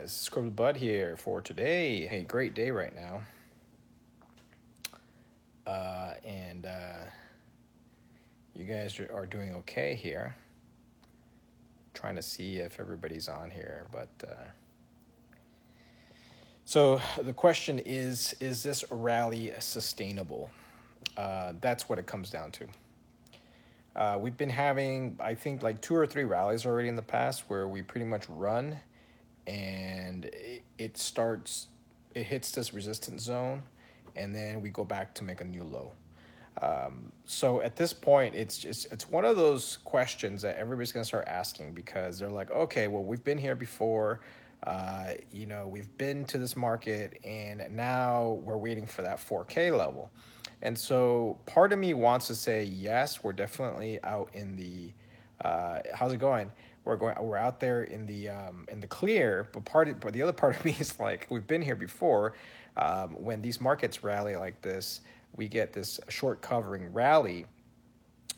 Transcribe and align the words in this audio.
Crypto 0.00 0.50
Bud 0.50 0.76
here 0.78 1.14
for 1.18 1.42
today. 1.42 2.06
Hey, 2.06 2.22
great 2.22 2.54
day 2.54 2.70
right 2.70 2.94
now. 2.94 3.20
Uh, 5.66 6.14
and 6.24 6.64
uh, 6.64 7.04
you 8.56 8.64
guys 8.64 8.98
are 8.98 9.26
doing 9.26 9.54
okay 9.56 9.94
here. 9.94 10.34
Trying 11.92 12.16
to 12.16 12.22
see 12.22 12.56
if 12.56 12.80
everybody's 12.80 13.28
on 13.28 13.50
here, 13.50 13.86
but 13.92 14.08
uh, 14.26 14.34
so 16.64 16.98
the 17.20 17.34
question 17.34 17.78
is: 17.80 18.34
Is 18.40 18.62
this 18.62 18.84
rally 18.90 19.52
sustainable? 19.58 20.50
Uh, 21.18 21.52
that's 21.60 21.90
what 21.90 21.98
it 21.98 22.06
comes 22.06 22.30
down 22.30 22.52
to. 22.52 22.66
Uh, 23.96 24.16
we've 24.18 24.36
been 24.36 24.48
having, 24.48 25.18
I 25.20 25.34
think, 25.34 25.62
like 25.62 25.82
two 25.82 25.94
or 25.94 26.06
three 26.06 26.24
rallies 26.24 26.64
already 26.64 26.88
in 26.88 26.96
the 26.96 27.02
past 27.02 27.44
where 27.48 27.68
we 27.68 27.82
pretty 27.82 28.06
much 28.06 28.26
run 28.30 28.78
and 29.46 30.30
it, 30.78 30.96
starts, 30.96 31.68
it 32.14 32.24
hits 32.24 32.52
this 32.52 32.72
resistance 32.72 33.22
zone, 33.22 33.62
and 34.16 34.34
then 34.34 34.60
we 34.60 34.70
go 34.70 34.84
back 34.84 35.14
to 35.14 35.24
make 35.24 35.40
a 35.40 35.44
new 35.44 35.64
low. 35.64 35.92
Um, 36.60 37.12
so 37.24 37.60
at 37.62 37.76
this 37.76 37.92
point, 37.92 38.34
it's 38.34 38.58
just 38.58 38.92
it's 38.92 39.08
one 39.08 39.24
of 39.24 39.36
those 39.36 39.78
questions 39.84 40.42
that 40.42 40.56
everybody's 40.56 40.92
gonna 40.92 41.04
start 41.04 41.26
asking 41.26 41.72
because 41.72 42.18
they're 42.18 42.28
like, 42.28 42.50
okay, 42.50 42.88
well 42.88 43.04
we've 43.04 43.22
been 43.24 43.38
here 43.38 43.54
before, 43.54 44.20
uh, 44.64 45.12
you 45.32 45.46
know, 45.46 45.66
we've 45.66 45.96
been 45.96 46.24
to 46.26 46.38
this 46.38 46.56
market, 46.56 47.18
and 47.24 47.64
now 47.70 48.40
we're 48.44 48.58
waiting 48.58 48.86
for 48.86 49.02
that 49.02 49.18
4K 49.18 49.76
level. 49.76 50.10
And 50.62 50.78
so 50.78 51.38
part 51.46 51.72
of 51.72 51.78
me 51.78 51.94
wants 51.94 52.26
to 52.26 52.34
say 52.34 52.64
yes, 52.64 53.24
we're 53.24 53.32
definitely 53.32 54.02
out 54.04 54.30
in 54.34 54.56
the. 54.56 54.92
Uh, 55.42 55.80
how's 55.94 56.12
it 56.12 56.18
going? 56.18 56.50
We're 56.84 56.96
going 56.96 57.14
we're 57.20 57.36
out 57.36 57.60
there 57.60 57.84
in 57.84 58.06
the 58.06 58.28
um, 58.28 58.66
in 58.70 58.80
the 58.80 58.86
clear 58.86 59.48
but 59.52 59.64
part 59.64 59.88
of, 59.88 60.00
but 60.00 60.12
the 60.12 60.22
other 60.22 60.32
part 60.32 60.56
of 60.56 60.64
me 60.64 60.76
is 60.78 60.98
like 60.98 61.26
we've 61.30 61.46
been 61.46 61.62
here 61.62 61.76
before 61.76 62.34
um, 62.76 63.10
when 63.10 63.42
these 63.42 63.60
markets 63.60 64.02
rally 64.02 64.36
like 64.36 64.60
this 64.62 65.00
we 65.36 65.48
get 65.48 65.72
this 65.72 66.00
short 66.08 66.40
covering 66.40 66.92
rally 66.92 67.46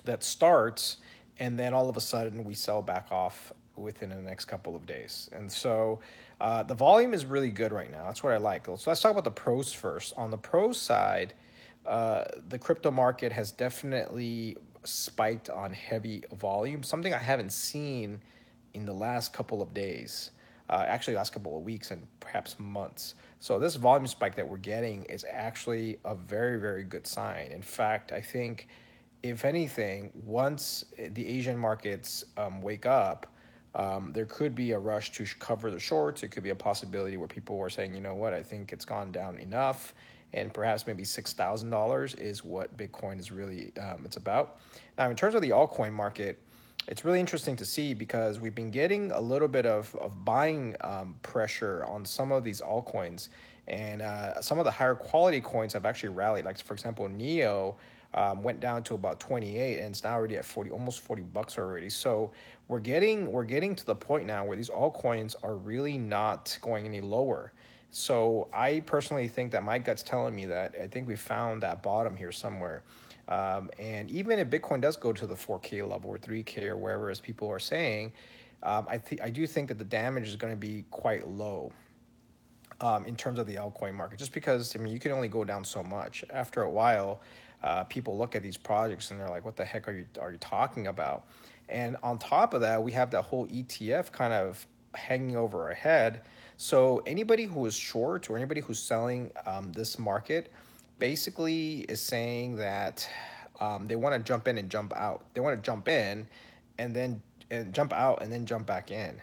that 0.05 0.23
starts 0.23 0.99
and 1.39 1.59
then 1.59 1.73
all 1.73 1.89
of 1.89 1.97
a 1.97 2.01
sudden 2.01 2.45
we 2.45 2.55
sell 2.55 2.83
back 2.83 3.07
off 3.11 3.53
within 3.77 4.11
the 4.11 4.17
next 4.17 4.45
couple 4.45 4.77
of 4.77 4.87
days. 4.87 5.31
And 5.33 5.51
so 5.51 6.01
uh, 6.41 6.63
the 6.63 6.75
volume 6.75 7.15
is 7.15 7.25
really 7.25 7.51
good 7.51 7.73
right 7.73 7.91
now. 7.91 8.05
That's 8.05 8.23
what 8.23 8.35
i 8.35 8.37
like. 8.37 8.67
So 8.67 8.79
let's 8.87 9.01
talk 9.01 9.13
about 9.13 9.25
the 9.25 9.31
pros 9.31 9.73
first. 9.73 10.13
On 10.19 10.31
the 10.31 10.37
pros 10.37 10.79
side 10.79 11.33
uh, 11.87 12.25
the 12.49 12.59
crypto 12.59 12.91
market 12.91 13.33
has 13.33 13.51
definitely 13.51 14.57
spiked 14.85 15.51
on 15.51 15.73
heavy 15.73 16.23
volume, 16.33 16.83
something 16.83 17.13
I 17.13 17.19
haven't 17.19 17.53
seen 17.53 18.21
in 18.75 18.85
the 18.85 18.93
last 18.93 19.33
couple 19.33 19.63
of 19.63 19.73
days, 19.75 20.31
uh, 20.71 20.85
actually 20.87 21.15
last 21.15 21.33
couple 21.33 21.57
of 21.57 21.63
weeks 21.63 21.91
and 21.91 22.07
perhaps 22.21 22.57
months. 22.59 23.15
So 23.41 23.59
this 23.59 23.77
volume 23.77 24.07
spike 24.07 24.35
that 24.37 24.49
we're 24.49 24.57
getting 24.59 25.05
is 25.05 25.25
actually 25.31 25.99
a 26.05 26.15
very, 26.15 26.59
very 26.61 26.85
good 26.85 27.07
sign. 27.07 27.51
In 27.53 27.63
fact, 27.63 28.13
I 28.13 28.21
think 28.21 28.69
if 29.23 29.45
anything, 29.45 30.11
once 30.25 30.85
the 30.97 31.27
Asian 31.27 31.59
markets 31.59 32.25
um, 32.37 32.63
wake 32.63 32.87
up, 32.87 33.27
um, 33.75 34.13
there 34.13 34.27
could 34.27 34.55
be 34.55 34.73
a 34.73 34.79
rush 34.79 35.13
to 35.13 35.25
cover 35.39 35.71
the 35.71 35.81
shorts. 35.81 36.23
It 36.23 36.29
could 36.29 36.43
be 36.43 36.51
a 36.51 36.55
possibility 36.55 37.17
where 37.17 37.29
people 37.29 37.59
are 37.61 37.71
saying, 37.71 37.95
you 37.95 38.01
know 38.01 38.15
what, 38.15 38.35
I 38.35 38.43
think 38.43 38.73
it's 38.73 38.85
gone 38.85 39.13
down 39.13 39.39
enough 39.39 39.95
and 40.35 40.53
perhaps 40.53 40.87
maybe 40.87 41.05
six 41.05 41.33
thousand 41.33 41.71
dollars 41.71 42.15
is 42.15 42.45
what 42.45 42.77
Bitcoin 42.77 43.19
is 43.19 43.31
really 43.31 43.73
um, 43.81 44.03
it's 44.05 44.17
about. 44.17 44.59
Now, 44.99 45.11
in 45.11 45.17
terms 45.17 45.35
of 45.35 45.43
the 45.43 45.51
altcoin 45.51 45.93
market, 45.93 46.41
it's 46.89 47.05
really 47.05 47.21
interesting 47.21 47.57
to 47.57 47.65
see 47.65 47.95
because 47.95 48.41
we've 48.41 48.55
been 48.55 48.71
getting 48.71 49.11
a 49.13 49.21
little 49.21 49.49
bit 49.49 49.67
of 49.67 49.95
of 49.97 50.25
buying 50.25 50.77
um, 50.81 51.15
pressure 51.23 51.85
on 51.87 52.05
some 52.05 52.33
of 52.33 52.45
these 52.45 52.61
altcoins, 52.61 53.29
and 53.69 54.03
uh, 54.03 54.41
some 54.41 54.59
of 54.59 54.65
the 54.65 54.71
higher 54.71 54.95
quality 54.95 55.41
coins 55.41 55.73
have 55.73 55.87
actually 55.87 56.11
rallied. 56.11 56.45
Like 56.45 56.59
for 56.59 56.75
example, 56.75 57.09
Neo. 57.09 57.77
Um, 58.15 58.43
went 58.43 58.61
down 58.61 58.83
to 58.83 58.95
about 58.95 59.21
28 59.21 59.79
and 59.79 59.89
it's 59.89 60.05
now 60.05 60.13
already 60.13 60.37
at 60.37 60.45
40 60.45 60.71
almost 60.71 61.01
40 61.01 61.23
bucks 61.23 61.57
already 61.57 61.89
so 61.89 62.31
we're 62.69 62.79
getting 62.79 63.33
we're 63.33 63.43
getting 63.43 63.75
to 63.75 63.87
the 63.87 63.95
point 63.95 64.27
now 64.27 64.45
where 64.45 64.55
these 64.55 64.69
altcoins 64.69 65.35
are 65.43 65.55
really 65.55 65.97
not 65.97 66.59
going 66.61 66.85
any 66.85 67.01
lower 67.01 67.55
so 67.95 68.49
I 68.55 68.81
personally 68.81 69.29
think 69.29 69.53
that 69.53 69.63
my 69.63 69.79
gut's 69.79 70.03
telling 70.03 70.35
me 70.35 70.47
that 70.47 70.75
I 70.83 70.87
think 70.87 71.07
we 71.07 71.15
found 71.15 71.63
that 71.63 71.83
bottom 71.83 72.17
here 72.17 72.33
somewhere. 72.33 72.83
Um, 73.33 73.71
and 73.79 74.11
even 74.11 74.39
if 74.39 74.49
Bitcoin 74.49 74.83
does 74.83 74.97
go 74.97 75.11
to 75.13 75.27
the 75.27 75.35
4K 75.35 75.89
level 75.89 76.11
or 76.11 76.19
3K 76.19 76.65
or 76.65 76.77
wherever, 76.77 77.09
as 77.09 77.19
people 77.19 77.49
are 77.49 77.59
saying, 77.59 78.13
um, 78.63 78.87
I 78.91 78.99
think 78.99 79.23
I 79.23 79.31
do 79.31 79.47
think 79.47 79.69
that 79.69 79.79
the 79.79 79.85
damage 79.85 80.29
is 80.29 80.37
going 80.37 80.53
to 80.53 80.59
be 80.59 80.85
quite 80.91 81.27
low 81.27 81.73
um, 82.83 83.07
in 83.07 83.17
terms 83.17 83.39
of 83.39 83.47
the 83.47 83.55
altcoin 83.55 83.95
market, 83.95 84.19
just 84.19 84.33
because 84.33 84.77
I 84.77 84.79
mean 84.81 84.93
you 84.93 84.99
can 84.99 85.13
only 85.13 85.29
go 85.29 85.45
down 85.45 85.65
so 85.65 85.83
much. 85.83 86.25
After 86.31 86.63
a 86.63 86.71
while, 86.71 87.23
uh, 87.63 87.85
people 87.85 88.19
look 88.19 88.37
at 88.37 88.43
these 88.43 88.59
projects 88.59 89.11
and 89.11 89.19
they're 89.19 89.31
like, 89.31 89.45
"What 89.45 89.57
the 89.57 89.65
heck 89.65 89.89
are 89.89 89.93
you 89.93 90.07
are 90.21 90.31
you 90.33 90.39
talking 90.39 90.87
about?" 90.89 91.25
And 91.69 91.97
on 92.03 92.19
top 92.19 92.53
of 92.55 92.61
that, 92.61 92.83
we 92.83 92.93
have 92.93 93.11
that 93.13 93.23
whole 93.23 93.47
ETF 93.49 94.13
kind 94.13 94.33
of 94.33 94.65
hanging 94.95 95.37
over 95.37 95.65
our 95.65 95.75
head 95.75 96.21
so 96.63 97.03
anybody 97.07 97.45
who 97.45 97.67
is 97.67 97.75
short 97.75 98.31
or 98.31 98.37
anybody 98.37 98.61
who's 98.61 98.79
selling 98.79 99.33
um, 99.47 99.73
this 99.73 99.99
market 99.99 100.53
basically 101.03 101.81
is 101.89 102.01
saying 102.01 102.55
that 102.55 103.09
um, 103.59 103.89
they 103.89 103.97
want 103.97 104.15
to 104.15 104.21
jump 104.23 104.47
in 104.47 104.57
and 104.57 104.71
jump 104.71 104.93
out. 104.95 105.25
They 105.35 105.41
want 105.41 105.61
to 105.61 105.67
jump 105.67 105.89
in 105.89 106.29
and 106.79 106.95
then 106.95 107.21
and 107.51 107.75
jump 107.75 107.93
out 107.93 108.23
and 108.23 108.33
then 108.33 108.47
jump 108.47 108.69
back 108.69 108.93
in. 108.93 109.21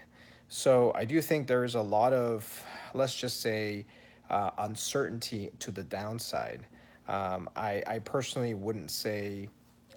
So 0.49 0.91
I 0.93 1.05
do 1.05 1.21
think 1.21 1.47
there's 1.47 1.75
a 1.75 1.81
lot 1.81 2.11
of, 2.11 2.45
let's 2.93 3.15
just 3.15 3.39
say, 3.39 3.85
uh, 4.29 4.51
uncertainty 4.57 5.51
to 5.59 5.71
the 5.71 5.83
downside. 5.83 6.65
Um, 7.07 7.49
I, 7.55 7.81
I 7.87 7.99
personally 7.99 8.55
wouldn't 8.55 8.91
say 8.91 9.47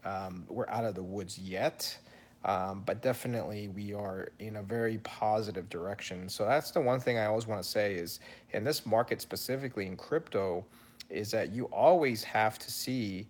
um, 0.04 0.44
we're 0.48 0.68
out 0.68 0.84
of 0.84 0.94
the 0.94 1.02
woods 1.02 1.36
yet. 1.36 1.98
Um, 2.44 2.84
but 2.86 3.02
definitely 3.02 3.68
we 3.68 3.92
are 3.92 4.28
in 4.38 4.56
a 4.56 4.62
very 4.62 4.98
positive 4.98 5.68
direction. 5.68 6.28
So 6.28 6.44
that's 6.44 6.70
the 6.70 6.80
one 6.80 7.00
thing 7.00 7.18
I 7.18 7.26
always 7.26 7.48
want 7.48 7.60
to 7.60 7.68
say 7.68 7.94
is 7.94 8.20
in 8.52 8.62
this 8.62 8.86
market 8.86 9.20
specifically 9.20 9.86
in 9.86 9.96
crypto 9.96 10.64
is 11.12 11.30
that 11.30 11.52
you 11.52 11.66
always 11.66 12.24
have 12.24 12.58
to 12.58 12.70
see 12.70 13.26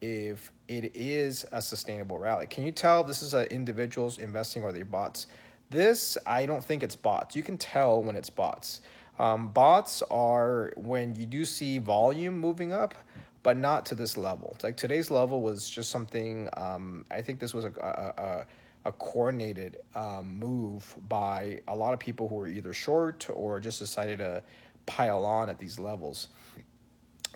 if 0.00 0.50
it 0.68 0.94
is 0.94 1.46
a 1.52 1.62
sustainable 1.62 2.18
rally. 2.18 2.46
Can 2.46 2.64
you 2.64 2.72
tell 2.72 3.04
this 3.04 3.22
is 3.22 3.34
a 3.34 3.50
individuals 3.52 4.18
investing 4.18 4.62
or 4.62 4.72
they 4.72 4.82
bots? 4.82 5.26
This 5.70 6.18
I 6.26 6.46
don't 6.46 6.64
think 6.64 6.82
it's 6.82 6.96
bots. 6.96 7.36
You 7.36 7.42
can 7.42 7.58
tell 7.58 8.02
when 8.02 8.16
it's 8.16 8.30
bots. 8.30 8.80
Um, 9.18 9.48
bots 9.48 10.02
are 10.10 10.72
when 10.76 11.14
you 11.16 11.26
do 11.26 11.44
see 11.44 11.78
volume 11.78 12.38
moving 12.38 12.72
up, 12.72 12.94
but 13.42 13.56
not 13.56 13.86
to 13.86 13.94
this 13.94 14.16
level. 14.16 14.56
Like 14.62 14.76
today's 14.76 15.10
level 15.10 15.40
was 15.40 15.68
just 15.68 15.90
something. 15.90 16.48
Um, 16.56 17.04
I 17.10 17.22
think 17.22 17.40
this 17.40 17.54
was 17.54 17.64
a, 17.64 17.72
a, 17.80 18.22
a, 18.22 18.46
a 18.88 18.92
coordinated 18.92 19.78
um, 19.94 20.38
move 20.38 20.94
by 21.08 21.60
a 21.68 21.74
lot 21.74 21.94
of 21.94 21.98
people 21.98 22.28
who 22.28 22.34
were 22.34 22.48
either 22.48 22.72
short 22.72 23.26
or 23.32 23.58
just 23.58 23.78
decided 23.78 24.18
to 24.18 24.42
pile 24.84 25.24
on 25.24 25.48
at 25.48 25.58
these 25.58 25.78
levels. 25.78 26.28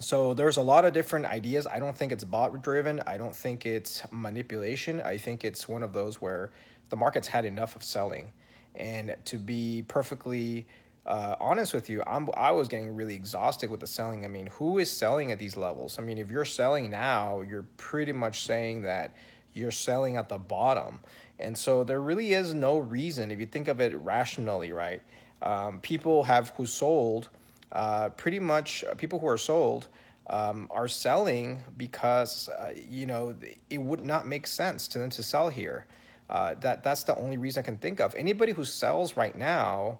So 0.01 0.33
there's 0.33 0.57
a 0.57 0.63
lot 0.63 0.87
of 0.87 0.95
different 0.95 1.27
ideas. 1.27 1.67
I 1.67 1.79
don't 1.79 1.97
think 1.97 2.11
it's 2.11 2.25
bot 2.25 2.63
driven. 2.63 3.03
I 3.07 3.19
don't 3.19 3.37
think 3.37 3.67
it's 3.67 4.03
manipulation. 4.11 5.03
I 5.03 5.19
think 5.19 5.45
it's 5.45 5.69
one 5.69 5.83
of 5.83 5.93
those 5.93 6.23
where 6.23 6.53
the 6.89 6.97
market's 6.97 7.29
had 7.29 7.45
enough 7.45 7.77
of 7.77 7.85
selling. 7.85 8.33
And 8.75 9.15
to 9.27 9.37
be 9.37 9.85
perfectly 9.89 10.67
uh, 11.05 11.37
honest 11.39 11.75
with 11.75 11.91
you, 11.91 12.03
I'm 12.07 12.31
I 12.35 12.51
was 12.51 12.67
getting 12.67 12.95
really 12.95 13.15
exhausted 13.15 13.71
with 13.71 13.81
the 13.81 13.87
selling. 13.87 14.25
I 14.25 14.29
mean, 14.29 14.47
who 14.47 14.79
is 14.79 14.91
selling 14.91 15.33
at 15.33 15.39
these 15.39 15.57
levels? 15.57 15.99
I 15.99 16.03
mean, 16.03 16.17
if 16.17 16.31
you're 16.31 16.47
selling 16.47 16.91
now, 16.91 17.43
you're 17.43 17.67
pretty 17.77 18.13
much 18.13 18.45
saying 18.45 18.83
that 18.83 19.15
you're 19.53 19.71
selling 19.71 20.17
at 20.17 20.29
the 20.29 20.39
bottom, 20.39 21.01
and 21.39 21.57
so 21.59 21.83
there 21.83 22.01
really 22.01 22.35
is 22.35 22.55
no 22.55 22.79
reason 22.79 23.31
if 23.31 23.41
you 23.41 23.47
think 23.47 23.67
of 23.67 23.81
it 23.81 23.97
rationally, 23.99 24.73
right? 24.73 25.03
Um, 25.43 25.81
people 25.81 26.23
have 26.23 26.51
who 26.51 26.67
sold, 26.67 27.29
uh, 27.73 28.11
pretty 28.11 28.39
much 28.39 28.85
uh, 28.85 28.95
people 28.95 29.19
who 29.19 29.27
are 29.27 29.39
sold. 29.39 29.89
Um, 30.29 30.69
are 30.71 30.87
selling 30.87 31.61
because 31.77 32.49
uh, 32.51 32.71
you 32.89 33.05
know 33.05 33.35
it 33.69 33.79
would 33.79 34.05
not 34.05 34.29
make 34.29 34.47
sense 34.47 34.87
to 34.89 35.01
them 35.01 35.11
to 35.11 35.25
sell 35.25 35.49
here. 35.49 35.87
Uh, 36.29 36.55
that 36.61 36.85
that's 36.85 37.03
the 37.03 37.17
only 37.17 37.37
reason 37.37 37.65
I 37.65 37.65
can 37.65 37.77
think 37.79 37.99
of. 37.99 38.15
Anybody 38.15 38.53
who 38.53 38.65
sells 38.65 39.17
right 39.17 39.37
now 39.37 39.99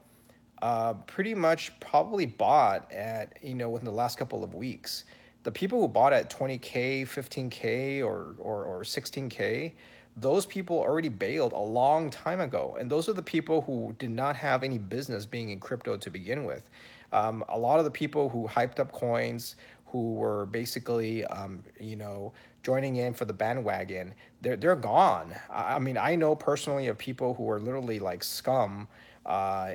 uh, 0.63 0.95
pretty 1.07 1.35
much 1.35 1.79
probably 1.81 2.27
bought 2.27 2.91
at 2.93 3.39
you 3.43 3.55
know 3.55 3.71
within 3.71 3.87
the 3.87 3.93
last 3.93 4.19
couple 4.19 4.45
of 4.45 4.55
weeks. 4.55 5.05
The 5.43 5.51
people 5.51 5.81
who 5.81 5.89
bought 5.89 6.13
at 6.13 6.29
20k, 6.31 7.09
15k, 7.09 8.05
or 8.05 8.37
or, 8.39 8.65
or 8.65 8.83
16k, 8.83 9.73
those 10.17 10.45
people 10.45 10.79
already 10.79 11.09
bailed 11.09 11.53
a 11.53 11.59
long 11.59 12.11
time 12.11 12.41
ago, 12.41 12.77
and 12.79 12.91
those 12.91 13.09
are 13.09 13.15
the 13.15 13.23
people 13.23 13.63
who 13.63 13.95
did 13.99 14.11
not 14.11 14.37
have 14.37 14.63
any 14.63 14.79
business 14.79 15.25
being 15.25 15.51
in 15.51 15.61
crypto 15.61 15.97
to 15.97 16.11
begin 16.11 16.45
with. 16.45 16.69
Um, 17.13 17.45
a 17.49 17.59
lot 17.59 17.79
of 17.79 17.85
the 17.85 17.91
people 17.91 18.29
who 18.29 18.47
hyped 18.49 18.79
up 18.81 18.93
coins, 18.93 19.57
who 19.87 20.15
were 20.15 20.47
basically, 20.47 21.25
um, 21.27 21.63
you 21.81 21.97
know, 21.97 22.33
joining 22.63 22.97
in 22.97 23.15
for 23.15 23.25
the 23.25 23.33
bandwagon, 23.33 24.15
they're 24.41 24.57
they're 24.57 24.77
gone. 24.77 25.35
I 25.51 25.79
mean, 25.79 25.97
I 25.99 26.15
know 26.17 26.35
personally 26.37 26.87
of 26.89 26.99
people 26.99 27.35
who 27.35 27.51
are 27.51 27.61
literally 27.61 27.99
like 27.99 28.23
scum 28.25 28.89
Uh, 29.27 29.75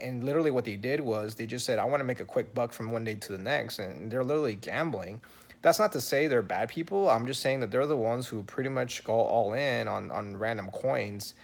and 0.00 0.24
literally, 0.24 0.50
what 0.50 0.64
they 0.64 0.76
did 0.76 1.00
was 1.00 1.34
they 1.34 1.46
just 1.46 1.66
said, 1.66 1.78
"I 1.78 1.84
want 1.84 2.00
to 2.00 2.04
make 2.04 2.20
a 2.20 2.24
quick 2.24 2.54
buck 2.54 2.72
from 2.72 2.90
one 2.90 3.04
day 3.04 3.14
to 3.16 3.32
the 3.32 3.38
next," 3.38 3.78
and 3.78 4.10
they're 4.10 4.24
literally 4.24 4.54
gambling. 4.56 5.20
That's 5.62 5.78
not 5.78 5.92
to 5.92 6.00
say 6.00 6.26
they're 6.26 6.42
bad 6.42 6.68
people. 6.70 7.08
I'm 7.10 7.26
just 7.26 7.40
saying 7.42 7.60
that 7.60 7.70
they're 7.70 7.86
the 7.86 7.96
ones 7.96 8.26
who 8.28 8.42
pretty 8.44 8.70
much 8.70 9.04
go 9.04 9.14
all 9.14 9.52
in 9.52 9.88
on 9.88 10.10
on 10.10 10.36
random 10.36 10.70
coins 10.70 11.34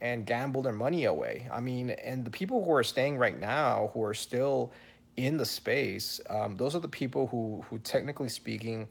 and 0.00 0.26
gamble 0.26 0.62
their 0.62 0.72
money 0.72 1.04
away. 1.04 1.48
I 1.52 1.60
mean, 1.60 1.90
and 1.90 2.24
the 2.24 2.30
people 2.30 2.64
who 2.64 2.72
are 2.72 2.84
staying 2.84 3.18
right 3.18 3.38
now, 3.38 3.90
who 3.94 4.02
are 4.02 4.14
still 4.14 4.72
in 5.16 5.36
the 5.36 5.46
space, 5.46 6.20
um, 6.28 6.56
those 6.56 6.74
are 6.74 6.80
the 6.80 6.88
people 6.88 7.26
who 7.28 7.64
who 7.70 7.78
technically 7.78 8.28
speaking 8.28 8.88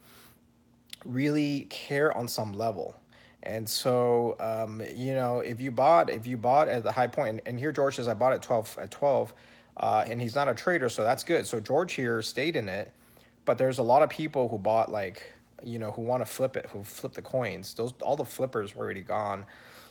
really 1.05 1.67
care 1.69 2.15
on 2.17 2.27
some 2.27 2.53
level. 2.53 2.95
And 3.43 3.67
so, 3.67 4.37
um, 4.39 4.81
you 4.95 5.13
know, 5.13 5.39
if 5.39 5.59
you 5.59 5.69
bought, 5.69 6.09
if 6.09 6.25
you 6.25 6.37
bought 6.37 6.69
at 6.69 6.83
the 6.83 6.91
high 6.93 7.07
point, 7.07 7.29
and, 7.29 7.41
and 7.45 7.59
here 7.59 7.73
George 7.73 7.97
says 7.97 8.07
I 8.07 8.13
bought 8.13 8.31
at 8.31 8.41
twelve 8.41 8.77
at 8.81 8.89
twelve, 8.89 9.33
uh, 9.75 10.05
and 10.07 10.21
he's 10.21 10.33
not 10.33 10.47
a 10.47 10.53
trader, 10.53 10.87
so 10.87 11.03
that's 11.03 11.25
good. 11.25 11.45
So 11.45 11.59
George 11.59 11.93
here 11.93 12.21
stayed 12.21 12.55
in 12.55 12.69
it, 12.69 12.93
but 13.43 13.57
there's 13.57 13.79
a 13.79 13.83
lot 13.83 14.01
of 14.01 14.09
people 14.09 14.47
who 14.47 14.57
bought 14.57 14.89
like, 14.89 15.33
you 15.61 15.77
know, 15.77 15.91
who 15.91 16.03
want 16.03 16.25
to 16.25 16.31
flip 16.31 16.55
it, 16.55 16.67
who 16.71 16.85
flip 16.85 17.11
the 17.11 17.21
coins. 17.21 17.73
Those 17.73 17.93
all 18.01 18.15
the 18.15 18.23
flippers 18.23 18.75
were 18.75 18.85
already 18.85 19.01
gone. 19.01 19.45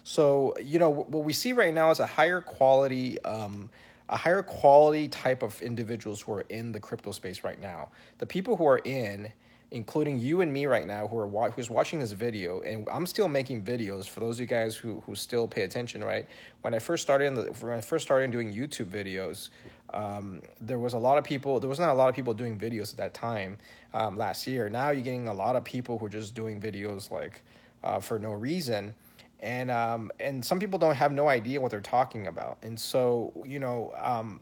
So 0.05 0.55
you 0.63 0.79
know 0.79 0.91
what 0.91 1.25
we 1.25 1.33
see 1.33 1.53
right 1.53 1.73
now 1.73 1.91
is 1.91 2.01
a 2.01 2.07
higher 2.07 2.41
quality. 2.41 3.23
Um, 3.23 3.71
a 4.09 4.17
higher 4.17 4.43
quality 4.43 5.09
type 5.09 5.43
of 5.43 5.63
individuals 5.63 6.21
who 6.21 6.33
are 6.33 6.45
in 6.51 6.71
the 6.71 6.79
crypto 6.79 7.13
space 7.13 7.45
right 7.45 7.59
now. 7.59 7.89
The 8.19 8.27
people 8.27 8.59
who 8.59 8.67
are 8.67 8.83
in 8.85 9.33
including 9.73 10.21
you 10.21 10.43
and 10.43 10.53
me 10.53 10.67
right 10.67 10.87
now 10.87 11.09
who 11.09 11.19
are 11.19 11.51
who's 11.51 11.71
watching 11.71 11.99
this 11.99 12.13
video 12.13 12.61
and 12.61 12.87
I'm 12.93 13.07
still 13.07 13.27
making 13.27 13.63
videos 13.65 14.07
for 14.07 14.21
those 14.21 14.37
of 14.37 14.41
you 14.41 14.47
guys 14.47 14.77
who 14.77 15.03
who 15.07 15.15
still 15.15 15.49
pay 15.49 15.63
attention 15.63 16.05
right 16.05 16.29
when 16.61 16.75
I 16.75 16.79
first 16.79 17.03
started 17.03 17.25
in 17.25 17.35
the 17.35 17.43
when 17.61 17.73
I 17.73 17.81
first 17.81 18.05
started 18.05 18.31
doing 18.31 18.53
YouTube 18.53 18.87
videos 18.87 19.49
um, 19.95 20.43
there 20.61 20.79
was 20.79 20.93
a 20.93 20.99
lot 20.99 21.17
of 21.17 21.25
people 21.25 21.59
there 21.59 21.71
was 21.71 21.81
not 21.81 21.89
a 21.89 21.95
lot 21.95 22.11
of 22.11 22.15
people 22.15 22.35
doing 22.35 22.59
videos 22.59 22.93
at 22.93 22.99
that 22.99 23.15
time 23.15 23.57
um, 23.95 24.19
last 24.19 24.47
year 24.47 24.69
now 24.69 24.91
you're 24.91 25.03
getting 25.03 25.29
a 25.29 25.35
lot 25.35 25.57
of 25.57 25.65
people 25.65 25.99
who 25.99 26.07
are 26.07 26.11
just 26.11 26.35
doing 26.35 26.61
videos 26.61 27.11
like 27.11 27.43
uh, 27.83 27.99
for 27.99 28.19
no 28.19 28.33
reason 28.33 28.95
and 29.43 29.71
um, 29.71 30.11
and 30.19 30.43
some 30.45 30.59
people 30.59 30.79
don't 30.79 30.95
have 30.95 31.13
no 31.13 31.29
idea 31.29 31.61
what 31.61 31.71
they're 31.71 31.81
talking 31.81 32.27
about 32.29 32.57
and 32.63 32.79
so 32.79 33.33
you 33.45 33.59
know 33.59 33.93
um, 34.01 34.41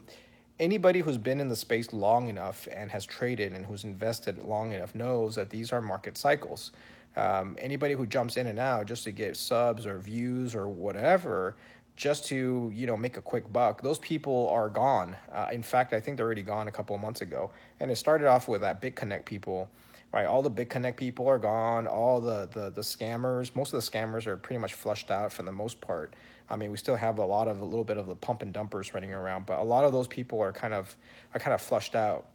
anybody 0.61 0.99
who's 0.99 1.17
been 1.17 1.41
in 1.41 1.49
the 1.49 1.55
space 1.55 1.91
long 1.91 2.29
enough 2.29 2.67
and 2.71 2.89
has 2.91 3.03
traded 3.05 3.51
and 3.51 3.65
who's 3.65 3.83
invested 3.83 4.37
long 4.37 4.71
enough 4.71 4.93
knows 4.93 5.35
that 5.35 5.49
these 5.49 5.73
are 5.73 5.81
market 5.81 6.17
cycles. 6.17 6.71
Um, 7.17 7.57
anybody 7.59 7.95
who 7.95 8.05
jumps 8.05 8.37
in 8.37 8.47
and 8.47 8.59
out 8.59 8.85
just 8.85 9.03
to 9.03 9.11
get 9.11 9.35
subs 9.35 9.85
or 9.85 9.97
views 9.97 10.55
or 10.55 10.69
whatever, 10.69 11.57
just 11.97 12.25
to 12.27 12.71
you 12.73 12.87
know 12.87 12.95
make 12.95 13.17
a 13.17 13.21
quick 13.21 13.51
buck, 13.51 13.81
those 13.81 13.99
people 13.99 14.47
are 14.49 14.69
gone. 14.69 15.15
Uh, 15.31 15.47
in 15.51 15.63
fact, 15.63 15.93
I 15.93 15.99
think 15.99 16.15
they're 16.15 16.25
already 16.27 16.43
gone 16.43 16.67
a 16.67 16.71
couple 16.71 16.95
of 16.95 17.01
months 17.01 17.21
ago. 17.21 17.51
And 17.79 17.91
it 17.91 17.97
started 17.97 18.27
off 18.27 18.47
with 18.47 18.61
that 18.61 18.81
BitConnect 18.81 19.25
people, 19.25 19.67
right? 20.13 20.25
All 20.25 20.41
the 20.41 20.51
BitConnect 20.51 20.97
people 20.97 21.27
are 21.27 21.39
gone. 21.39 21.87
All 21.87 22.19
the 22.19 22.47
the 22.51 22.69
the 22.69 22.81
scammers, 22.81 23.55
most 23.55 23.73
of 23.73 23.83
the 23.83 23.91
scammers 23.91 24.27
are 24.27 24.37
pretty 24.37 24.59
much 24.59 24.73
flushed 24.73 25.11
out 25.11 25.31
for 25.31 25.43
the 25.43 25.51
most 25.51 25.81
part. 25.81 26.15
I 26.49 26.57
mean, 26.57 26.71
we 26.71 26.77
still 26.77 26.97
have 26.97 27.17
a 27.17 27.25
lot 27.25 27.47
of 27.47 27.61
a 27.61 27.65
little 27.65 27.85
bit 27.85 27.97
of 27.97 28.07
the 28.07 28.15
pump 28.15 28.41
and 28.41 28.53
dumpers 28.53 28.93
running 28.93 29.13
around, 29.13 29.45
but 29.45 29.59
a 29.59 29.63
lot 29.63 29.85
of 29.85 29.91
those 29.91 30.07
people 30.07 30.41
are 30.41 30.51
kind 30.51 30.73
of 30.73 30.95
are 31.33 31.39
kind 31.39 31.53
of 31.53 31.61
flushed 31.61 31.95
out. 31.95 32.27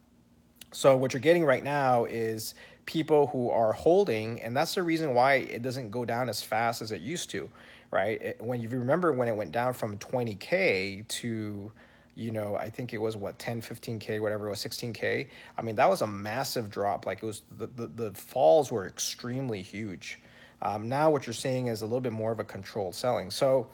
So 0.71 0.97
what 0.97 1.13
you're 1.13 1.21
getting 1.21 1.45
right 1.45 1.63
now 1.63 2.05
is 2.05 2.55
people 2.85 3.27
who 3.27 3.49
are 3.49 3.73
holding, 3.73 4.41
and 4.41 4.55
that's 4.55 4.75
the 4.75 4.83
reason 4.83 5.13
why 5.13 5.35
it 5.35 5.61
doesn't 5.61 5.91
go 5.91 6.03
down 6.03 6.29
as 6.29 6.41
fast 6.41 6.81
as 6.81 6.91
it 6.91 7.01
used 7.01 7.29
to, 7.29 7.49
right? 7.91 8.21
It, 8.21 8.41
when 8.41 8.59
you 8.59 8.67
remember 8.69 9.13
when 9.13 9.27
it 9.27 9.35
went 9.35 9.51
down 9.51 9.73
from 9.73 9.97
20k 9.97 11.07
to 11.07 11.71
you 12.17 12.31
know, 12.31 12.55
I 12.55 12.69
think 12.69 12.93
it 12.93 12.97
was 12.97 13.15
what 13.15 13.37
10, 13.37 13.61
15k, 13.61 14.19
whatever 14.19 14.47
it 14.47 14.49
was, 14.49 14.59
16k. 14.59 15.27
I 15.55 15.61
mean, 15.61 15.75
that 15.75 15.87
was 15.87 16.01
a 16.01 16.07
massive 16.07 16.67
drop. 16.69 17.05
Like 17.05 17.21
it 17.21 17.25
was 17.25 17.43
the 17.57 17.67
the, 17.67 17.87
the 17.87 18.11
falls 18.13 18.71
were 18.71 18.87
extremely 18.87 19.61
huge. 19.61 20.19
Um, 20.63 20.89
now 20.89 21.11
what 21.11 21.27
you're 21.27 21.33
seeing 21.35 21.67
is 21.67 21.83
a 21.83 21.85
little 21.85 22.01
bit 22.01 22.13
more 22.13 22.31
of 22.31 22.39
a 22.39 22.43
controlled 22.43 22.95
selling. 22.95 23.29
So 23.29 23.69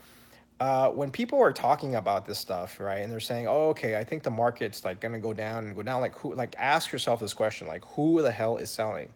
uh, 0.59 0.89
when 0.89 1.09
people 1.09 1.41
are 1.41 1.53
talking 1.53 1.95
about 1.95 2.25
this 2.25 2.37
stuff, 2.37 2.81
right, 2.81 2.99
and 2.99 3.11
they're 3.11 3.21
saying, 3.21 3.47
"Oh, 3.47 3.69
okay, 3.69 3.97
I 3.97 4.03
think 4.03 4.23
the 4.23 4.31
market's 4.31 4.83
like 4.83 4.99
going 4.99 5.13
to 5.13 5.19
go 5.19 5.33
down 5.33 5.65
and 5.65 5.75
go 5.75 5.81
down," 5.81 6.01
like 6.01 6.17
who? 6.17 6.35
Like 6.35 6.53
ask 6.57 6.91
yourself 6.91 7.21
this 7.21 7.33
question: 7.33 7.67
like 7.67 7.85
who 7.85 8.21
the 8.21 8.31
hell 8.31 8.57
is 8.57 8.69
selling? 8.69 9.09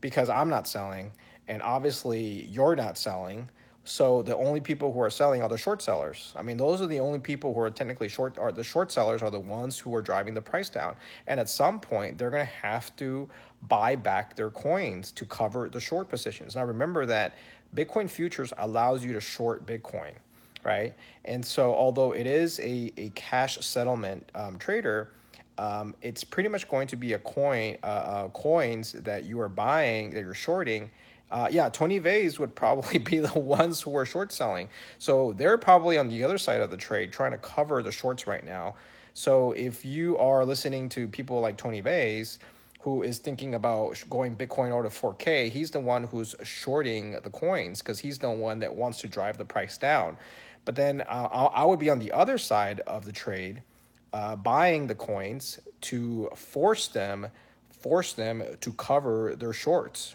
Because 0.00 0.28
I'm 0.28 0.48
not 0.48 0.66
selling, 0.66 1.12
and 1.46 1.62
obviously 1.62 2.46
you're 2.50 2.74
not 2.74 2.98
selling. 2.98 3.48
So 3.86 4.22
the 4.22 4.34
only 4.36 4.60
people 4.60 4.92
who 4.92 5.00
are 5.00 5.10
selling 5.10 5.42
are 5.42 5.48
the 5.48 5.58
short 5.58 5.82
sellers. 5.82 6.32
I 6.36 6.42
mean, 6.42 6.56
those 6.56 6.80
are 6.80 6.86
the 6.86 7.00
only 7.00 7.18
people 7.18 7.52
who 7.52 7.60
are 7.60 7.70
technically 7.70 8.08
short. 8.08 8.38
Are 8.38 8.50
the 8.50 8.64
short 8.64 8.90
sellers 8.90 9.22
are 9.22 9.30
the 9.30 9.40
ones 9.40 9.78
who 9.78 9.94
are 9.94 10.00
driving 10.00 10.32
the 10.32 10.40
price 10.40 10.70
down, 10.70 10.96
and 11.26 11.38
at 11.38 11.48
some 11.48 11.78
point 11.78 12.16
they're 12.16 12.30
going 12.30 12.46
to 12.46 12.52
have 12.52 12.96
to 12.96 13.28
buy 13.68 13.94
back 13.94 14.36
their 14.36 14.50
coins 14.50 15.12
to 15.12 15.26
cover 15.26 15.68
the 15.68 15.80
short 15.80 16.08
positions. 16.08 16.56
Now 16.56 16.64
remember 16.64 17.04
that 17.06 17.34
Bitcoin 17.76 18.08
futures 18.08 18.52
allows 18.56 19.04
you 19.04 19.12
to 19.12 19.20
short 19.20 19.66
Bitcoin 19.66 20.12
right? 20.64 20.94
And 21.24 21.44
so, 21.44 21.74
although 21.74 22.12
it 22.12 22.26
is 22.26 22.58
a, 22.60 22.92
a 22.96 23.10
cash 23.10 23.58
settlement 23.60 24.28
um, 24.34 24.58
trader, 24.58 25.10
um, 25.58 25.94
it's 26.02 26.24
pretty 26.24 26.48
much 26.48 26.68
going 26.68 26.88
to 26.88 26.96
be 26.96 27.12
a 27.12 27.18
coin, 27.18 27.76
uh, 27.82 27.86
uh, 27.86 28.28
coins 28.30 28.92
that 28.92 29.24
you 29.24 29.40
are 29.40 29.48
buying, 29.48 30.10
that 30.10 30.20
you're 30.20 30.34
shorting. 30.34 30.90
Uh, 31.34 31.48
yeah, 31.50 31.68
Tony 31.68 31.98
Vays 31.98 32.38
would 32.38 32.54
probably 32.54 32.98
be 33.10 33.18
the 33.18 33.36
ones 33.38 33.80
who 33.80 33.94
are 33.96 34.06
short 34.06 34.30
selling. 34.30 34.68
So 34.98 35.32
they're 35.32 35.58
probably 35.58 35.98
on 35.98 36.08
the 36.08 36.22
other 36.22 36.38
side 36.38 36.60
of 36.60 36.70
the 36.70 36.76
trade 36.76 37.12
trying 37.12 37.32
to 37.32 37.38
cover 37.38 37.82
the 37.82 37.90
shorts 37.90 38.28
right 38.28 38.44
now. 38.44 38.76
So 39.14 39.50
if 39.52 39.84
you 39.84 40.16
are 40.18 40.44
listening 40.44 40.88
to 40.90 41.08
people 41.08 41.40
like 41.40 41.56
Tony 41.56 41.80
Vays, 41.80 42.38
who 42.82 43.02
is 43.02 43.18
thinking 43.18 43.54
about 43.56 44.02
going 44.08 44.36
Bitcoin 44.36 44.70
over 44.70 44.84
to 44.84 44.88
4K, 44.88 45.50
he's 45.50 45.72
the 45.72 45.80
one 45.80 46.04
who's 46.04 46.36
shorting 46.44 47.18
the 47.24 47.30
coins 47.30 47.80
because 47.80 47.98
he's 47.98 48.18
the 48.18 48.30
one 48.30 48.60
that 48.60 48.72
wants 48.72 49.00
to 49.00 49.08
drive 49.08 49.36
the 49.36 49.44
price 49.44 49.76
down. 49.76 50.16
But 50.64 50.76
then 50.76 51.00
uh, 51.00 51.50
I 51.52 51.64
would 51.64 51.80
be 51.80 51.90
on 51.90 51.98
the 51.98 52.12
other 52.12 52.38
side 52.38 52.78
of 52.86 53.06
the 53.06 53.12
trade, 53.12 53.62
uh, 54.12 54.36
buying 54.36 54.86
the 54.86 54.94
coins 54.94 55.58
to 55.82 56.30
force 56.36 56.86
them, 56.86 57.26
force 57.72 58.12
them 58.12 58.44
to 58.60 58.72
cover 58.74 59.34
their 59.34 59.52
shorts. 59.52 60.14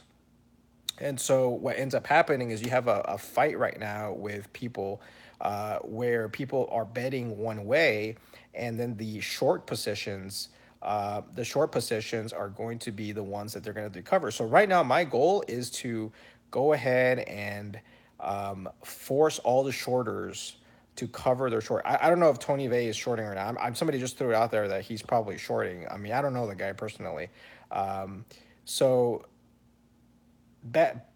And 1.00 1.20
so 1.20 1.50
what 1.50 1.78
ends 1.78 1.96
up 1.96 2.06
happening 2.06 2.52
is 2.52 2.62
you 2.62 2.70
have 2.70 2.88
a, 2.88 3.02
a 3.02 3.18
fight 3.18 3.58
right 3.58 3.80
now 3.80 4.14
with 4.14 4.52
people 4.54 5.02
uh, 5.42 5.78
where 5.80 6.28
people 6.28 6.68
are 6.72 6.86
betting 6.86 7.38
one 7.38 7.66
way, 7.66 8.18
and 8.54 8.80
then 8.80 8.96
the 8.98 9.22
short 9.22 9.66
positions. 9.66 10.50
Uh, 10.82 11.22
the 11.34 11.44
short 11.44 11.72
positions 11.72 12.34
are 12.34 12.50
going 12.50 12.80
to 12.80 12.92
be 12.92 13.12
the 13.12 13.24
ones 13.24 13.54
that 13.54 13.64
they're 13.64 13.74
going 13.74 13.90
to 13.90 14.02
cover. 14.02 14.32
So 14.32 14.46
right 14.46 14.68
now, 14.68 14.84
my 14.84 15.04
goal 15.04 15.44
is 15.48 15.70
to 15.72 16.12
go 16.52 16.74
ahead 16.74 17.20
and 17.20 17.80
um, 18.20 18.70
force 18.84 19.40
all 19.40 19.64
the 19.64 19.72
shorters 19.72 20.56
to 20.98 21.08
cover 21.08 21.50
their 21.50 21.62
short. 21.62 21.84
I, 21.86 21.98
I 22.02 22.10
don't 22.10 22.20
know 22.20 22.30
if 22.30 22.40
Tony 22.40 22.68
Vay 22.68 22.88
is 22.88 22.96
shorting 22.96 23.26
or 23.26 23.34
not. 23.34 23.48
I'm, 23.48 23.58
I'm, 23.58 23.76
somebody 23.76 24.00
just 24.00 24.18
threw 24.18 24.32
it 24.32 24.36
out 24.36 24.52
there 24.52 24.68
that 24.68 24.84
he's 24.84 25.02
probably 25.02 25.38
shorting. 25.38 25.88
I 25.90 25.98
mean, 25.98 26.12
I 26.12 26.22
don't 26.22 26.34
know 26.34 26.48
the 26.48 26.56
guy 26.56 26.74
personally. 26.74 27.30
Um, 27.72 28.26
so 28.66 29.26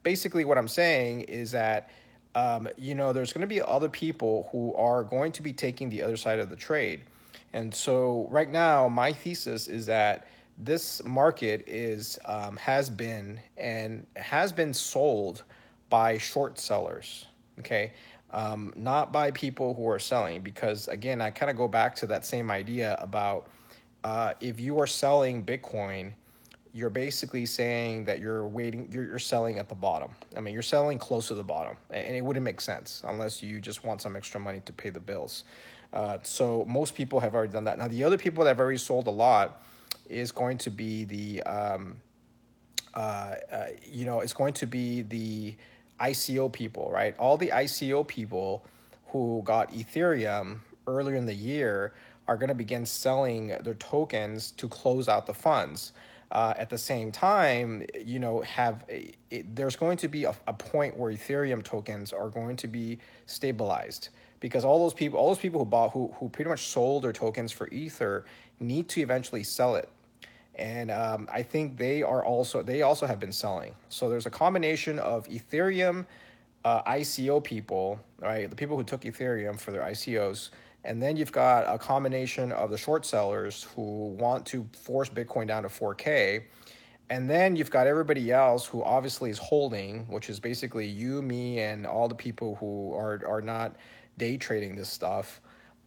basically 0.04 0.46
what 0.46 0.58
I'm 0.58 0.68
saying 0.68 1.22
is 1.22 1.52
that 1.52 1.90
um, 2.36 2.68
you 2.78 2.96
know 2.96 3.14
there's 3.14 3.32
going 3.32 3.42
to 3.42 3.48
be 3.48 3.62
other 3.62 3.90
people 3.90 4.50
who 4.52 4.74
are 4.76 5.04
going 5.04 5.32
to 5.34 5.42
be 5.42 5.54
taking 5.54 5.90
the 5.90 6.02
other 6.02 6.18
side 6.18 6.40
of 6.40 6.50
the 6.50 6.56
trade, 6.56 7.02
and 7.54 7.74
so 7.74 8.28
right 8.32 8.50
now 8.50 8.88
my 8.88 9.14
thesis 9.14 9.68
is 9.68 9.86
that 9.86 10.28
this 10.58 11.04
market 11.04 11.64
is 11.68 12.20
um, 12.26 12.58
has 12.58 12.90
been 12.90 13.40
and 13.58 14.06
has 14.16 14.52
been 14.52 14.74
sold 14.74 15.44
by 15.90 16.18
short 16.18 16.58
sellers. 16.58 17.26
Okay. 17.60 17.94
Um, 18.32 18.74
not 18.76 19.14
by 19.14 19.30
people 19.30 19.76
who 19.76 19.88
are 19.88 20.00
selling, 20.00 20.42
because 20.42 20.88
again, 20.88 21.22
I 21.22 21.30
kind 21.30 21.52
of 21.52 21.56
go 21.56 21.68
back 21.68 21.96
to 21.98 22.08
that 22.08 22.26
same 22.26 22.50
idea 22.50 22.98
about 23.00 23.48
uh, 24.04 24.34
if 24.42 24.60
you 24.60 24.80
are 24.80 24.88
selling 24.88 25.46
Bitcoin, 25.46 26.14
you're 26.74 26.90
basically 26.90 27.46
saying 27.46 28.04
that 28.06 28.20
you're 28.20 28.48
waiting, 28.48 28.90
you're, 28.92 29.06
you're 29.06 29.20
selling 29.20 29.60
at 29.60 29.70
the 29.70 29.76
bottom. 29.76 30.10
I 30.36 30.42
mean, 30.42 30.54
you're 30.54 30.64
selling 30.64 30.98
close 30.98 31.28
to 31.28 31.36
the 31.36 31.44
bottom, 31.44 31.78
and 31.92 32.16
it 32.16 32.26
wouldn't 32.26 32.44
make 32.44 32.60
sense 32.60 33.04
unless 33.08 33.44
you 33.44 33.62
just 33.62 33.84
want 33.84 34.02
some 34.02 34.16
extra 34.16 34.40
money 34.40 34.62
to 34.66 34.74
pay 34.74 34.90
the 34.90 35.00
bills. 35.00 35.44
Uh, 35.94 36.18
so 36.24 36.66
most 36.68 36.96
people 36.96 37.20
have 37.20 37.36
already 37.36 37.54
done 37.54 37.66
that. 37.66 37.78
Now, 37.78 37.88
the 37.88 38.04
other 38.04 38.18
people 38.18 38.44
that 38.44 38.50
have 38.50 38.60
already 38.60 38.80
sold 38.80 39.06
a 39.06 39.12
lot 39.12 39.62
is 40.10 40.32
going 40.32 40.58
to 40.60 40.72
be 40.72 41.06
the, 41.06 41.44
um, 41.44 41.98
uh, 42.96 43.36
uh 43.52 43.66
you 43.86 44.06
know, 44.06 44.22
it's 44.22 44.34
going 44.34 44.54
to 44.54 44.66
be 44.66 45.04
the 45.04 45.56
ICO 46.00 46.52
people, 46.52 46.90
right? 46.92 47.16
All 47.20 47.38
the 47.38 47.50
ICO 47.50 48.08
people 48.08 48.66
who 49.08 49.44
got 49.46 49.72
Ethereum 49.72 50.58
earlier 50.88 51.16
in 51.16 51.28
the 51.28 51.36
year 51.36 51.94
are 52.28 52.36
going 52.36 52.50
to 52.50 52.56
begin 52.56 52.84
selling 52.84 53.48
their 53.62 53.76
tokens 53.76 54.52
to 54.52 54.68
close 54.68 55.08
out 55.08 55.28
the 55.28 55.34
funds. 55.34 55.92
Uh, 56.34 56.52
at 56.58 56.68
the 56.68 56.78
same 56.80 57.12
time, 57.12 57.86
you 58.04 58.18
know, 58.18 58.42
have 58.42 58.84
a, 58.90 59.14
it, 59.30 59.56
there's 59.56 59.76
going 59.76 59.96
to 59.96 60.08
be 60.08 60.24
a, 60.24 60.36
a 60.48 60.54
point 60.54 60.98
where 60.98 61.14
Ethereum 61.14 61.64
tokens 61.64 62.12
are 62.12 62.28
going 62.28 62.56
to 62.56 62.68
be 62.68 62.98
stabilized 63.28 64.10
because 64.40 64.66
all 64.66 64.80
those 64.80 64.96
people, 64.96 65.20
all 65.20 65.28
those 65.28 65.38
people 65.38 65.60
who 65.60 65.66
bought, 65.66 65.92
who 65.92 66.12
who 66.16 66.30
pretty 66.30 66.50
much 66.50 66.66
sold 66.68 67.04
their 67.04 67.14
tokens 67.14 67.52
for 67.52 67.70
Ether, 67.70 68.26
need 68.60 68.90
to 68.90 69.02
eventually 69.02 69.44
sell 69.44 69.76
it, 69.76 69.90
and 70.56 70.90
um, 70.90 71.30
I 71.32 71.44
think 71.44 71.78
they 71.78 72.02
are 72.02 72.26
also 72.26 72.64
they 72.64 72.82
also 72.82 73.06
have 73.06 73.20
been 73.20 73.32
selling. 73.32 73.76
So 73.90 74.10
there's 74.10 74.26
a 74.26 74.32
combination 74.32 74.98
of 74.98 75.30
Ethereum 75.30 76.08
uh, 76.66 76.82
ICO 76.84 77.44
people, 77.44 78.00
right? 78.20 78.50
The 78.50 78.56
people 78.56 78.78
who 78.78 78.84
took 78.84 79.02
Ethereum 79.02 79.60
for 79.60 79.72
their 79.72 79.84
ICOs. 79.84 80.50
And 80.86 81.02
then 81.02 81.16
you've 81.16 81.32
got 81.32 81.64
a 81.74 81.78
combination 81.78 82.52
of 82.52 82.70
the 82.70 82.78
short 82.78 83.06
sellers 83.06 83.68
who 83.76 84.16
want 84.20 84.46
to 84.48 84.68
force 84.74 85.10
Bitcoin 85.10 85.48
down 85.48 85.64
to 85.64 85.70
4K. 85.70 86.44
And 87.10 87.30
then 87.30 87.56
you've 87.56 87.72
got 87.72 87.88
everybody 87.88 88.32
else 88.32 88.66
who 88.66 88.84
obviously 88.84 89.30
is 89.30 89.38
holding, 89.38 90.06
which 90.08 90.30
is 90.30 90.40
basically 90.40 90.88
you, 90.88 91.22
me, 91.22 91.60
and 91.60 91.86
all 91.86 92.08
the 92.08 92.16
people 92.16 92.56
who 92.56 92.94
are, 92.94 93.22
are 93.28 93.42
not 93.42 93.76
day 94.18 94.38
trading 94.38 94.76
this 94.76 94.90
stuff. 94.90 95.42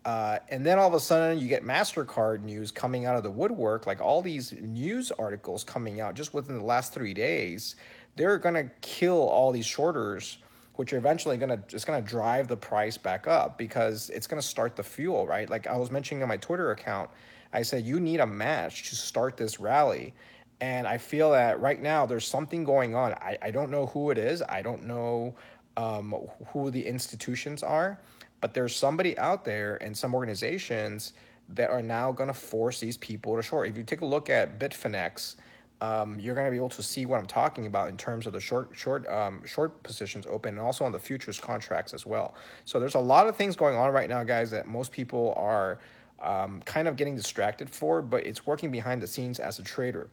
Uh, 0.05 0.39
and 0.51 0.65
then 0.65 0.79
all 0.79 0.87
of 0.87 0.95
a 0.95 1.01
sudden 1.01 1.39
you 1.39 1.49
get 1.49 1.65
MasterCard 1.65 2.43
news 2.43 2.71
coming 2.71 3.07
out 3.07 3.17
of 3.17 3.23
the 3.25 3.31
woodwork, 3.31 3.87
like 3.87 4.01
all 4.01 4.23
these 4.23 4.53
news 4.61 5.11
articles 5.19 5.65
coming 5.65 6.01
out 6.01 6.15
just 6.15 6.33
within 6.33 6.57
the 6.57 6.65
last 6.65 6.95
three 6.95 7.13
days. 7.13 7.75
They're 8.15 8.39
going 8.39 8.55
to 8.55 8.71
kill 8.81 9.29
all 9.29 9.51
these 9.51 9.67
shorters 9.67 10.39
which 10.77 10.93
are 10.93 10.99
eventually 10.99 11.37
going 11.37 11.51
to 11.51 11.61
it's 11.75 11.85
going 11.85 12.03
to 12.03 12.09
drive 12.09 12.49
the 12.49 12.57
price 12.57 12.97
back 12.97 13.27
up 13.27 13.59
because 13.59 14.11
it's 14.11 14.27
going 14.27 14.41
to 14.41 14.47
start 14.47 14.77
the 14.77 14.83
fuel 14.83 15.27
right? 15.27 15.51
Like 15.51 15.67
i 15.67 15.77
was 15.77 15.91
mentioning 15.91 16.23
on 16.23 16.29
my 16.29 16.37
twitter 16.37 16.71
account 16.71 17.11
i 17.53 17.63
said 17.63 17.85
you 17.85 18.01
need 18.01 18.21
a 18.21 18.27
match 18.27 18.89
to 18.91 18.97
start 18.97 19.37
this 19.37 19.59
rally. 19.61 20.15
And 20.61 20.87
i 20.87 20.97
feel 20.97 21.33
that 21.33 21.61
right 21.61 21.81
now 21.83 22.07
there's 22.07 22.27
something 22.27 22.65
going 22.65 22.95
on. 22.95 23.13
I, 23.15 23.37
I 23.43 23.51
don't 23.51 23.71
know 23.71 23.87
who 23.87 24.11
it 24.11 24.19
is. 24.19 24.43
I 24.49 24.63
don't 24.63 24.85
know 24.85 25.35
um, 25.77 26.15
who 26.53 26.71
the 26.71 26.87
institutions 26.87 27.63
are 27.63 27.99
but 28.41 28.55
there's 28.55 28.75
somebody 28.75 29.19
out 29.19 29.45
there 29.45 29.77
and 29.83 29.97
some 29.97 30.15
organizations 30.15 31.13
that 31.49 31.71
are 31.71 31.83
now 31.83 32.13
going 32.13 32.29
to 32.29 32.35
force 32.35 32.81
these 32.81 32.97
people 32.97 33.37
to 33.37 33.43
short 33.43 33.69
if 33.69 33.77
you 33.77 33.83
take 33.83 34.01
a 34.01 34.07
look 34.07 34.29
at 34.31 34.59
bitfinex 34.59 35.37
um, 35.81 36.19
you're 36.19 36.35
going 36.35 36.47
to 36.47 36.51
be 36.51 36.57
able 36.57 36.71
to 36.71 36.83
see 36.83 37.05
what 37.05 37.19
I'm 37.19 37.27
talking 37.27 37.67
about 37.67 37.89
in 37.89 37.97
terms 37.97 38.27
of 38.27 38.33
the 38.33 38.41
short 38.41 38.71
short 38.75 39.07
um, 39.09 39.43
short 39.45 39.83
positions 39.83 40.27
open 40.27 40.57
and 40.57 40.61
also 40.61 40.85
on 40.85 40.93
the 40.93 40.99
futures 40.99 41.39
contracts 41.39 41.93
as 41.93 42.07
well. 42.07 42.35
So 42.65 42.81
there's 42.81 42.95
a 42.95 43.01
lot 43.01 43.29
of 43.29 43.37
things 43.37 43.57
going 43.57 43.77
on 43.77 43.93
right 43.93 44.09
now, 44.09 44.25
guys, 44.25 44.51
that 44.53 44.67
most 44.67 44.91
people 44.91 45.35
are 45.37 45.79
um, 46.23 46.63
kind 46.65 46.89
of 46.89 46.97
getting 46.97 47.15
distracted 47.15 47.69
for, 47.69 48.01
but 48.01 48.27
it's 48.27 48.47
working 48.47 48.71
behind 48.71 49.03
the 49.03 49.07
scenes 49.07 49.39
as 49.39 49.59
a 49.59 49.63
trader. 49.63 50.09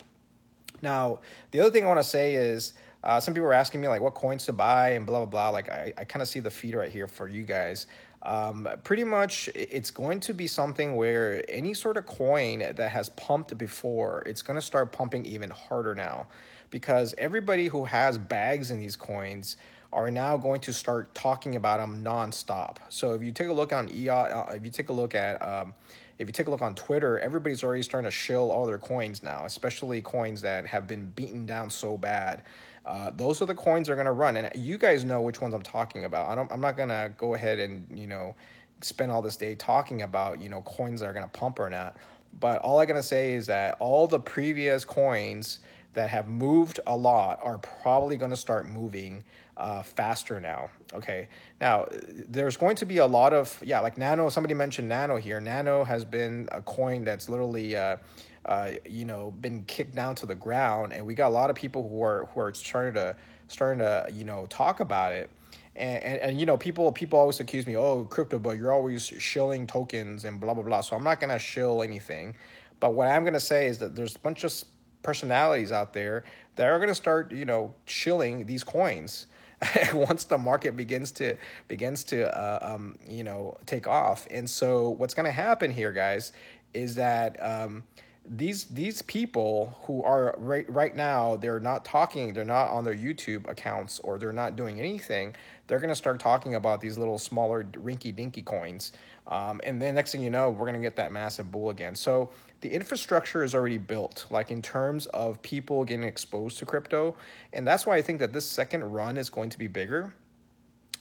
Now, 0.82 1.20
the 1.51 1.62
other 1.62 1.72
thing 1.72 1.86
I 1.86 1.88
want 1.88 2.01
to 2.01 2.03
say 2.03 2.36
is 2.36 2.74
uh, 3.03 3.22
some 3.22 3.34
people 3.34 3.48
are 3.48 3.53
asking 3.53 3.79
me 3.79 3.88
like 3.88 4.01
what 4.01 4.13
coins 4.15 4.46
to 4.46 4.53
buy 4.53 4.91
and 4.91 5.05
blah 5.05 5.20
blah 5.20 5.25
blah. 5.25 5.50
Like 5.50 5.70
I, 5.70 5.93
I 5.98 6.03
kind 6.03 6.22
of 6.22 6.27
see 6.27 6.41
the 6.41 6.51
feed 6.51 6.75
right 6.75 6.91
here 6.91 7.08
for 7.08 7.29
you 7.29 7.43
guys. 7.43 7.88
Um, 8.24 8.68
pretty 8.84 9.03
much, 9.03 9.50
it's 9.53 9.92
going 9.92 10.22
to 10.22 10.34
be 10.34 10.48
something 10.48 10.96
where 10.96 11.44
any 11.50 11.74
sort 11.74 11.98
of 11.98 12.06
coin 12.06 12.60
that 12.60 12.80
has 12.80 13.10
pumped 13.10 13.58
before, 13.58 14.24
it's 14.25 14.42
going 14.42 14.56
to 14.56 14.65
start 14.65 14.94
pumping 14.94 15.25
even 15.25 15.50
harder 15.50 15.94
now, 15.94 16.27
because 16.70 17.13
everybody 17.18 17.68
who 17.68 17.84
has 17.84 18.18
bags 18.18 18.72
in 18.72 18.80
these 18.80 18.96
coins 18.96 19.58
are 19.92 20.10
now 20.10 20.38
going 20.38 20.62
to 20.62 20.74
start 20.74 21.13
talking 21.13 21.56
about 21.56 21.80
them 21.80 22.03
nonstop. 22.03 22.77
So 22.89 23.13
if 23.13 23.22
you 23.22 23.32
take 23.32 23.50
a 23.50 23.53
look 23.53 23.74
on 23.74 23.89
EOT, 23.89 24.34
uh, 24.34 24.53
if 24.53 24.63
you 24.63 24.72
take 24.72 24.89
a 24.89 24.94
look 24.94 25.13
at 25.13 25.42
um, 25.42 25.74
if 26.18 26.27
you 26.27 26.34
take 26.34 26.48
a 26.48 26.51
look 26.51 26.62
on 26.62 26.75
Twitter, 26.75 27.20
everybody's 27.20 27.63
already 27.63 27.84
starting 27.84 28.10
to 28.10 28.15
shill 28.15 28.51
all 28.51 28.65
their 28.65 28.77
coins 28.77 29.24
now, 29.24 29.46
especially 29.46 30.01
coins 30.01 30.42
that 30.42 30.65
have 30.65 30.88
been 30.88 31.08
beaten 31.15 31.46
down 31.46 31.70
so 31.70 31.98
bad. 31.98 32.44
Uh, 32.86 33.12
those 33.16 33.42
are 33.42 33.46
the 33.46 33.56
coins 33.56 33.88
they're 33.88 33.96
going 33.96 34.06
to 34.06 34.12
run, 34.12 34.36
and 34.36 34.50
you 34.56 34.78
guys 34.78 35.06
know 35.06 35.22
which 35.22 35.40
ones 35.40 35.54
I'm 35.54 35.62
talking 35.62 36.06
about. 36.06 36.30
I 36.30 36.36
don't, 36.36 36.52
I'm 36.52 36.62
not 36.62 36.75
going 36.75 36.90
to 36.90 37.12
go 37.18 37.34
ahead 37.34 37.60
and 37.60 37.86
you 37.98 38.08
know 38.08 38.36
spend 38.82 39.12
all 39.12 39.22
this 39.22 39.38
day 39.38 39.56
talking 39.56 40.02
about 40.02 40.42
you 40.42 40.50
know 40.50 40.62
coins 40.62 41.00
that 41.00 41.08
are 41.08 41.13
going 41.13 41.25
to 41.25 41.40
pump 41.40 41.60
or 41.60 41.70
not. 41.70 41.96
But 42.40 42.62
all 42.62 42.80
I'm 42.80 42.88
going 42.88 43.00
to 43.00 43.08
say 43.08 43.34
is 43.34 43.46
that 43.48 43.78
all 43.80 44.08
the 44.08 44.20
previous 44.20 44.84
coins 44.84 45.60
that 45.94 46.10
have 46.10 46.28
moved 46.28 46.80
a 46.88 46.96
lot 46.96 47.40
are 47.44 47.60
probably 47.60 48.18
going 48.18 48.32
to 48.32 48.38
start 48.38 48.68
moving 48.68 49.24
uh, 49.58 49.84
faster 49.84 50.40
now. 50.40 50.70
Okay. 50.94 51.28
Now, 51.62 51.88
there's 52.28 52.58
going 52.58 52.75
to 52.78 52.86
be 52.86 52.98
a 52.98 53.06
lot 53.06 53.34
of, 53.34 53.62
yeah, 53.63 53.80
like 53.80 53.98
Nano, 53.98 54.30
somebody 54.30 54.56
mentioned 54.56 54.90
Nano 54.90 55.18
here. 55.18 55.40
Nano 55.40 55.84
has 55.84 56.04
been 56.04 56.50
a 56.52 56.62
coin 56.62 57.04
that's 57.04 57.30
literally, 57.30 57.75
uh, 57.75 57.98
uh, 58.46 58.72
you 58.88 59.06
know, 59.06 59.32
been 59.32 59.64
kicked 59.64 59.96
down 59.96 60.16
to 60.16 60.26
the 60.26 60.36
ground. 60.36 60.94
And 60.94 61.06
we 61.06 61.16
got 61.16 61.30
a 61.30 61.36
lot 61.36 61.50
of 61.50 61.56
people 61.56 61.88
who 61.88 62.04
are, 62.04 62.28
who 62.34 62.42
are 62.42 62.54
starting 62.54 62.94
to, 62.96 63.16
starting 63.48 63.80
to, 63.80 64.08
you 64.12 64.24
know, 64.24 64.46
talk 64.50 64.80
about 64.80 65.14
it. 65.14 65.30
And, 65.76 66.04
and, 66.04 66.20
and, 66.22 66.40
you 66.40 66.46
know 66.46 66.56
people 66.56 66.92
people 66.92 67.18
always 67.18 67.40
accuse 67.40 67.66
me 67.66 67.76
oh 67.76 68.04
crypto 68.04 68.38
but 68.38 68.58
you're 68.58 68.72
always 68.72 69.08
shilling 69.08 69.66
tokens 69.66 70.24
and 70.24 70.40
blah 70.40 70.54
blah 70.54 70.62
blah 70.62 70.82
so 70.82 70.96
i'm 70.96 71.04
not 71.04 71.20
to 71.32 71.40
shill 71.40 71.82
anything 71.82 72.36
but 72.80 72.94
what 72.94 73.08
i'm 73.08 73.24
to 73.34 73.40
say 73.40 73.66
is 73.66 73.80
that 73.80 73.96
there's 73.96 74.16
a 74.16 74.20
bunch 74.20 74.44
of 74.44 74.54
personalities 75.02 75.72
out 75.72 75.92
there 75.92 76.26
that 76.58 76.68
are 76.68 76.78
to 76.90 76.96
start 76.96 77.32
you 77.32 77.46
know 77.46 77.74
shilling 77.86 78.46
these 78.46 78.64
coins 78.64 79.26
once 79.94 80.26
the 80.26 80.38
market 80.38 80.76
begins 80.76 81.12
to 81.12 81.36
begins 81.68 82.04
to 82.04 82.36
uh, 82.38 82.60
um, 82.62 82.98
you 83.08 83.24
know 83.24 83.58
take 83.66 83.88
off. 83.88 84.28
And 84.32 84.50
so 84.50 84.90
what's 84.90 85.14
to 85.26 85.32
happen 85.32 85.72
here, 85.72 85.92
guys, 85.92 86.34
is 86.74 86.96
that 86.96 87.38
um, 87.42 87.84
these 88.25 88.65
these 88.65 89.01
people 89.01 89.77
who 89.84 90.01
are 90.03 90.36
right 90.38 90.70
right 90.70 90.96
now 90.96 91.36
they're 91.36 91.60
not 91.60 91.84
talking, 91.84 92.34
they're 92.34 92.46
not 92.46 92.70
on 92.70 92.84
their 92.84 92.96
YouTube 92.96 93.50
accounts 93.50 94.00
or 94.00 94.18
they're 94.18 94.32
not 94.32 94.56
doing 94.56 94.80
anything. 94.80 95.36
They're 95.68 95.80
going 95.80 95.89
to 95.89 95.96
start 95.96 96.20
talking 96.20 96.56
about 96.56 96.82
these 96.82 96.98
little 96.98 97.18
smaller 97.18 97.63
rinky 97.63 98.15
dinky 98.15 98.42
coins. 98.42 98.94
Um, 99.27 99.62
and 99.63 99.82
then 99.82 99.96
next 99.96 100.12
thing 100.12 100.22
you 100.22 100.30
know, 100.30 100.50
we're 100.50 100.65
going 100.65 100.75
to 100.75 100.82
get 100.82 100.96
that 100.98 101.12
massive 101.12 101.51
bull 101.51 101.70
again. 101.70 101.96
So 101.96 102.32
the 102.62 102.70
infrastructure 102.70 103.44
is 103.44 103.56
already 103.56 103.77
built, 103.77 104.25
like 104.30 104.51
in 104.51 104.62
terms 104.62 105.06
of 105.08 105.42
people 105.42 105.84
getting 105.86 106.03
exposed 106.03 106.60
to 106.60 106.65
crypto. 106.65 107.15
And 107.53 107.65
that's 107.65 107.86
why 107.86 107.96
I 107.96 108.01
think 108.01 108.20
that 108.20 108.34
this 108.34 108.46
second 108.46 108.84
run 108.84 109.18
is 109.18 109.30
going 109.30 109.50
to 109.50 109.58
be 109.58 109.68
bigger. 109.68 110.13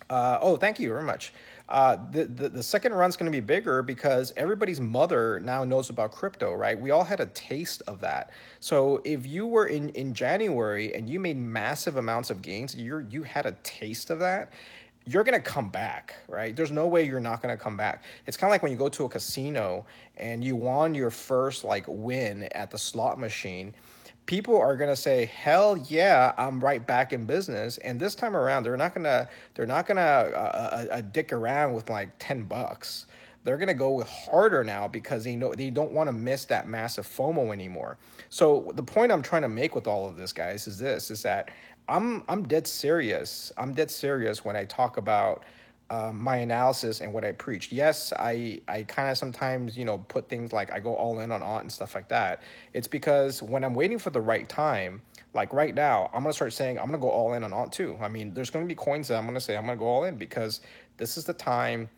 Uh, 0.08 0.38
oh, 0.40 0.56
thank 0.56 0.78
you 0.78 0.88
very 0.88 1.04
much. 1.04 1.32
Uh, 1.72 1.96
the, 2.10 2.26
the, 2.26 2.50
the 2.50 2.62
second 2.62 2.92
run 2.92 3.08
is 3.08 3.16
going 3.16 3.32
to 3.32 3.34
be 3.34 3.40
bigger 3.40 3.82
because 3.82 4.30
everybody's 4.36 4.78
mother 4.78 5.40
now 5.40 5.64
knows 5.64 5.88
about 5.88 6.12
crypto, 6.12 6.52
right? 6.52 6.78
We 6.78 6.90
all 6.90 7.02
had 7.02 7.18
a 7.18 7.26
taste 7.26 7.80
of 7.86 7.98
that. 8.02 8.30
So 8.60 9.00
if 9.04 9.26
you 9.26 9.46
were 9.46 9.66
in, 9.66 9.88
in 9.90 10.12
January 10.12 10.94
and 10.94 11.08
you 11.08 11.18
made 11.18 11.38
massive 11.38 11.96
amounts 11.96 12.28
of 12.28 12.42
gains, 12.42 12.74
you 12.76 13.06
you 13.08 13.22
had 13.22 13.46
a 13.46 13.52
taste 13.62 14.10
of 14.10 14.18
that 14.18 14.52
you're 15.04 15.24
to 15.40 15.44
come 15.44 15.68
back, 15.68 16.14
right? 16.28 16.54
There's 16.54 16.70
no 16.70 16.86
way 16.86 17.04
you're 17.04 17.20
not 17.20 17.42
to 17.56 17.62
come 17.62 17.76
back. 17.76 18.04
It's 18.26 18.36
kind 18.36 18.48
of 18.48 18.52
like 18.52 18.62
when 18.62 18.70
you 18.70 18.78
go 18.78 18.88
to 18.90 19.04
a 19.04 19.08
casino 19.08 19.84
and 20.16 20.44
you 20.44 20.54
won 20.54 20.94
your 20.94 21.10
first 21.10 21.64
like 21.64 21.84
win 21.88 22.44
at 22.52 22.70
the 22.70 22.78
slot 22.78 23.18
machine. 23.18 23.74
People 24.26 24.58
are 24.58 24.76
going 24.76 24.90
to 24.90 24.96
say, 24.96 25.26
"Hell 25.26 25.76
yeah, 25.88 26.32
I'm 26.38 26.62
right 26.62 26.86
back 26.86 27.12
in 27.12 27.26
business." 27.26 27.78
And 27.78 27.98
this 27.98 28.14
time 28.14 28.36
around, 28.36 28.62
they're 28.62 28.76
not 28.76 28.94
going 28.94 29.04
to 29.04 29.28
they're 29.54 29.66
not 29.66 29.86
going 29.86 29.96
to 29.96 30.02
uh, 30.02 30.86
uh, 30.90 30.94
uh, 30.94 31.00
dick 31.12 31.32
around 31.32 31.72
with 31.72 31.90
like 31.90 32.10
10 32.18 32.44
bucks. 32.44 33.06
They're 33.44 33.56
going 33.56 33.68
to 33.68 33.74
go 33.74 33.90
with 33.90 34.08
harder 34.08 34.62
now 34.62 34.86
because 34.86 35.24
they 35.24 35.34
know 35.34 35.52
they 35.54 35.70
don't 35.70 35.92
want 35.92 36.08
to 36.08 36.12
miss 36.12 36.44
that 36.46 36.68
massive 36.68 37.06
FOMO 37.06 37.52
anymore. 37.52 37.98
So 38.28 38.70
the 38.74 38.82
point 38.84 39.10
I'm 39.10 39.22
trying 39.22 39.42
to 39.42 39.48
make 39.48 39.74
with 39.74 39.88
all 39.88 40.08
of 40.08 40.16
this 40.16 40.32
guys 40.32 40.68
is 40.68 40.78
this 40.78 41.10
is 41.10 41.22
that 41.22 41.50
I'm 41.88 42.22
I'm 42.28 42.46
dead 42.46 42.66
serious. 42.66 43.52
I'm 43.56 43.74
dead 43.74 43.90
serious 43.90 44.44
when 44.44 44.56
I 44.56 44.64
talk 44.64 44.96
about 44.96 45.44
um, 45.90 46.22
my 46.22 46.36
analysis 46.36 47.00
and 47.00 47.12
what 47.12 47.24
I 47.24 47.32
preach. 47.32 47.70
Yes, 47.70 48.12
I 48.18 48.60
I 48.68 48.84
kind 48.84 49.10
of 49.10 49.18
sometimes 49.18 49.76
you 49.76 49.84
know 49.84 49.98
put 49.98 50.28
things 50.28 50.52
like 50.52 50.72
I 50.72 50.80
go 50.80 50.94
all 50.94 51.20
in 51.20 51.30
on 51.30 51.42
aunt 51.42 51.62
and 51.62 51.72
stuff 51.72 51.94
like 51.94 52.08
that. 52.08 52.42
It's 52.72 52.88
because 52.88 53.42
when 53.42 53.64
I'm 53.64 53.74
waiting 53.74 53.98
for 53.98 54.10
the 54.10 54.20
right 54.20 54.48
time, 54.48 55.02
like 55.34 55.52
right 55.52 55.74
now, 55.74 56.10
I'm 56.14 56.22
gonna 56.22 56.32
start 56.32 56.52
saying 56.52 56.78
I'm 56.78 56.86
gonna 56.86 56.98
go 56.98 57.10
all 57.10 57.34
in 57.34 57.44
on 57.44 57.52
aunt 57.52 57.72
too. 57.72 57.96
I 58.00 58.08
mean, 58.08 58.32
there's 58.34 58.50
gonna 58.50 58.66
be 58.66 58.74
coins 58.74 59.08
that 59.08 59.16
I'm 59.16 59.26
gonna 59.26 59.40
say 59.40 59.56
I'm 59.56 59.66
gonna 59.66 59.76
go 59.76 59.86
all 59.86 60.04
in 60.04 60.16
because 60.16 60.60
this 60.96 61.16
is 61.16 61.24
the 61.24 61.34
time 61.34 61.88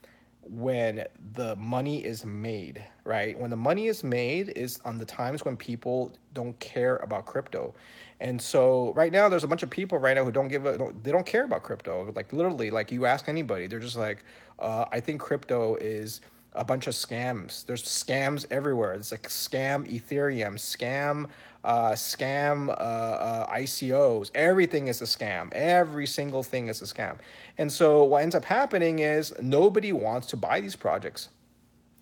when 0.42 1.04
the 1.34 1.56
money 1.56 2.04
is 2.04 2.24
made, 2.24 2.84
right? 3.04 3.38
When 3.38 3.50
the 3.50 3.56
money 3.56 3.86
is 3.86 4.04
made 4.04 4.50
is 4.50 4.80
on 4.84 4.98
the 4.98 5.04
times 5.04 5.44
when 5.44 5.56
people 5.56 6.12
don't 6.32 6.58
care 6.60 6.96
about 6.96 7.26
crypto. 7.26 7.74
And 8.20 8.40
so 8.40 8.92
right 8.94 9.12
now, 9.12 9.28
there's 9.28 9.44
a 9.44 9.48
bunch 9.48 9.62
of 9.62 9.70
people 9.70 9.98
right 9.98 10.14
now 10.14 10.24
who 10.24 10.32
don't 10.32 10.48
give 10.48 10.66
a, 10.66 10.78
don't, 10.78 11.02
they 11.02 11.12
don't 11.12 11.26
care 11.26 11.44
about 11.44 11.62
crypto. 11.62 12.12
Like 12.14 12.32
literally, 12.32 12.70
like 12.70 12.92
you 12.92 13.06
ask 13.06 13.28
anybody, 13.28 13.66
they're 13.66 13.80
just 13.80 13.96
like, 13.96 14.24
uh, 14.58 14.84
I 14.92 15.00
think 15.00 15.20
crypto 15.20 15.76
is 15.76 16.20
a 16.54 16.64
bunch 16.64 16.86
of 16.86 16.94
scams. 16.94 17.66
There's 17.66 17.82
scams 17.82 18.46
everywhere. 18.50 18.92
It's 18.94 19.10
like 19.10 19.28
scam 19.28 19.90
Ethereum, 19.92 20.54
scam, 20.54 21.28
uh, 21.64 21.92
scam 21.92 22.68
uh, 22.68 22.72
uh, 22.72 23.56
ICOs. 23.56 24.30
Everything 24.34 24.86
is 24.88 25.02
a 25.02 25.06
scam. 25.06 25.52
Every 25.52 26.06
single 26.06 26.42
thing 26.42 26.68
is 26.68 26.80
a 26.82 26.84
scam. 26.84 27.16
And 27.58 27.70
so 27.70 28.04
what 28.04 28.22
ends 28.22 28.34
up 28.34 28.44
happening 28.44 29.00
is 29.00 29.34
nobody 29.40 29.92
wants 29.92 30.28
to 30.28 30.36
buy 30.36 30.60
these 30.60 30.76
projects. 30.76 31.30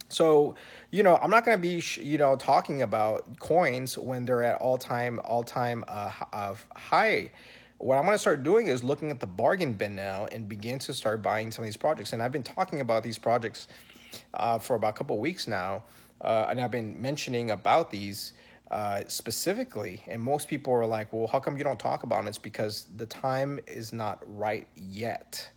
So, 0.09 0.57
you 0.93 1.03
know, 1.03 1.19
I'm 1.23 1.31
not 1.31 1.47
going 1.47 1.57
to 1.57 1.63
be, 1.63 1.83
you 2.03 2.19
know, 2.19 2.37
talking 2.37 2.83
about 2.83 3.39
coins 3.41 3.97
when 3.97 4.27
they're 4.27 4.43
at 4.43 4.61
all 4.61 4.77
time, 4.77 5.21
all 5.25 5.43
time 5.43 5.85
uh, 5.89 6.13
uh, 6.35 6.55
high. 6.77 7.31
what 7.79 7.97
I'm 7.97 8.05
going 8.05 8.15
to 8.15 8.19
start 8.19 8.43
doing 8.43 8.67
is 8.67 8.85
looking 8.85 9.11
at 9.11 9.19
the 9.19 9.27
bargain 9.27 9.73
bin 9.73 9.97
now 9.97 10.27
and 10.31 10.47
begin 10.47 10.79
to 10.81 10.93
start 10.93 11.23
buying 11.23 11.51
some 11.51 11.65
of 11.65 11.67
these 11.67 11.79
projects. 11.79 12.13
And 12.13 12.23
I've 12.23 12.31
been 12.31 12.43
talking 12.43 12.83
about 12.83 13.03
these 13.03 13.19
projects 13.19 13.69
uh, 14.35 14.59
for 14.59 14.77
about 14.77 14.91
a 14.91 14.93
couple 14.93 15.19
weeks 15.19 15.49
now, 15.49 15.83
uh, 16.21 16.49
and 16.51 16.61
I've 16.61 16.71
been 16.71 17.01
mentioning 17.01 17.53
about 17.53 17.91
these 17.91 18.35
uh, 18.71 19.03
specifically. 19.09 20.03
And 20.07 20.21
most 20.21 20.47
people 20.47 20.75
are 20.75 20.87
like, 20.87 21.11
"Well, 21.11 21.27
how 21.27 21.41
come 21.41 21.57
you 21.57 21.65
don't 21.65 21.81
talk 21.81 22.03
about 22.03 22.25
it?" 22.25 22.29
It's 22.29 22.39
because 22.39 22.87
the 22.97 23.07
time 23.07 23.59
is 23.67 23.95
not 23.95 24.23
right 24.27 24.69
yet. 24.77 25.49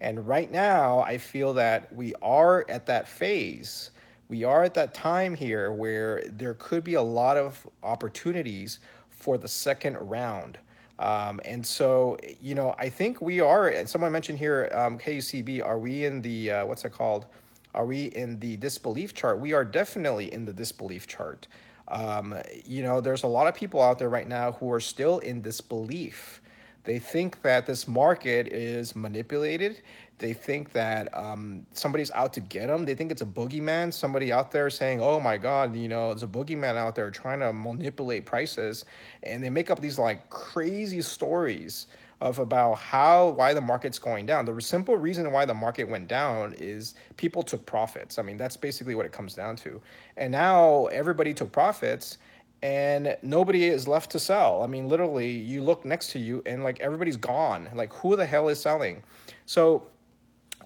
And 0.00 0.26
right 0.26 0.50
now, 0.50 1.00
I 1.00 1.18
feel 1.18 1.54
that 1.54 1.94
we 1.94 2.12
are 2.22 2.64
at 2.68 2.86
that 2.86 3.06
phase. 3.06 3.92
We 4.30 4.44
are 4.44 4.62
at 4.62 4.74
that 4.74 4.94
time 4.94 5.34
here 5.34 5.72
where 5.72 6.22
there 6.28 6.54
could 6.54 6.84
be 6.84 6.94
a 6.94 7.02
lot 7.02 7.36
of 7.36 7.66
opportunities 7.82 8.78
for 9.10 9.36
the 9.36 9.48
second 9.48 9.96
round. 9.96 10.56
Um, 11.00 11.40
and 11.44 11.66
so, 11.66 12.16
you 12.40 12.54
know, 12.54 12.76
I 12.78 12.90
think 12.90 13.20
we 13.20 13.40
are, 13.40 13.68
and 13.68 13.88
someone 13.88 14.12
mentioned 14.12 14.38
here, 14.38 14.70
um, 14.72 14.98
KUCB, 14.98 15.66
are 15.66 15.80
we 15.80 16.04
in 16.04 16.22
the, 16.22 16.52
uh, 16.52 16.66
what's 16.66 16.84
it 16.84 16.92
called? 16.92 17.26
Are 17.74 17.84
we 17.84 18.04
in 18.04 18.38
the 18.38 18.56
disbelief 18.58 19.14
chart? 19.14 19.40
We 19.40 19.52
are 19.52 19.64
definitely 19.64 20.32
in 20.32 20.44
the 20.44 20.52
disbelief 20.52 21.08
chart. 21.08 21.48
Um, 21.88 22.36
you 22.64 22.84
know, 22.84 23.00
there's 23.00 23.24
a 23.24 23.28
lot 23.28 23.48
of 23.48 23.56
people 23.56 23.82
out 23.82 23.98
there 23.98 24.10
right 24.10 24.28
now 24.28 24.52
who 24.52 24.70
are 24.72 24.80
still 24.80 25.18
in 25.18 25.42
disbelief. 25.42 26.40
They 26.84 27.00
think 27.00 27.42
that 27.42 27.66
this 27.66 27.88
market 27.88 28.46
is 28.46 28.94
manipulated. 28.94 29.82
They 30.20 30.34
think 30.34 30.72
that 30.72 31.08
um, 31.16 31.66
somebody's 31.72 32.10
out 32.12 32.32
to 32.34 32.40
get 32.40 32.68
them. 32.68 32.84
They 32.84 32.94
think 32.94 33.10
it's 33.10 33.22
a 33.22 33.26
boogeyman, 33.26 33.92
somebody 33.92 34.32
out 34.32 34.52
there 34.52 34.68
saying, 34.68 35.00
oh 35.00 35.18
my 35.18 35.38
God, 35.38 35.74
you 35.74 35.88
know, 35.88 36.12
it's 36.12 36.22
a 36.22 36.28
boogeyman 36.28 36.76
out 36.76 36.94
there 36.94 37.10
trying 37.10 37.40
to 37.40 37.52
manipulate 37.52 38.26
prices. 38.26 38.84
And 39.22 39.42
they 39.42 39.50
make 39.50 39.70
up 39.70 39.80
these 39.80 39.98
like 39.98 40.28
crazy 40.28 41.00
stories 41.00 41.86
of 42.20 42.38
about 42.38 42.74
how 42.74 43.30
why 43.30 43.54
the 43.54 43.62
market's 43.62 43.98
going 43.98 44.26
down. 44.26 44.44
The 44.44 44.60
simple 44.60 44.94
reason 44.96 45.32
why 45.32 45.46
the 45.46 45.54
market 45.54 45.88
went 45.88 46.06
down 46.06 46.54
is 46.58 46.94
people 47.16 47.42
took 47.42 47.64
profits. 47.64 48.18
I 48.18 48.22
mean, 48.22 48.36
that's 48.36 48.58
basically 48.58 48.94
what 48.94 49.06
it 49.06 49.12
comes 49.12 49.34
down 49.34 49.56
to. 49.56 49.80
And 50.18 50.30
now 50.30 50.86
everybody 50.86 51.32
took 51.32 51.50
profits 51.50 52.18
and 52.62 53.16
nobody 53.22 53.64
is 53.64 53.88
left 53.88 54.10
to 54.10 54.18
sell. 54.18 54.62
I 54.62 54.66
mean, 54.66 54.86
literally, 54.86 55.30
you 55.30 55.62
look 55.62 55.86
next 55.86 56.10
to 56.10 56.18
you 56.18 56.42
and 56.44 56.62
like 56.62 56.78
everybody's 56.80 57.16
gone. 57.16 57.70
Like, 57.74 57.92
who 57.94 58.16
the 58.16 58.26
hell 58.26 58.50
is 58.50 58.60
selling? 58.60 59.02
So, 59.46 59.84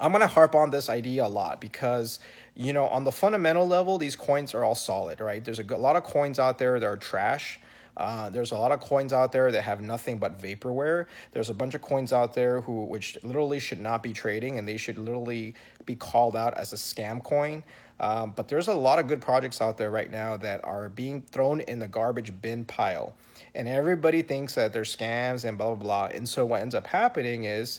I'm 0.01 0.13
gonna 0.13 0.27
harp 0.27 0.55
on 0.55 0.71
this 0.71 0.89
idea 0.89 1.27
a 1.27 1.29
lot 1.29 1.61
because 1.61 2.19
you 2.55 2.73
know 2.73 2.87
on 2.89 3.05
the 3.05 3.13
fundamental 3.13 3.67
level, 3.67 3.99
these 3.99 4.17
coins 4.17 4.55
are 4.55 4.65
all 4.65 4.75
solid, 4.75 5.21
right? 5.21 5.45
There's 5.45 5.61
a 5.61 5.77
lot 5.77 5.97
of 5.97 6.05
coins 6.05 6.39
out 6.39 6.59
there 6.59 6.81
that 6.81 6.87
are 6.87 6.97
trash 6.97 7.61
uh, 7.97 8.29
there's 8.31 8.51
a 8.51 8.57
lot 8.57 8.73
of 8.73 8.81
coins 8.81 9.13
out 9.13 9.31
there 9.33 9.53
that 9.53 9.63
have 9.63 9.81
nothing 9.81 10.19
but 10.19 10.41
vaporware. 10.41 11.07
There's 11.33 11.51
a 11.51 11.55
bunch 11.55 11.75
of 11.75 11.83
coins 11.83 12.13
out 12.13 12.35
there 12.35 12.61
who 12.61 12.85
which 12.85 13.17
literally 13.23 13.61
should 13.61 13.81
not 13.81 14.03
be 14.03 14.13
trading 14.13 14.59
and 14.59 14.67
they 14.67 14.77
should 14.77 14.99
literally 14.99 15.55
be 15.87 15.95
called 15.95 16.37
out 16.37 16.55
as 16.55 16.73
a 16.73 16.77
scam 16.77 17.23
coin. 17.23 17.63
Um, 18.01 18.33
but 18.35 18.49
there's 18.49 18.67
a 18.67 18.75
lot 18.75 18.99
of 18.99 19.07
good 19.07 19.21
projects 19.21 19.61
out 19.61 19.79
there 19.79 19.91
right 19.91 20.11
now 20.11 20.37
that 20.39 20.65
are 20.65 20.89
being 20.89 21.23
thrown 21.23 21.61
in 21.61 21.79
the 21.79 21.87
garbage 21.87 22.33
bin 22.43 22.65
pile. 22.65 23.15
And 23.55 23.69
everybody 23.69 24.23
thinks 24.23 24.57
that 24.57 24.73
they're 24.73 24.83
scams 24.83 25.45
and 25.45 25.57
blah, 25.57 25.75
blah, 25.77 26.09
blah. 26.09 26.17
And 26.17 26.29
so 26.29 26.45
what 26.45 26.61
ends 26.61 26.75
up 26.75 26.89
happening 26.89 27.45
is 27.45 27.79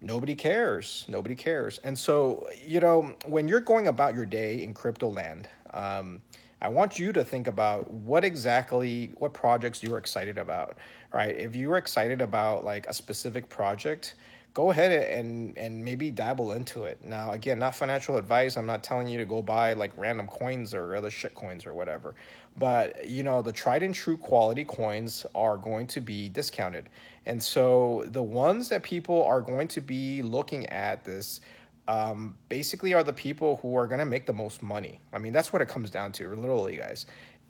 nobody 0.00 0.34
cares. 0.34 1.04
Nobody 1.08 1.34
cares. 1.34 1.78
And 1.84 1.98
so, 1.98 2.48
you 2.64 2.80
know, 2.80 3.14
when 3.26 3.48
you're 3.48 3.60
going 3.60 3.88
about 3.88 4.14
your 4.14 4.26
day 4.26 4.62
in 4.62 4.74
crypto 4.74 5.08
land, 5.08 5.48
um, 5.72 6.20
I 6.60 6.68
want 6.68 6.98
you 6.98 7.12
to 7.12 7.24
think 7.24 7.46
about 7.46 7.90
what 7.90 8.24
exactly 8.24 9.12
what 9.18 9.32
projects 9.32 9.82
you're 9.82 9.98
excited 9.98 10.38
about, 10.38 10.76
right? 11.12 11.36
If 11.36 11.54
you're 11.54 11.76
excited 11.76 12.20
about 12.20 12.64
like 12.64 12.86
a 12.88 12.92
specific 12.92 13.48
project, 13.48 14.16
go 14.54 14.70
ahead 14.72 14.90
and 14.90 15.56
and 15.56 15.84
maybe 15.84 16.10
dabble 16.10 16.52
into 16.52 16.82
it. 16.82 16.98
Now, 17.04 17.30
again, 17.30 17.60
not 17.60 17.76
financial 17.76 18.16
advice. 18.16 18.56
I'm 18.56 18.66
not 18.66 18.82
telling 18.82 19.06
you 19.06 19.18
to 19.18 19.24
go 19.24 19.40
buy 19.40 19.74
like 19.74 19.92
random 19.96 20.26
coins 20.26 20.74
or 20.74 20.96
other 20.96 21.10
shit 21.10 21.34
coins 21.34 21.64
or 21.64 21.74
whatever. 21.74 22.16
But, 22.58 23.08
you 23.08 23.22
know, 23.22 23.40
the 23.40 23.52
tried 23.52 23.82
and 23.82 23.94
true 23.94 24.16
quality 24.16 24.64
coins 24.64 25.24
are 25.34 25.56
going 25.56 25.86
to 25.88 26.00
be 26.00 26.28
discounted. 26.28 26.88
And 27.26 27.42
so 27.42 28.04
the 28.08 28.22
ones 28.22 28.68
that 28.70 28.82
people 28.82 29.22
are 29.24 29.40
going 29.40 29.68
to 29.68 29.80
be 29.80 30.22
looking 30.22 30.66
at 30.66 31.04
this 31.04 31.40
um, 31.86 32.36
basically 32.48 32.94
are 32.94 33.04
the 33.04 33.12
people 33.12 33.58
who 33.62 33.76
are 33.76 33.86
going 33.86 33.98
to 33.98 34.04
make 34.04 34.26
the 34.26 34.32
most 34.32 34.62
money. 34.62 35.00
I 35.12 35.18
mean, 35.18 35.32
that's 35.32 35.52
what 35.52 35.62
it 35.62 35.68
comes 35.68 35.90
down 35.90 36.12
to, 36.12 36.28
literally, 36.34 36.76
guys. 36.76 37.06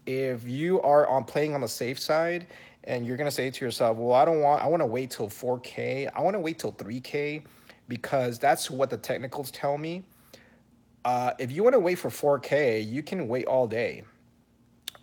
If 0.06 0.46
you 0.46 0.80
are 0.82 1.08
on 1.08 1.24
playing 1.24 1.54
on 1.54 1.60
the 1.60 1.68
safe 1.68 1.98
side 1.98 2.46
and 2.84 3.06
you're 3.06 3.16
going 3.16 3.28
to 3.28 3.34
say 3.34 3.50
to 3.50 3.64
yourself, 3.64 3.96
well, 3.96 4.14
I 4.14 4.24
don't 4.24 4.40
want, 4.40 4.62
I 4.62 4.66
want 4.66 4.80
to 4.80 4.86
wait 4.86 5.10
till 5.10 5.28
4K, 5.28 6.08
I 6.14 6.20
want 6.22 6.34
to 6.34 6.40
wait 6.40 6.58
till 6.58 6.72
3K 6.72 7.42
because 7.88 8.38
that's 8.38 8.70
what 8.70 8.90
the 8.90 8.96
technicals 8.96 9.50
tell 9.50 9.76
me. 9.76 10.04
Uh, 11.04 11.32
if 11.38 11.50
you 11.50 11.62
want 11.62 11.74
to 11.74 11.80
wait 11.80 11.96
for 11.96 12.08
4K, 12.08 12.88
you 12.88 13.02
can 13.02 13.28
wait 13.28 13.46
all 13.46 13.66
day. 13.66 14.04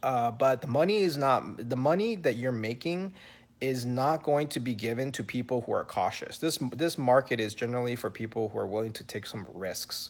Uh, 0.04 0.32
but 0.32 0.62
the 0.62 0.68
money 0.68 0.98
is 0.98 1.18
not, 1.18 1.70
the 1.70 1.76
money 1.76 2.16
that 2.16 2.36
you're 2.36 2.52
making 2.52 3.14
is 3.62 3.86
not 3.86 4.24
going 4.24 4.48
to 4.50 4.60
be 4.60 4.74
given 4.74 5.12
to 5.14 5.24
people 5.24 5.62
who 5.62 5.72
are 5.74 5.84
cautious. 5.84 6.38
This 6.38 6.58
this 6.76 6.98
market 6.98 7.40
is 7.40 7.54
generally 7.54 7.96
for 7.96 8.10
people 8.10 8.50
who 8.50 8.60
are 8.60 8.68
willing 8.68 8.94
to 8.94 9.04
take 9.04 9.26
some 9.26 9.48
risks. 9.54 10.10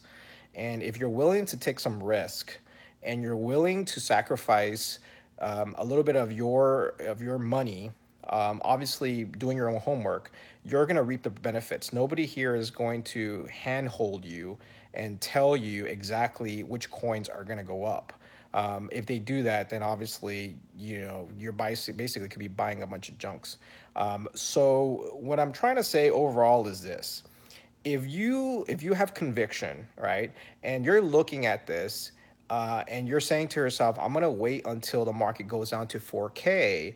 And 0.54 0.82
if 0.82 0.98
you're 0.98 1.08
willing 1.08 1.46
to 1.46 1.56
take 1.56 1.78
some 1.78 2.02
risk 2.02 2.58
and 3.02 3.22
you're 3.22 3.36
willing 3.36 3.84
to 3.86 4.00
sacrifice 4.00 4.98
um, 5.38 5.74
a 5.78 5.84
little 5.84 6.02
bit 6.02 6.16
of 6.16 6.32
your 6.32 6.94
of 7.00 7.22
your 7.22 7.38
money, 7.38 7.92
um, 8.28 8.60
obviously 8.64 9.24
doing 9.24 9.56
your 9.56 9.70
own 9.70 9.80
homework, 9.80 10.32
you're 10.64 10.86
going 10.86 10.96
to 10.96 11.02
reap 11.04 11.22
the 11.22 11.30
benefits. 11.30 11.92
Nobody 11.92 12.26
here 12.26 12.56
is 12.56 12.70
going 12.70 13.04
to 13.04 13.46
handhold 13.50 14.24
you 14.24 14.58
and 14.94 15.20
tell 15.20 15.56
you 15.56 15.84
exactly 15.84 16.64
which 16.64 16.90
coins 16.90 17.28
are 17.28 17.44
going 17.44 17.58
to 17.58 17.64
go 17.64 17.84
up. 17.84 18.12
Um, 18.56 18.88
if 18.90 19.04
they 19.04 19.18
do 19.18 19.42
that, 19.42 19.68
then 19.68 19.82
obviously, 19.82 20.56
you 20.78 21.00
know, 21.00 21.28
you're 21.38 21.52
basically 21.52 22.26
could 22.26 22.38
be 22.38 22.48
buying 22.48 22.82
a 22.82 22.86
bunch 22.86 23.10
of 23.10 23.18
junks. 23.18 23.58
Um, 23.96 24.26
so 24.34 25.10
what 25.12 25.38
I'm 25.38 25.52
trying 25.52 25.76
to 25.76 25.84
say 25.84 26.08
overall 26.08 26.66
is 26.66 26.80
this: 26.80 27.22
if 27.84 28.08
you 28.08 28.64
if 28.66 28.82
you 28.82 28.94
have 28.94 29.12
conviction, 29.12 29.86
right, 29.98 30.32
and 30.62 30.86
you're 30.86 31.02
looking 31.02 31.44
at 31.44 31.66
this, 31.66 32.12
uh, 32.48 32.82
and 32.88 33.06
you're 33.06 33.20
saying 33.20 33.48
to 33.48 33.60
yourself, 33.60 33.98
"I'm 34.00 34.14
gonna 34.14 34.30
wait 34.30 34.66
until 34.66 35.04
the 35.04 35.12
market 35.12 35.46
goes 35.48 35.68
down 35.68 35.86
to 35.88 36.00
4K," 36.00 36.94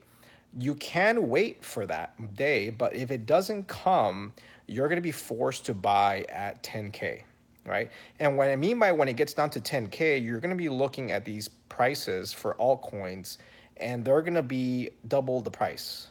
you 0.58 0.74
can 0.76 1.28
wait 1.28 1.62
for 1.62 1.84
that 1.84 2.34
day, 2.36 2.70
but 2.70 2.96
if 2.96 3.10
it 3.10 3.26
doesn't 3.26 3.68
come, 3.68 4.32
you're 4.66 4.88
gonna 4.88 5.02
be 5.02 5.12
forced 5.12 5.66
to 5.66 5.74
buy 5.74 6.24
at 6.30 6.62
10K 6.62 7.24
right? 7.66 7.90
And 8.18 8.36
what 8.36 8.48
I 8.48 8.56
mean 8.56 8.78
by 8.78 8.92
when 8.92 9.08
it 9.08 9.16
gets 9.16 9.34
down 9.34 9.50
to 9.50 9.60
10K, 9.60 10.24
you're 10.24 10.40
going 10.40 10.50
to 10.50 10.56
be 10.56 10.68
looking 10.68 11.12
at 11.12 11.24
these 11.24 11.48
prices 11.48 12.32
for 12.32 12.54
altcoins 12.54 13.38
and 13.76 14.04
they're 14.04 14.22
going 14.22 14.34
to 14.34 14.42
be 14.42 14.90
double 15.08 15.40
the 15.40 15.50
price. 15.50 16.08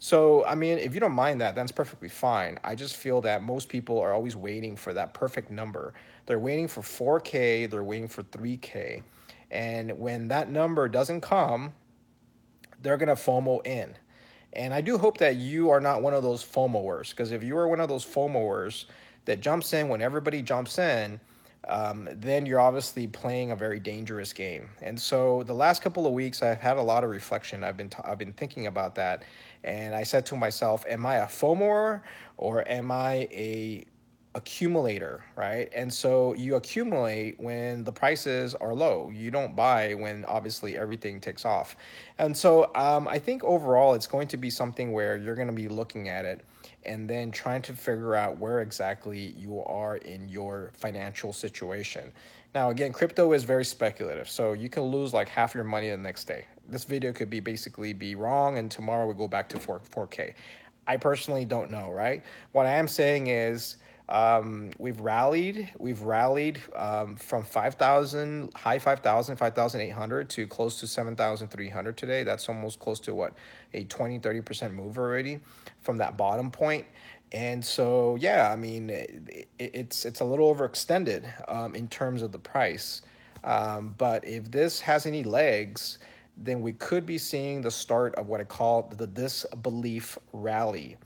So, 0.00 0.44
I 0.44 0.54
mean, 0.54 0.78
if 0.78 0.94
you 0.94 1.00
don't 1.00 1.12
mind 1.12 1.40
that, 1.40 1.56
that's 1.56 1.72
perfectly 1.72 2.08
fine. 2.08 2.58
I 2.62 2.76
just 2.76 2.96
feel 2.96 3.20
that 3.22 3.42
most 3.42 3.68
people 3.68 3.98
are 3.98 4.12
always 4.12 4.36
waiting 4.36 4.76
for 4.76 4.92
that 4.94 5.12
perfect 5.12 5.50
number. 5.50 5.92
They're 6.26 6.38
waiting 6.38 6.68
for 6.68 6.82
4K, 6.82 7.68
they're 7.68 7.82
waiting 7.82 8.06
for 8.06 8.22
3K. 8.22 9.02
And 9.50 9.98
when 9.98 10.28
that 10.28 10.50
number 10.50 10.88
doesn't 10.88 11.22
come, 11.22 11.72
they're 12.80 12.96
going 12.96 13.08
to 13.08 13.14
FOMO 13.14 13.66
in. 13.66 13.96
And 14.52 14.72
I 14.72 14.80
do 14.80 14.98
hope 14.98 15.18
that 15.18 15.36
you 15.36 15.70
are 15.70 15.80
not 15.80 16.02
one 16.02 16.14
of 16.14 16.22
those 16.22 16.44
FOMOers, 16.44 17.10
because 17.10 17.32
if 17.32 17.42
you 17.42 17.56
are 17.56 17.66
one 17.68 17.80
of 17.80 17.88
those 17.88 18.04
FOMOers, 18.04 18.84
that 19.28 19.42
jumps 19.42 19.74
in 19.74 19.90
when 19.90 20.00
everybody 20.00 20.40
jumps 20.40 20.78
in, 20.78 21.20
um, 21.68 22.08
then 22.14 22.46
you're 22.46 22.60
obviously 22.60 23.06
playing 23.06 23.50
a 23.50 23.56
very 23.56 23.78
dangerous 23.78 24.32
game. 24.32 24.70
And 24.80 24.98
so 24.98 25.42
the 25.42 25.52
last 25.52 25.82
couple 25.82 26.06
of 26.06 26.14
weeks, 26.14 26.42
I've 26.42 26.62
had 26.62 26.78
a 26.78 26.82
lot 26.82 27.04
of 27.04 27.10
reflection. 27.10 27.62
I've 27.62 27.76
been 27.76 27.90
t- 27.90 27.98
I've 28.04 28.16
been 28.16 28.32
thinking 28.32 28.68
about 28.68 28.94
that, 28.94 29.24
and 29.64 29.94
I 29.94 30.02
said 30.02 30.24
to 30.26 30.36
myself, 30.36 30.82
"Am 30.88 31.04
I 31.04 31.16
a 31.16 31.26
FOMO 31.26 32.00
or 32.38 32.66
am 32.66 32.90
I 32.90 33.28
a 33.30 33.84
accumulator?" 34.34 35.22
Right? 35.36 35.68
And 35.74 35.92
so 35.92 36.32
you 36.32 36.54
accumulate 36.54 37.38
when 37.38 37.84
the 37.84 37.92
prices 37.92 38.54
are 38.54 38.72
low. 38.72 39.10
You 39.12 39.30
don't 39.30 39.54
buy 39.54 39.92
when 39.92 40.24
obviously 40.24 40.78
everything 40.78 41.20
takes 41.20 41.44
off. 41.44 41.76
And 42.16 42.34
so 42.34 42.74
um, 42.76 43.06
I 43.06 43.18
think 43.18 43.44
overall, 43.44 43.92
it's 43.92 44.06
going 44.06 44.28
to 44.28 44.38
be 44.38 44.48
something 44.48 44.90
where 44.90 45.18
you're 45.18 45.36
going 45.36 45.48
to 45.48 45.60
be 45.64 45.68
looking 45.68 46.08
at 46.08 46.24
it 46.24 46.46
and 46.84 47.08
then 47.08 47.30
trying 47.30 47.62
to 47.62 47.72
figure 47.72 48.14
out 48.14 48.38
where 48.38 48.60
exactly 48.60 49.34
you 49.36 49.62
are 49.64 49.96
in 49.96 50.28
your 50.28 50.70
financial 50.74 51.32
situation. 51.32 52.12
Now, 52.54 52.70
again, 52.70 52.92
crypto 52.92 53.32
is 53.32 53.44
very 53.44 53.64
speculative, 53.64 54.28
so 54.28 54.52
you 54.52 54.68
can 54.68 54.84
lose 54.84 55.12
like 55.12 55.28
half 55.28 55.54
your 55.54 55.64
money 55.64 55.90
the 55.90 55.96
next 55.96 56.24
day. 56.24 56.46
This 56.68 56.84
video 56.84 57.12
could 57.12 57.30
be 57.30 57.40
basically 57.40 57.92
be 57.92 58.14
wrong, 58.14 58.58
and 58.58 58.70
tomorrow 58.70 59.06
we 59.06 59.14
go 59.14 59.28
back 59.28 59.48
to 59.50 59.60
4, 59.60 59.80
4K. 59.80 60.34
I 60.86 60.96
personally 60.96 61.44
don't 61.44 61.70
know, 61.70 61.90
right? 61.90 62.22
What 62.52 62.64
I 62.64 62.72
am 62.72 62.88
saying 62.88 63.26
is, 63.26 63.76
Um, 64.08 64.70
we've 64.78 65.00
rallied, 65.00 65.70
we've 65.78 66.00
rallied 66.00 66.60
um, 66.74 67.16
from 67.16 67.44
5,000, 67.44 68.50
high 68.54 68.78
5,000, 68.78 69.36
5,800 69.36 70.30
to 70.30 70.46
close 70.46 70.80
to 70.80 70.86
7,300 70.86 71.96
today. 71.96 72.22
That's 72.22 72.48
almost 72.48 72.78
close 72.78 73.00
to 73.00 73.14
what, 73.14 73.34
a 73.74 73.84
20, 73.84 74.18
30% 74.20 74.72
move 74.72 74.96
already 74.96 75.40
from 75.82 75.98
that 75.98 76.16
bottom 76.16 76.50
point. 76.50 76.86
And 77.32 77.62
so, 77.62 78.16
yeah, 78.18 78.50
I 78.50 78.56
mean, 78.56 78.88
it, 78.88 79.48
it's 79.58 80.06
it's 80.06 80.20
a 80.20 80.24
little 80.24 80.54
overextended 80.54 81.30
um, 81.46 81.74
in 81.74 81.86
terms 81.88 82.22
of 82.22 82.32
the 82.32 82.38
price. 82.38 83.02
Um, 83.44 83.94
but 83.98 84.26
if 84.26 84.50
this 84.50 84.80
has 84.80 85.04
any 85.04 85.22
legs, 85.22 85.98
then 86.36 86.62
we 86.62 86.72
could 86.72 87.04
be 87.04 87.18
seeing 87.18 87.60
the 87.60 87.70
start 87.70 88.14
of 88.14 88.28
what 88.28 88.40
I 88.40 88.44
call 88.44 88.90
the 88.96 89.06
disbelief 89.06 90.16
rally. 90.32 90.96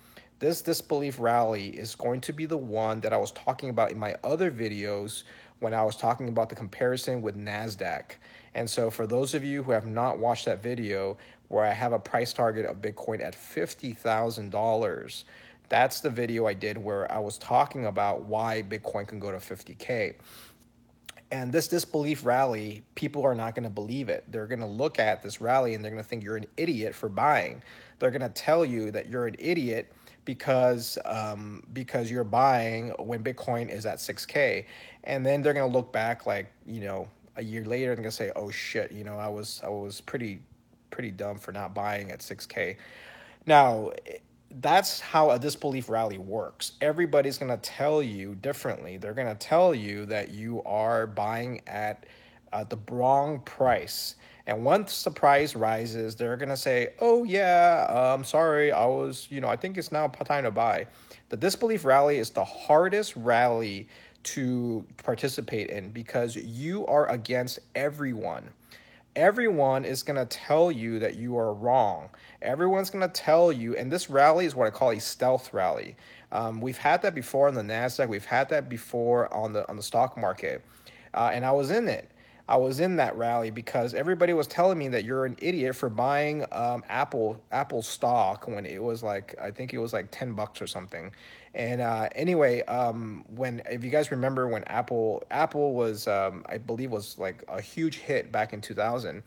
This 0.42 0.60
disbelief 0.60 1.20
rally 1.20 1.68
is 1.68 1.94
going 1.94 2.20
to 2.22 2.32
be 2.32 2.46
the 2.46 2.56
one 2.56 2.98
that 3.02 3.12
I 3.12 3.16
was 3.16 3.30
talking 3.30 3.70
about 3.70 3.92
in 3.92 3.98
my 4.00 4.16
other 4.24 4.50
videos 4.50 5.22
when 5.60 5.72
I 5.72 5.84
was 5.84 5.94
talking 5.94 6.26
about 6.28 6.48
the 6.48 6.56
comparison 6.56 7.22
with 7.22 7.36
NASDAQ. 7.36 8.16
And 8.56 8.68
so, 8.68 8.90
for 8.90 9.06
those 9.06 9.34
of 9.34 9.44
you 9.44 9.62
who 9.62 9.70
have 9.70 9.86
not 9.86 10.18
watched 10.18 10.46
that 10.46 10.60
video 10.60 11.16
where 11.46 11.64
I 11.64 11.72
have 11.72 11.92
a 11.92 11.98
price 12.00 12.32
target 12.32 12.66
of 12.66 12.82
Bitcoin 12.82 13.24
at 13.24 13.36
$50,000, 13.36 15.24
that's 15.68 16.00
the 16.00 16.10
video 16.10 16.48
I 16.48 16.54
did 16.54 16.76
where 16.76 17.10
I 17.12 17.20
was 17.20 17.38
talking 17.38 17.86
about 17.86 18.24
why 18.24 18.64
Bitcoin 18.68 19.06
can 19.06 19.20
go 19.20 19.30
to 19.30 19.38
50K. 19.38 20.16
And 21.30 21.52
this 21.52 21.68
disbelief 21.68 22.26
rally, 22.26 22.82
people 22.96 23.24
are 23.24 23.36
not 23.36 23.54
going 23.54 23.62
to 23.62 23.70
believe 23.70 24.08
it. 24.08 24.24
They're 24.28 24.48
going 24.48 24.58
to 24.58 24.66
look 24.66 24.98
at 24.98 25.22
this 25.22 25.40
rally 25.40 25.74
and 25.74 25.84
they're 25.84 25.92
going 25.92 26.02
to 26.02 26.08
think 26.08 26.24
you're 26.24 26.36
an 26.36 26.46
idiot 26.56 26.96
for 26.96 27.08
buying. 27.08 27.62
They're 28.00 28.10
going 28.10 28.22
to 28.22 28.28
tell 28.28 28.64
you 28.64 28.90
that 28.90 29.08
you're 29.08 29.28
an 29.28 29.36
idiot 29.38 29.92
because 30.24 30.98
um, 31.04 31.62
because 31.72 32.10
you're 32.10 32.24
buying 32.24 32.90
when 32.98 33.22
Bitcoin 33.22 33.70
is 33.70 33.86
at 33.86 33.98
6K, 33.98 34.64
and 35.04 35.24
then 35.24 35.42
they're 35.42 35.54
going 35.54 35.70
to 35.70 35.76
look 35.76 35.92
back 35.92 36.26
like 36.26 36.52
you 36.66 36.80
know 36.80 37.08
a 37.36 37.42
year 37.42 37.64
later 37.64 37.92
and 37.92 37.98
going 37.98 38.10
to 38.10 38.16
say, 38.16 38.30
oh 38.36 38.50
shit, 38.50 38.92
you 38.92 39.04
know 39.04 39.18
I 39.18 39.28
was 39.28 39.60
I 39.64 39.68
was 39.68 40.00
pretty 40.00 40.40
pretty 40.90 41.10
dumb 41.10 41.38
for 41.38 41.52
not 41.52 41.74
buying 41.74 42.10
at 42.10 42.20
6K. 42.20 42.76
Now 43.46 43.92
that's 44.60 45.00
how 45.00 45.30
a 45.30 45.38
disbelief 45.38 45.88
rally 45.88 46.18
works. 46.18 46.72
Everybody's 46.80 47.38
going 47.38 47.50
to 47.50 47.56
tell 47.56 48.02
you 48.02 48.34
differently. 48.34 48.98
They're 48.98 49.14
going 49.14 49.28
to 49.28 49.34
tell 49.34 49.74
you 49.74 50.06
that 50.06 50.30
you 50.30 50.62
are 50.64 51.06
buying 51.06 51.62
at 51.66 52.04
uh, 52.52 52.64
the 52.64 52.78
wrong 52.90 53.40
price. 53.40 54.16
And 54.46 54.64
once 54.64 55.04
the 55.04 55.10
price 55.10 55.54
rises, 55.54 56.16
they're 56.16 56.36
to 56.48 56.56
say, 56.56 56.94
oh, 57.00 57.24
yeah, 57.24 57.86
I'm 57.88 58.20
um, 58.20 58.24
sorry, 58.24 58.72
I 58.72 58.86
was, 58.86 59.28
you 59.30 59.40
know, 59.40 59.48
I 59.48 59.56
think 59.56 59.78
it's 59.78 59.92
now 59.92 60.08
time 60.08 60.44
to 60.44 60.50
buy. 60.50 60.86
The 61.28 61.36
disbelief 61.36 61.84
rally 61.84 62.18
is 62.18 62.30
the 62.30 62.44
hardest 62.44 63.14
rally 63.16 63.88
to 64.24 64.84
participate 65.02 65.70
in 65.70 65.90
because 65.90 66.36
you 66.36 66.86
are 66.86 67.08
against 67.08 67.60
everyone 67.74 68.50
everyone 69.16 69.84
is 69.84 70.02
to 70.16 70.26
tell 70.26 70.72
you 70.72 70.98
that 70.98 71.16
you 71.16 71.36
are 71.36 71.52
wrong. 71.52 72.08
Everyone's 72.40 72.90
to 73.06 73.12
tell 73.12 73.52
you, 73.52 73.76
and 73.76 73.90
this 73.90 74.08
rally 74.08 74.46
is 74.46 74.54
what 74.54 74.66
I 74.66 74.70
call 74.70 74.90
a 74.90 75.00
stealth 75.00 75.52
rally. 75.52 75.96
Um, 76.30 76.60
we've 76.60 76.78
had 76.78 77.02
that 77.02 77.14
before 77.14 77.48
on 77.48 77.54
the 77.54 77.62
Nasdaq. 77.62 78.08
We've 78.08 78.24
had 78.24 78.48
that 78.50 78.68
before 78.68 79.32
on 79.32 79.52
the 79.52 79.68
on 79.68 79.76
the 79.76 79.82
stock 79.82 80.16
market, 80.16 80.64
uh, 81.14 81.30
and 81.32 81.44
I 81.44 81.52
was 81.52 81.70
in 81.70 81.88
it. 81.88 82.10
I 82.48 82.56
was 82.56 82.80
in 82.80 82.96
that 82.96 83.16
rally 83.16 83.50
because 83.50 83.94
everybody 83.94 84.32
was 84.32 84.46
telling 84.46 84.76
me 84.76 84.88
that 84.88 85.04
you're 85.04 85.24
an 85.24 85.36
idiot 85.40 85.76
for 85.76 85.88
buying 85.88 86.44
um, 86.52 86.82
Apple 86.88 87.40
Apple 87.52 87.82
stock 87.82 88.48
when 88.48 88.66
it 88.66 88.82
was 88.82 89.02
like 89.02 89.34
I 89.40 89.50
think 89.50 89.72
it 89.72 89.78
was 89.78 89.92
like 89.92 90.08
ten 90.10 90.32
bucks 90.34 90.60
or 90.60 90.66
something. 90.66 91.12
And 91.54 91.80
uh, 91.80 92.08
anyway, 92.14 92.62
um, 92.62 93.24
when 93.28 93.62
if 93.70 93.84
you 93.84 93.90
guys 93.90 94.10
remember 94.10 94.48
when 94.48 94.64
Apple 94.64 95.22
Apple 95.30 95.74
was 95.74 96.08
um, 96.08 96.44
I 96.48 96.58
believe 96.58 96.90
was 96.90 97.18
like 97.18 97.44
a 97.48 97.60
huge 97.60 97.98
hit 97.98 98.32
back 98.32 98.52
in 98.52 98.60
2000, 98.60 99.22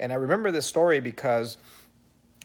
and 0.00 0.12
I 0.12 0.16
remember 0.16 0.50
this 0.50 0.66
story 0.66 1.00
because 1.00 1.58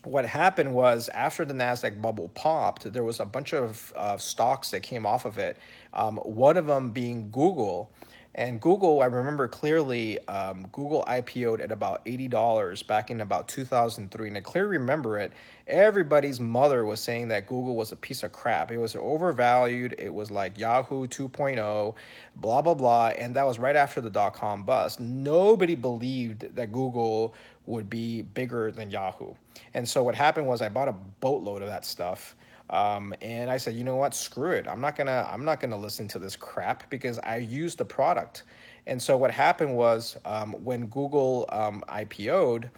what 0.04 0.26
happened 0.26 0.74
was 0.74 1.10
after 1.10 1.46
the 1.46 1.54
Nasdaq 1.54 2.02
bubble 2.02 2.30
popped, 2.30 2.92
there 2.92 3.04
was 3.04 3.20
a 3.20 3.26
bunch 3.26 3.54
of 3.54 3.94
uh, 3.96 4.18
stocks 4.18 4.72
that 4.72 4.82
came 4.82 5.06
off 5.06 5.26
of 5.26 5.38
it. 5.38 5.58
Um, 5.94 6.18
one 6.18 6.58
of 6.58 6.66
them 6.66 6.90
being 6.92 7.30
Google 7.32 7.92
and 8.34 8.62
Google, 8.62 9.02
I 9.02 9.06
remember 9.08 9.48
clearly, 9.50 10.26
um, 10.28 10.66
Google 10.72 11.04
IPO'd 11.06 11.60
at 11.60 11.72
about 11.72 12.06
$80 12.06 12.88
back 12.88 13.12
in 13.12 13.20
about 13.20 13.50
2003. 13.50 14.28
And 14.30 14.38
I 14.38 14.42
clearly 14.42 14.78
remember 14.78 15.20
it. 15.20 15.34
Everybody's 15.68 16.40
mother 16.40 16.86
was 16.86 17.02
saying 17.02 17.28
that 17.28 17.46
Google 17.46 17.76
was 17.76 17.92
a 17.92 17.96
piece 17.98 18.24
of 18.24 18.32
crap. 18.32 18.72
It 18.72 18.78
was 18.78 18.96
overvalued. 18.96 19.96
It 20.00 20.14
was 20.14 20.32
like 20.32 20.58
Yahoo 20.58 21.08
2.0, 21.08 21.94
blah, 22.38 22.62
blah, 22.62 22.74
blah. 22.74 23.08
And 23.10 23.36
that 23.36 23.46
was 23.46 23.60
right 23.60 23.76
after 23.76 24.00
the 24.00 24.10
dot 24.10 24.34
com 24.34 24.64
bust. 24.64 25.02
Nobody 25.02 25.76
believed 25.76 26.56
that 26.56 26.72
Google 26.72 27.36
would 27.66 27.90
be 27.90 28.22
bigger 28.22 28.72
than 28.72 28.90
Yahoo. 28.90 29.34
And 29.74 29.88
so 29.88 30.04
what 30.04 30.16
happened 30.16 30.48
was 30.48 30.62
I 30.62 30.70
bought 30.70 30.88
a 30.88 30.96
boatload 31.20 31.62
of 31.62 31.68
that 31.68 31.86
stuff 31.86 32.36
um, 32.72 33.14
and 33.22 33.52
I 33.52 33.58
said, 33.58 33.76
you 33.76 33.84
know 33.84 33.98
what? 33.98 34.14
Screw 34.14 34.52
it. 34.52 34.66
I'm 34.68 34.80
not 34.80 34.96
gonna. 34.96 35.28
I'm 35.30 35.44
not 35.44 35.60
gonna 35.60 35.78
listen 35.78 36.08
to 36.10 36.20
this 36.20 36.36
crap 36.38 36.90
because 36.90 37.20
I 37.20 37.38
use 37.38 37.76
the 37.76 37.86
product. 37.86 38.44
And 38.88 39.00
so 39.00 39.18
what 39.18 39.30
happened 39.30 39.76
was 39.76 40.18
um, 40.26 40.54
when 40.64 40.88
Google 40.88 41.46
um, 41.50 41.84
IPO'd, 41.88 42.70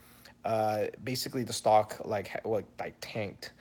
uh, 0.44 0.86
basically 1.04 1.44
the 1.44 1.54
stock 1.54 2.02
like 2.04 2.32
like 2.44 2.66
tanked. 3.02 3.52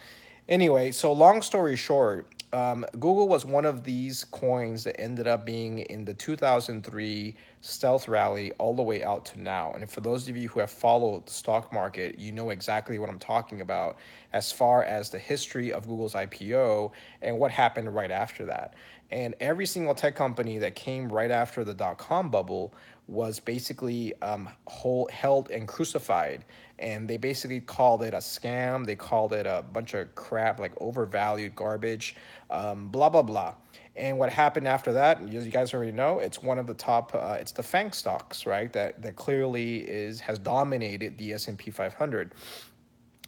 Anyway, 0.48 0.90
so 0.90 1.12
long 1.12 1.42
story 1.42 1.76
short, 1.76 2.26
um, 2.52 2.84
Google 2.92 3.28
was 3.28 3.46
one 3.46 3.64
of 3.64 3.82
these 3.82 4.24
coins 4.24 4.84
that 4.84 5.00
ended 5.00 5.26
up 5.26 5.46
being 5.46 5.80
in 5.80 6.04
the 6.04 6.12
2003 6.12 7.34
stealth 7.62 8.08
rally 8.08 8.52
all 8.58 8.74
the 8.74 8.82
way 8.82 9.02
out 9.02 9.24
to 9.26 9.40
now. 9.40 9.72
And 9.72 9.90
for 9.90 10.02
those 10.02 10.28
of 10.28 10.36
you 10.36 10.48
who 10.48 10.60
have 10.60 10.70
followed 10.70 11.26
the 11.26 11.32
stock 11.32 11.72
market, 11.72 12.18
you 12.18 12.30
know 12.30 12.50
exactly 12.50 12.98
what 12.98 13.08
I'm 13.08 13.18
talking 13.18 13.62
about 13.62 13.96
as 14.34 14.52
far 14.52 14.84
as 14.84 15.08
the 15.08 15.18
history 15.18 15.72
of 15.72 15.88
Google's 15.88 16.12
IPO 16.12 16.92
and 17.22 17.38
what 17.38 17.50
happened 17.50 17.94
right 17.94 18.10
after 18.10 18.44
that. 18.46 18.74
And 19.10 19.34
every 19.40 19.66
single 19.66 19.94
tech 19.94 20.14
company 20.14 20.58
that 20.58 20.74
came 20.74 21.10
right 21.10 21.30
after 21.30 21.64
the 21.64 21.74
dot 21.74 21.98
com 21.98 22.30
bubble 22.30 22.74
was 23.08 23.40
basically 23.40 24.14
um, 24.22 24.48
hold, 24.66 25.10
held 25.10 25.50
and 25.50 25.66
crucified. 25.66 26.44
And 26.82 27.08
they 27.08 27.16
basically 27.16 27.60
called 27.60 28.02
it 28.02 28.12
a 28.12 28.18
scam. 28.18 28.84
They 28.84 28.96
called 28.96 29.32
it 29.32 29.46
a 29.46 29.64
bunch 29.72 29.94
of 29.94 30.14
crap, 30.14 30.58
like 30.60 30.72
overvalued 30.80 31.54
garbage, 31.54 32.16
um, 32.50 32.88
blah, 32.88 33.08
blah, 33.08 33.22
blah. 33.22 33.54
And 33.94 34.18
what 34.18 34.30
happened 34.30 34.66
after 34.66 34.92
that, 34.94 35.22
as 35.22 35.44
you 35.44 35.52
guys 35.52 35.72
already 35.72 35.92
know, 35.92 36.18
it's 36.18 36.42
one 36.42 36.58
of 36.58 36.66
the 36.66 36.74
top, 36.74 37.14
uh, 37.14 37.36
it's 37.38 37.52
the 37.52 37.62
FANG 37.62 37.92
stocks, 37.92 38.46
right? 38.46 38.72
That, 38.72 39.00
that 39.02 39.16
clearly 39.16 39.78
is 39.78 40.20
has 40.20 40.38
dominated 40.38 41.18
the 41.18 41.34
S&P 41.34 41.70
500. 41.70 42.34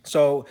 So 0.03 0.47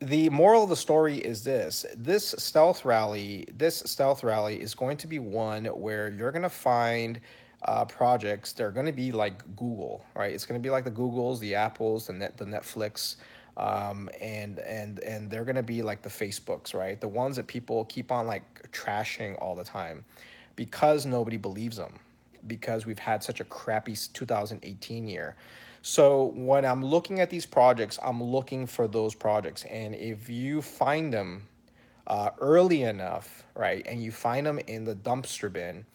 the 0.00 0.28
moral 0.30 0.62
of 0.64 0.68
the 0.68 0.76
story 0.76 1.18
is 1.18 1.44
this 1.44 1.86
this 1.96 2.34
stealth 2.36 2.84
rally 2.84 3.46
this 3.56 3.82
stealth 3.86 4.22
rally 4.22 4.60
is 4.60 4.74
going 4.74 4.96
to 4.98 5.06
be 5.06 5.18
one 5.18 5.64
where 5.66 6.10
you're 6.10 6.32
going 6.32 6.42
to 6.42 6.48
find 6.48 7.20
uh, 7.64 7.84
projects, 7.84 8.52
they're 8.52 8.70
going 8.70 8.86
to 8.86 8.92
be 8.92 9.12
like 9.12 9.38
Google, 9.56 10.04
right? 10.14 10.32
It's 10.32 10.44
going 10.44 10.60
to 10.60 10.62
be 10.62 10.70
like 10.70 10.84
the 10.84 10.90
Googles, 10.90 11.40
the 11.40 11.54
Apples, 11.54 12.06
the 12.06 12.12
net, 12.12 12.36
the 12.36 12.44
Netflix, 12.44 13.16
um, 13.56 14.10
and 14.20 14.58
and 14.60 14.98
and 15.00 15.30
they're 15.30 15.44
going 15.44 15.56
to 15.56 15.62
be 15.62 15.82
like 15.82 16.02
the 16.02 16.10
Facebooks, 16.10 16.74
right? 16.74 17.00
The 17.00 17.08
ones 17.08 17.36
that 17.36 17.46
people 17.46 17.84
keep 17.86 18.12
on 18.12 18.26
like 18.26 18.70
trashing 18.72 19.40
all 19.40 19.54
the 19.54 19.64
time, 19.64 20.04
because 20.56 21.06
nobody 21.06 21.38
believes 21.38 21.76
them, 21.76 21.94
because 22.46 22.84
we've 22.84 22.98
had 22.98 23.22
such 23.22 23.40
a 23.40 23.44
crappy 23.44 23.96
2018 24.12 25.08
year. 25.08 25.36
So 25.80 26.32
when 26.34 26.64
I'm 26.64 26.84
looking 26.84 27.20
at 27.20 27.28
these 27.28 27.44
projects, 27.44 27.98
I'm 28.02 28.22
looking 28.22 28.66
for 28.66 28.88
those 28.88 29.14
projects, 29.14 29.64
and 29.64 29.94
if 29.94 30.28
you 30.28 30.60
find 30.60 31.12
them 31.12 31.46
uh, 32.06 32.30
early 32.40 32.82
enough, 32.82 33.44
right, 33.54 33.86
and 33.86 34.02
you 34.02 34.10
find 34.10 34.46
them 34.46 34.58
in 34.66 34.84
the 34.84 34.94
dumpster 34.94 35.50
bin 35.50 35.86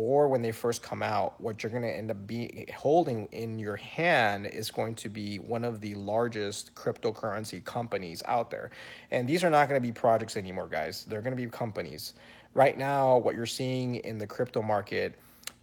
or 0.00 0.28
when 0.28 0.42
they 0.42 0.52
first 0.52 0.80
come 0.80 1.02
out, 1.02 1.34
what 1.40 1.60
you're 1.60 1.72
going 1.72 1.82
to 1.82 1.90
end 1.90 2.08
up 2.08 2.24
be 2.24 2.64
holding 2.76 3.26
in 3.32 3.58
your 3.58 3.74
hand 3.74 4.46
is 4.46 4.70
going 4.70 4.94
to 4.94 5.08
be 5.08 5.40
one 5.40 5.64
of 5.64 5.80
the 5.80 5.92
largest 5.96 6.72
cryptocurrency 6.76 7.64
companies 7.64 8.22
out 8.26 8.48
there. 8.48 8.70
And 9.10 9.28
these 9.28 9.42
are 9.42 9.50
not 9.50 9.68
going 9.68 9.82
to 9.82 9.84
be 9.84 9.90
projects 9.90 10.36
anymore, 10.36 10.68
guys. 10.68 11.04
They're 11.08 11.20
going 11.20 11.36
to 11.36 11.42
be 11.42 11.50
companies. 11.50 12.14
Right 12.54 12.78
now, 12.78 13.18
what 13.18 13.34
you're 13.34 13.44
seeing 13.44 13.96
in 13.96 14.18
the 14.18 14.26
crypto 14.26 14.62
market 14.62 15.18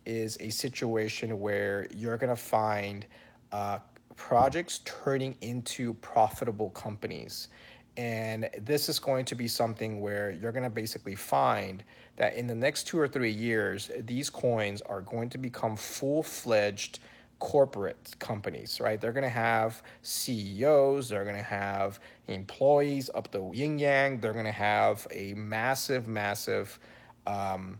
is 0.05 0.35
a 0.41 0.49
situation 0.49 1.39
where 1.39 1.87
you're 1.95 2.17
going 2.17 2.29
to 2.29 2.35
find 2.35 3.05
uh, 3.53 3.79
projects 4.17 4.81
turning 4.83 5.37
into 5.39 5.93
profitable 5.93 6.71
companies. 6.71 7.47
And 7.95 8.49
this 8.59 8.89
is 8.89 8.99
going 8.99 9.23
to 9.25 9.35
be 9.35 9.47
something 9.47 10.01
where 10.01 10.31
you're 10.31 10.51
going 10.51 10.63
to 10.65 10.69
basically 10.69 11.15
find 11.15 11.85
that 12.17 12.35
in 12.35 12.47
the 12.47 12.55
next 12.55 12.87
two 12.87 12.97
or 12.97 13.07
three 13.07 13.31
years, 13.31 13.91
these 13.99 14.29
coins 14.29 14.81
are 14.81 15.01
going 15.01 15.29
to 15.29 15.37
become 15.37 15.75
full 15.75 16.23
fledged 16.23 16.99
corporate 17.39 18.15
companies, 18.19 18.79
right? 18.79 18.99
They're 18.99 19.11
going 19.11 19.23
to 19.23 19.29
have 19.29 19.83
CEOs, 20.01 21.09
they're 21.09 21.25
going 21.25 21.35
to 21.35 21.43
have 21.43 21.99
employees 22.27 23.09
up 23.13 23.31
the 23.31 23.51
yin 23.51 23.77
yang, 23.77 24.19
they're 24.19 24.33
going 24.33 24.45
to 24.45 24.51
have 24.51 25.05
a 25.11 25.33
massive, 25.33 26.07
massive 26.07 26.79
um, 27.27 27.79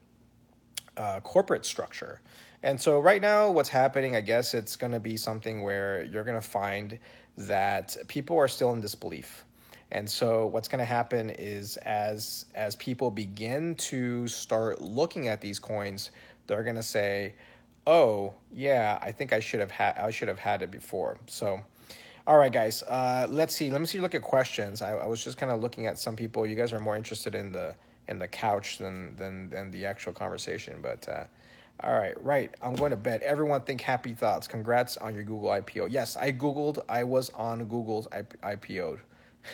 uh, 0.98 1.22
corporate 1.22 1.66
structure. 1.66 2.22
And 2.64 2.80
so 2.80 3.00
right 3.00 3.22
now, 3.22 3.50
what's 3.52 3.70
happening, 3.70 4.16
I 4.16 4.22
guess 4.22 4.54
it's 4.54 4.76
going 4.76 4.92
to 4.92 5.00
be 5.00 5.18
something 5.18 5.62
where 5.62 6.04
you're 6.04 6.24
going 6.24 6.40
to 6.40 6.48
find 6.48 6.98
that 7.38 7.96
people 8.08 8.38
are 8.38 8.48
still 8.48 8.74
in 8.74 8.82
disbelief. 8.82 9.45
And 9.96 10.10
so 10.10 10.48
what's 10.48 10.68
going 10.68 10.80
to 10.80 10.86
happen 10.86 11.30
is 11.30 11.78
as 11.78 12.48
as 12.54 12.76
people 12.76 13.10
begin 13.10 13.76
to 13.76 14.28
start 14.28 14.82
looking 14.82 15.30
at 15.30 15.40
these 15.40 15.58
coins, 15.58 16.12
they're 16.48 16.64
going 16.64 16.76
to 16.76 16.84
say, 16.84 17.34
"Oh, 17.88 18.34
yeah, 18.54 19.00
I 19.02 19.14
think 19.14 19.32
I 19.32 19.40
should 19.40 19.62
have 19.62 19.72
had 19.72 19.98
I 19.98 20.12
should 20.12 20.28
have 20.28 20.38
had 20.38 20.62
it 20.62 20.70
before." 20.70 21.18
So 21.28 21.62
all 22.28 22.38
right, 22.38 22.52
guys. 22.52 22.84
Uh, 22.84 23.26
let's 23.30 23.56
see. 23.56 23.72
Let 23.72 23.80
me 23.80 23.88
see. 23.88 24.02
Look 24.02 24.16
at 24.16 24.22
questions. 24.22 24.82
I, 24.82 24.98
I 24.98 25.08
was 25.08 25.24
just 25.24 25.38
kind 25.38 25.50
of 25.50 25.62
looking 25.62 25.88
at 25.88 25.98
some 25.98 26.18
people. 26.18 26.46
You 26.46 26.58
guys 26.58 26.74
are 26.74 26.80
more 26.82 26.98
interested 26.98 27.34
in 27.34 27.54
the 27.54 27.74
in 28.10 28.20
the 28.20 28.28
couch 28.28 28.80
than 28.80 29.16
than 29.16 29.50
than 29.50 29.72
the 29.72 29.86
actual 29.86 30.12
conversation. 30.12 30.80
But 30.82 31.08
uh, 31.08 31.24
all 31.86 31.94
right, 31.94 32.22
right. 32.22 32.54
I'm 32.62 32.76
going 32.76 32.92
to 32.92 32.98
bet 32.98 33.22
Everyone 33.22 33.62
think 33.62 33.80
happy 33.80 34.14
thoughts. 34.14 34.46
Congrats 34.46 34.98
on 34.98 35.16
your 35.16 35.24
Google 35.24 35.52
IPO. 35.52 35.88
Yes, 35.90 36.18
I 36.18 36.34
googled. 36.34 36.84
I 36.90 37.06
was 37.06 37.30
on 37.30 37.64
Google's 37.64 38.10
IPO. 38.10 39.00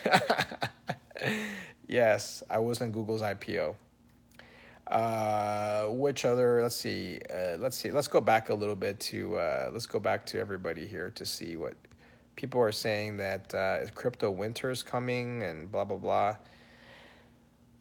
yes, 1.88 2.42
I 2.50 2.58
was 2.58 2.80
on 2.80 2.90
Google's 2.92 3.22
IPO. 3.22 3.74
Uh, 4.86 5.86
which 5.86 6.24
other? 6.24 6.62
Let's 6.62 6.76
see. 6.76 7.20
Uh, 7.32 7.56
let's 7.58 7.76
see. 7.76 7.90
Let's 7.90 8.08
go 8.08 8.20
back 8.20 8.50
a 8.50 8.54
little 8.54 8.76
bit 8.76 9.00
to. 9.00 9.36
Uh, 9.36 9.70
let's 9.72 9.86
go 9.86 9.98
back 9.98 10.26
to 10.26 10.38
everybody 10.38 10.86
here 10.86 11.10
to 11.14 11.24
see 11.24 11.56
what 11.56 11.74
people 12.36 12.60
are 12.60 12.72
saying 12.72 13.16
that 13.18 13.54
uh, 13.54 13.78
crypto 13.94 14.30
winter 14.30 14.70
is 14.70 14.82
coming 14.82 15.42
and 15.42 15.70
blah 15.70 15.84
blah 15.84 15.96
blah. 15.96 16.36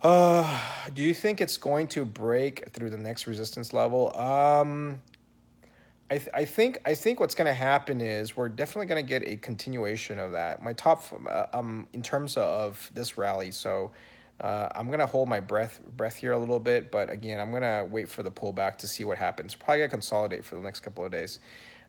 Uh, 0.02 0.60
do 0.94 1.04
you 1.04 1.14
think 1.14 1.42
it's 1.42 1.58
going 1.58 1.88
to 1.88 2.06
break 2.06 2.70
through 2.72 2.90
the 2.90 2.98
next 2.98 3.28
resistance 3.28 3.72
level? 3.72 4.16
Um, 4.18 5.02
I, 6.12 6.18
th- 6.18 6.30
I 6.34 6.44
think 6.44 6.78
I 6.86 6.94
think 6.94 7.22
what's 7.22 7.36
going 7.36 7.48
to 7.48 7.54
happen 7.54 8.02
is 8.02 8.36
we're 8.36 8.50
definitely 8.50 8.88
going 8.88 9.04
to 9.04 9.08
get 9.08 9.26
a 9.26 9.38
continuation 9.38 10.20
of 10.20 10.34
that. 10.34 10.62
My 10.62 10.74
top 10.74 11.06
uh, 11.30 11.46
um 11.54 11.88
in 11.94 12.02
terms 12.02 12.36
of 12.36 12.92
this 12.94 13.18
rally, 13.18 13.52
so 13.52 13.92
uh, 14.42 14.68
I'm 14.76 14.88
going 14.88 15.00
to 15.00 15.06
hold 15.06 15.30
my 15.30 15.40
breath 15.40 15.80
breath 15.96 16.18
here 16.18 16.34
a 16.34 16.38
little 16.38 16.60
bit, 16.60 16.92
but 16.92 17.10
again, 17.10 17.40
I'm 17.40 17.50
going 17.50 17.62
to 17.62 17.88
wait 17.90 18.10
for 18.10 18.24
the 18.24 18.32
pullback 18.32 18.78
to 18.80 18.90
see 18.90 19.06
what 19.06 19.18
happens. 19.18 19.56
Probably 19.56 19.78
going 19.78 19.90
to 19.90 19.96
consolidate 19.96 20.44
for 20.44 20.56
the 20.56 20.62
next 20.62 20.82
couple 20.82 21.06
of 21.06 21.12
days. 21.14 21.40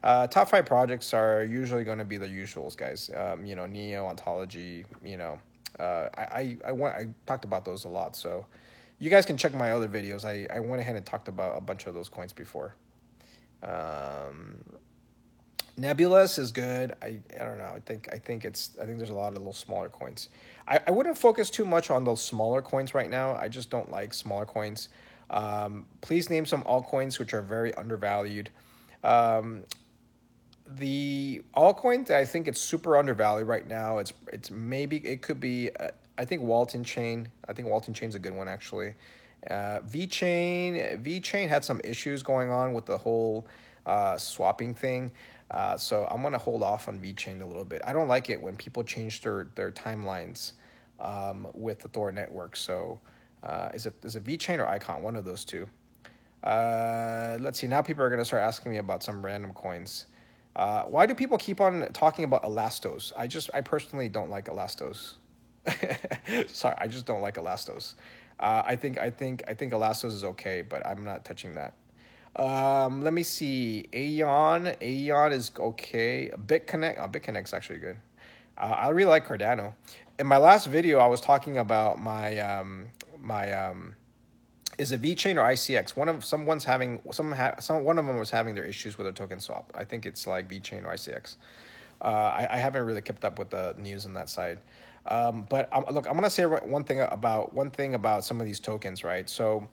Uh, 0.04 0.28
top 0.28 0.48
five 0.48 0.66
projects 0.66 1.12
are 1.12 1.42
usually 1.42 1.82
going 1.82 1.98
to 1.98 2.04
be 2.04 2.16
the 2.16 2.28
usuals, 2.28 2.76
guys. 2.76 3.10
Um, 3.16 3.44
you 3.44 3.56
know, 3.56 3.66
Neo, 3.66 4.06
Ontology. 4.06 4.84
You 5.04 5.16
know, 5.16 5.38
uh, 5.80 6.08
I, 6.16 6.22
I 6.22 6.58
I 6.68 6.72
went 6.72 6.94
I 6.94 7.08
talked 7.26 7.44
about 7.44 7.64
those 7.64 7.86
a 7.86 7.88
lot, 7.88 8.14
so 8.14 8.46
you 9.00 9.10
guys 9.10 9.26
can 9.26 9.36
check 9.36 9.52
my 9.52 9.72
other 9.72 9.88
videos. 9.88 10.24
I 10.24 10.46
I 10.54 10.60
went 10.60 10.80
ahead 10.80 10.94
and 10.94 11.04
talked 11.04 11.26
about 11.26 11.58
a 11.58 11.60
bunch 11.60 11.86
of 11.86 11.94
those 11.94 12.08
coins 12.08 12.32
before. 12.32 12.76
Um, 13.62 14.58
Nebulas 15.78 16.38
is 16.38 16.52
good. 16.52 16.94
I, 17.02 17.18
I 17.40 17.44
don't 17.44 17.58
know. 17.58 17.72
I 17.74 17.80
think 17.80 18.08
I 18.12 18.18
think 18.18 18.44
it's 18.44 18.70
I 18.80 18.84
think 18.84 18.98
there's 18.98 19.10
a 19.10 19.14
lot 19.14 19.28
of 19.28 19.38
little 19.38 19.52
smaller 19.52 19.88
coins. 19.88 20.28
I, 20.68 20.80
I 20.86 20.90
wouldn't 20.90 21.16
focus 21.16 21.48
too 21.48 21.64
much 21.64 21.90
on 21.90 22.04
those 22.04 22.22
smaller 22.22 22.60
coins 22.60 22.94
right 22.94 23.10
now. 23.10 23.34
I 23.34 23.48
just 23.48 23.70
don't 23.70 23.90
like 23.90 24.12
smaller 24.12 24.44
coins. 24.44 24.90
Um, 25.30 25.86
please 26.02 26.28
name 26.28 26.44
some 26.44 26.62
altcoins 26.64 27.18
which 27.18 27.32
are 27.32 27.40
very 27.40 27.74
undervalued. 27.74 28.50
Um, 29.02 29.64
the 30.66 31.42
altcoin 31.56 32.08
I 32.10 32.24
think 32.26 32.48
it's 32.48 32.60
super 32.60 32.96
undervalued 32.98 33.48
right 33.48 33.66
now. 33.66 33.98
It's 33.98 34.12
it's 34.30 34.50
maybe 34.50 34.98
it 34.98 35.22
could 35.22 35.40
be 35.40 35.70
uh, 35.80 35.88
I 36.18 36.26
think 36.26 36.42
Walton 36.42 36.84
Chain. 36.84 37.28
I 37.48 37.54
think 37.54 37.68
Walton 37.68 37.94
Chain's 37.94 38.14
a 38.14 38.18
good 38.18 38.34
one 38.34 38.46
actually. 38.46 38.94
Uh, 39.50 39.80
VeChain 39.80 41.02
VeChain 41.02 41.48
had 41.48 41.64
some 41.64 41.80
issues 41.84 42.22
going 42.22 42.50
on 42.50 42.72
with 42.72 42.86
the 42.86 42.96
whole 42.96 43.46
uh, 43.86 44.16
swapping 44.16 44.74
thing. 44.74 45.10
Uh, 45.50 45.76
so 45.76 46.06
I'm 46.10 46.22
gonna 46.22 46.38
hold 46.38 46.62
off 46.62 46.88
on 46.88 46.98
VeChain 47.00 47.42
a 47.42 47.46
little 47.46 47.64
bit. 47.64 47.82
I 47.86 47.92
don't 47.92 48.08
like 48.08 48.30
it 48.30 48.40
when 48.40 48.56
people 48.56 48.82
change 48.84 49.20
their 49.20 49.48
their 49.54 49.70
timelines 49.70 50.52
um, 51.00 51.48
with 51.54 51.80
the 51.80 51.88
Thor 51.88 52.12
network. 52.12 52.56
So 52.56 53.00
uh, 53.42 53.70
is 53.74 53.86
it 53.86 53.94
is 54.04 54.16
it 54.16 54.24
VeChain 54.24 54.58
or 54.58 54.68
Icon? 54.68 55.02
One 55.02 55.16
of 55.16 55.24
those 55.24 55.44
two. 55.44 55.66
Uh, 56.44 57.36
let's 57.40 57.58
see. 57.58 57.66
Now 57.66 57.82
people 57.82 58.04
are 58.04 58.10
gonna 58.10 58.24
start 58.24 58.42
asking 58.42 58.72
me 58.72 58.78
about 58.78 59.02
some 59.02 59.24
random 59.24 59.52
coins. 59.52 60.06
Uh, 60.54 60.82
why 60.82 61.06
do 61.06 61.14
people 61.14 61.38
keep 61.38 61.60
on 61.60 61.88
talking 61.92 62.24
about 62.24 62.42
Elastos? 62.42 63.12
I 63.16 63.26
just, 63.26 63.50
I 63.54 63.62
personally 63.62 64.08
don't 64.08 64.30
like 64.30 64.46
Elastos. 64.46 65.14
Sorry, 66.48 66.74
I 66.78 66.86
just 66.86 67.06
don't 67.06 67.22
like 67.22 67.36
Elastos. 67.36 67.94
Uh, 68.42 68.62
I 68.66 68.76
think, 68.76 68.98
I 68.98 69.08
think, 69.08 69.44
I 69.46 69.54
think 69.54 69.72
Elastos 69.72 70.12
is 70.12 70.24
okay, 70.24 70.62
but 70.62 70.84
I'm 70.84 71.04
not 71.04 71.24
touching 71.24 71.54
that. 71.54 71.74
Um, 72.34 73.02
let 73.02 73.12
me 73.12 73.22
see. 73.22 73.86
Aeon, 73.94 74.74
Aeon 74.82 75.32
is 75.32 75.52
okay. 75.56 76.30
BitConnect, 76.46 76.98
oh, 76.98 77.06
BitConnect's 77.06 77.54
actually 77.54 77.78
good. 77.78 77.96
Uh, 78.58 78.74
I 78.78 78.88
really 78.88 79.10
like 79.10 79.28
Cardano. 79.28 79.74
In 80.18 80.26
my 80.26 80.38
last 80.38 80.66
video, 80.66 80.98
I 80.98 81.06
was 81.06 81.20
talking 81.20 81.58
about 81.58 82.00
my 82.00 82.38
um, 82.38 82.88
my 83.20 83.52
um, 83.52 83.94
is 84.78 84.92
it 84.92 85.00
VeChain 85.00 85.36
or 85.36 85.48
ICX? 85.52 85.96
One 85.96 86.08
of 86.08 86.24
someone's 86.24 86.64
having 86.64 87.00
some 87.12 87.32
ha, 87.32 87.54
some 87.60 87.84
one 87.84 87.98
of 87.98 88.06
them 88.06 88.18
was 88.18 88.30
having 88.30 88.54
their 88.54 88.64
issues 88.64 88.98
with 88.98 89.06
a 89.06 89.12
token 89.12 89.38
swap. 89.40 89.72
I 89.74 89.84
think 89.84 90.04
it's 90.04 90.26
like 90.26 90.48
VeChain 90.48 90.84
or 90.84 90.94
ICX. 90.94 91.36
Uh, 92.00 92.06
I, 92.06 92.48
I 92.50 92.56
haven't 92.56 92.84
really 92.84 93.02
kept 93.02 93.24
up 93.24 93.38
with 93.38 93.50
the 93.50 93.74
news 93.78 94.04
on 94.04 94.14
that 94.14 94.28
side. 94.28 94.58
Um, 95.06 95.46
but 95.48 95.68
look, 95.92 96.06
I'm 96.06 96.14
gonna 96.14 96.30
say 96.30 96.44
one 96.44 96.84
thing 96.84 97.00
about 97.00 97.52
one 97.52 97.70
thing 97.70 97.94
about 97.94 98.24
some 98.24 98.40
of 98.40 98.46
these 98.46 98.60
tokens, 98.60 99.04
right? 99.04 99.28
So 99.28 99.68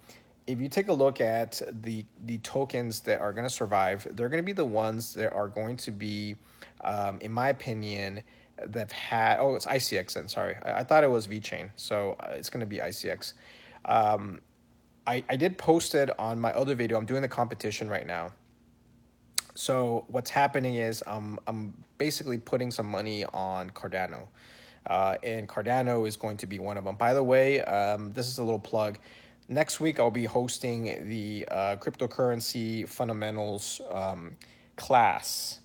if 0.47 0.59
you 0.59 0.67
take 0.67 0.87
a 0.87 0.93
look 0.93 1.21
at 1.21 1.61
the 1.81 2.05
the 2.25 2.39
tokens 2.39 3.01
that 3.01 3.21
are 3.21 3.31
gonna 3.33 3.49
survive, 3.49 4.07
they're 4.11 4.29
gonna 4.29 4.43
be 4.43 4.53
the 4.53 4.65
ones 4.65 5.13
that 5.13 5.33
are 5.33 5.47
going 5.47 5.77
to 5.77 5.91
be, 5.91 6.35
um, 6.81 7.19
in 7.21 7.31
my 7.31 7.49
opinion, 7.49 8.23
that 8.67 8.91
had 8.91 9.39
oh 9.39 9.55
it's 9.55 9.65
ICX 9.65 10.29
sorry 10.29 10.55
I, 10.65 10.79
I 10.79 10.83
thought 10.83 11.03
it 11.03 11.09
was 11.09 11.27
VeChain 11.27 11.69
so 11.77 12.17
uh, 12.19 12.31
it's 12.31 12.49
gonna 12.49 12.65
be 12.65 12.77
ICX. 12.77 13.33
Um, 13.85 14.41
I, 15.07 15.23
I 15.29 15.35
did 15.37 15.57
post 15.57 15.95
it 15.95 16.11
on 16.19 16.39
my 16.39 16.51
other 16.51 16.75
video. 16.75 16.97
I'm 16.97 17.05
doing 17.05 17.21
the 17.21 17.27
competition 17.27 17.89
right 17.89 18.05
now. 18.05 18.31
So 19.55 20.05
what's 20.07 20.29
happening 20.29 20.75
is 20.75 21.03
um, 21.07 21.39
I'm 21.47 21.73
basically 21.97 22.37
putting 22.37 22.69
some 22.69 22.85
money 22.85 23.25
on 23.33 23.71
Cardano. 23.71 24.27
Uh, 24.87 25.15
and 25.23 25.47
Cardano 25.47 26.07
is 26.07 26.15
going 26.15 26.37
to 26.37 26.47
be 26.47 26.59
one 26.59 26.77
of 26.77 26.83
them. 26.83 26.95
By 26.95 27.13
the 27.13 27.23
way, 27.23 27.61
um, 27.61 28.11
this 28.13 28.27
is 28.27 28.37
a 28.37 28.43
little 28.43 28.59
plug. 28.59 28.97
Next 29.47 29.79
week, 29.79 29.99
I'll 29.99 30.11
be 30.11 30.25
hosting 30.25 31.09
the 31.09 31.47
uh, 31.49 31.75
cryptocurrency 31.77 32.87
fundamentals 32.87 33.81
um, 33.91 34.35
class 34.75 35.59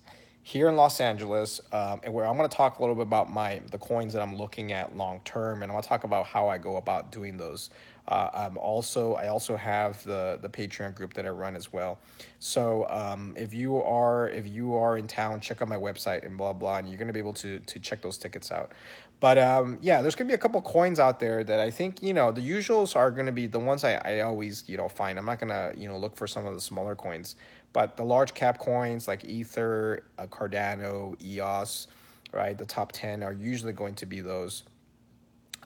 here 0.45 0.69
in 0.69 0.75
Los 0.75 1.01
Angeles, 1.01 1.59
um, 1.71 2.01
and 2.03 2.13
where 2.13 2.27
I'm 2.27 2.37
going 2.37 2.47
to 2.47 2.55
talk 2.55 2.77
a 2.77 2.81
little 2.83 2.93
bit 2.93 3.01
about 3.01 3.31
my 3.33 3.61
the 3.71 3.79
coins 3.79 4.13
that 4.13 4.21
I'm 4.21 4.35
looking 4.35 4.73
at 4.73 4.95
long 4.95 5.19
term, 5.25 5.63
and 5.63 5.71
I 5.71 5.73
want 5.73 5.83
to 5.83 5.89
talk 5.89 6.03
about 6.03 6.27
how 6.27 6.47
I 6.47 6.59
go 6.59 6.75
about 6.75 7.11
doing 7.11 7.35
those 7.35 7.71
uh, 8.07 8.29
I'm 8.33 8.57
also 8.57 9.13
I 9.15 9.29
also 9.29 9.55
have 9.55 10.03
the 10.03 10.37
the 10.41 10.49
Patreon 10.49 10.93
group 10.93 11.13
that 11.15 11.25
I 11.25 11.29
run 11.29 11.55
as 11.55 11.73
well. 11.73 11.97
So 12.39 12.87
um, 12.89 13.33
if 13.35 13.53
you 13.53 13.81
are 13.81 14.29
if 14.29 14.47
you 14.47 14.75
are 14.75 14.97
in 14.97 15.07
town, 15.07 15.39
check 15.39 15.61
out 15.61 15.67
my 15.67 15.77
website 15.77 16.25
and 16.25 16.37
blah 16.37 16.53
blah, 16.53 16.77
and 16.77 16.87
you're 16.87 16.99
gonna 16.99 17.13
be 17.13 17.19
able 17.19 17.33
to 17.33 17.59
to 17.59 17.79
check 17.79 18.01
those 18.01 18.17
tickets 18.17 18.51
out. 18.51 18.73
But 19.19 19.39
um, 19.39 19.79
yeah, 19.81 20.01
there's 20.03 20.13
gonna 20.13 20.27
be 20.27 20.35
a 20.35 20.39
couple 20.39 20.61
coins 20.61 20.99
out 20.99 21.19
there 21.19 21.43
that 21.43 21.59
I 21.59 21.71
think 21.71 22.03
you 22.03 22.13
know 22.13 22.31
the 22.31 22.47
usuals 22.47 22.95
are 22.95 23.09
gonna 23.09 23.31
be 23.31 23.47
the 23.47 23.59
ones 23.59 23.83
I, 23.83 23.95
I 24.05 24.19
always 24.19 24.63
you 24.67 24.77
know 24.77 24.87
find. 24.87 25.17
I'm 25.17 25.25
not 25.25 25.39
gonna 25.39 25.73
you 25.75 25.87
know 25.87 25.97
look 25.97 26.15
for 26.15 26.27
some 26.27 26.45
of 26.45 26.53
the 26.53 26.61
smaller 26.61 26.95
coins, 26.95 27.35
but 27.75 27.97
the 27.97 28.05
large 28.05 28.33
cap 28.33 28.57
coins 28.57 29.05
like 29.05 29.25
Ether, 29.25 30.05
uh, 30.17 30.25
Cardano, 30.27 31.21
EOS, 31.21 31.87
right? 32.31 32.57
The 32.57 32.65
top 32.65 32.93
ten 32.93 33.21
are 33.21 33.33
usually 33.33 33.73
going 33.73 33.95
to 33.95 34.05
be 34.05 34.21
those 34.21 34.63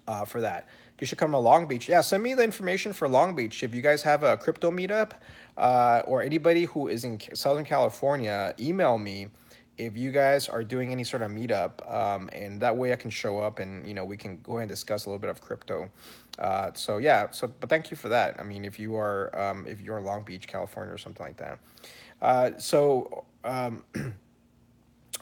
uh, 0.08 0.26
for 0.26 0.42
that 0.42 0.68
you 1.00 1.08
should 1.08 1.18
come 1.18 1.32
to 1.32 1.38
Long 1.38 1.66
Beach. 1.66 1.88
Yeah, 1.88 2.02
send 2.02 2.24
me 2.24 2.34
the 2.34 2.44
information 2.44 2.94
for 2.94 3.08
Long 3.08 3.36
Beach. 3.36 3.64
If 3.64 3.74
you 3.74 3.82
guys 3.82 4.04
have 4.04 4.24
a 4.24 4.36
crypto 4.38 4.72
meetup 4.72 5.12
uh, 5.58 6.02
or 6.06 6.22
anybody 6.22 6.66
who 6.66 6.88
is 6.88 7.04
in 7.04 7.20
Southern 7.34 7.66
California, 7.66 8.54
email 8.60 8.98
me 8.98 9.28
if 9.80 9.98
you 9.98 10.12
guys 10.12 10.50
are 10.50 10.64
doing 10.64 10.92
any 10.92 11.04
sort 11.04 11.24
of 11.24 11.32
meetup, 11.32 11.92
um, 11.92 12.30
and 12.34 12.62
that 12.62 12.76
way 12.76 12.94
I 12.94 12.96
can 12.96 13.10
show 13.10 13.40
up 13.40 13.60
and 13.60 13.88
you 13.88 13.94
know 13.94 14.06
we 14.06 14.18
can 14.18 14.40
go 14.42 14.58
and 14.58 14.70
discuss 14.70 15.06
a 15.06 15.10
little 15.10 15.20
bit 15.20 15.30
of 15.30 15.42
crypto. 15.42 15.90
Uh, 16.38 16.72
so 16.74 16.98
yeah, 16.98 17.32
so 17.32 17.48
but 17.48 17.70
thank 17.70 17.90
you 17.90 17.98
for 17.98 18.10
that. 18.10 18.40
I 18.40 18.44
mean, 18.44 18.66
if 18.66 18.78
you 18.78 18.96
are 18.96 19.38
um, 19.40 19.66
if 19.68 19.82
you're 19.82 19.98
in 19.98 20.06
Long 20.06 20.24
Beach, 20.24 20.48
California, 20.48 20.94
or 20.94 20.98
something 20.98 21.26
like 21.26 21.38
that. 21.38 21.60
Uh, 22.22 22.52
so 22.58 23.26
um, 23.44 23.84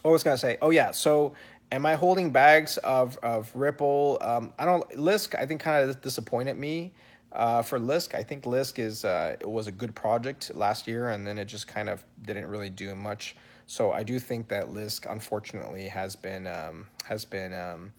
what 0.01 0.11
was 0.11 0.23
I 0.23 0.25
gonna 0.25 0.37
say? 0.37 0.57
Oh 0.61 0.71
yeah, 0.71 0.91
so 0.91 1.33
Am 1.69 1.85
I 1.85 1.95
holding 1.95 2.29
bags 2.31 2.77
of, 2.77 3.17
of 3.17 3.51
Ripple? 3.53 4.17
Um, 4.21 4.53
I 4.57 4.63
don't. 4.63 4.89
Lisk, 4.91 5.37
I 5.37 5.45
think, 5.45 5.59
kind 5.59 5.89
of 5.89 6.01
disappointed 6.01 6.57
me. 6.57 6.93
Uh, 7.33 7.61
for 7.61 7.77
Lisk, 7.77 8.15
I 8.15 8.23
think 8.23 8.45
Lisk 8.45 8.79
is 8.79 9.03
uh, 9.03 9.35
it 9.37 9.49
was 9.49 9.67
a 9.67 9.71
good 9.71 9.93
project 9.93 10.55
last 10.55 10.87
year, 10.87 11.09
and 11.09 11.27
then 11.27 11.37
it 11.37 11.45
just 11.45 11.67
kind 11.67 11.89
of 11.89 12.05
didn't 12.21 12.47
really 12.47 12.69
do 12.69 12.95
much. 12.95 13.35
So 13.67 13.91
I 13.91 14.03
do 14.03 14.17
think 14.19 14.47
that 14.47 14.69
Lisk, 14.69 15.11
unfortunately, 15.11 15.87
has 15.89 16.15
been 16.15 16.47
um, 16.47 16.87
has 17.05 17.25
been 17.25 17.53
um, 17.53 17.91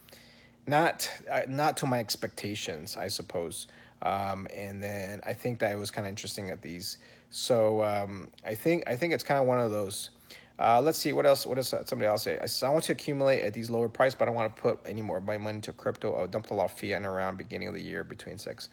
not 0.67 1.11
uh, 1.31 1.43
not 1.49 1.77
to 1.79 1.87
my 1.87 2.01
expectations, 2.01 2.97
I 2.97 3.09
suppose. 3.09 3.69
Um, 4.03 4.47
and 4.55 4.83
then 4.83 5.21
I 5.27 5.33
think 5.35 5.59
that 5.61 5.73
it 5.73 5.77
was 5.77 5.91
kind 5.91 6.07
of 6.07 6.11
interesting 6.11 6.51
at 6.51 6.63
these 6.63 6.99
So 7.31 7.83
um, 7.85 8.29
I 8.47 8.55
think 8.55 8.85
I 8.87 8.97
think 8.97 9.13
it's 9.13 9.25
kind 9.25 9.41
of 9.41 9.47
one 9.47 9.61
of 9.61 9.71
those. 9.71 10.11
Uh, 10.59 10.81
let's 10.81 10.99
see 10.99 11.13
what 11.13 11.25
else. 11.27 11.47
What 11.47 11.55
does 11.57 11.69
somebody 11.69 12.07
else 12.07 12.25
say? 12.25 12.39
I, 12.39 12.67
I 12.67 12.71
want 12.71 12.85
to 12.85 12.93
accumulate 12.93 13.43
at 13.43 13.55
these 13.55 13.71
lower 13.71 13.89
price, 13.89 14.15
but 14.15 14.25
I 14.25 14.27
don't 14.27 14.35
want 14.35 14.55
to 14.57 14.63
put 14.63 14.81
any 14.87 15.03
more 15.03 15.19
of 15.19 15.25
my 15.25 15.39
money 15.39 15.57
into 15.57 15.73
crypto. 15.73 16.21
I 16.21 16.27
dumped 16.27 16.51
a 16.51 16.55
lot 16.55 16.65
of 16.65 16.73
fiat 16.73 17.05
around 17.05 17.37
beginning 17.39 17.69
of 17.69 17.75
the 17.75 17.83
year 17.83 18.03
between 18.03 18.39
six. 18.39 18.69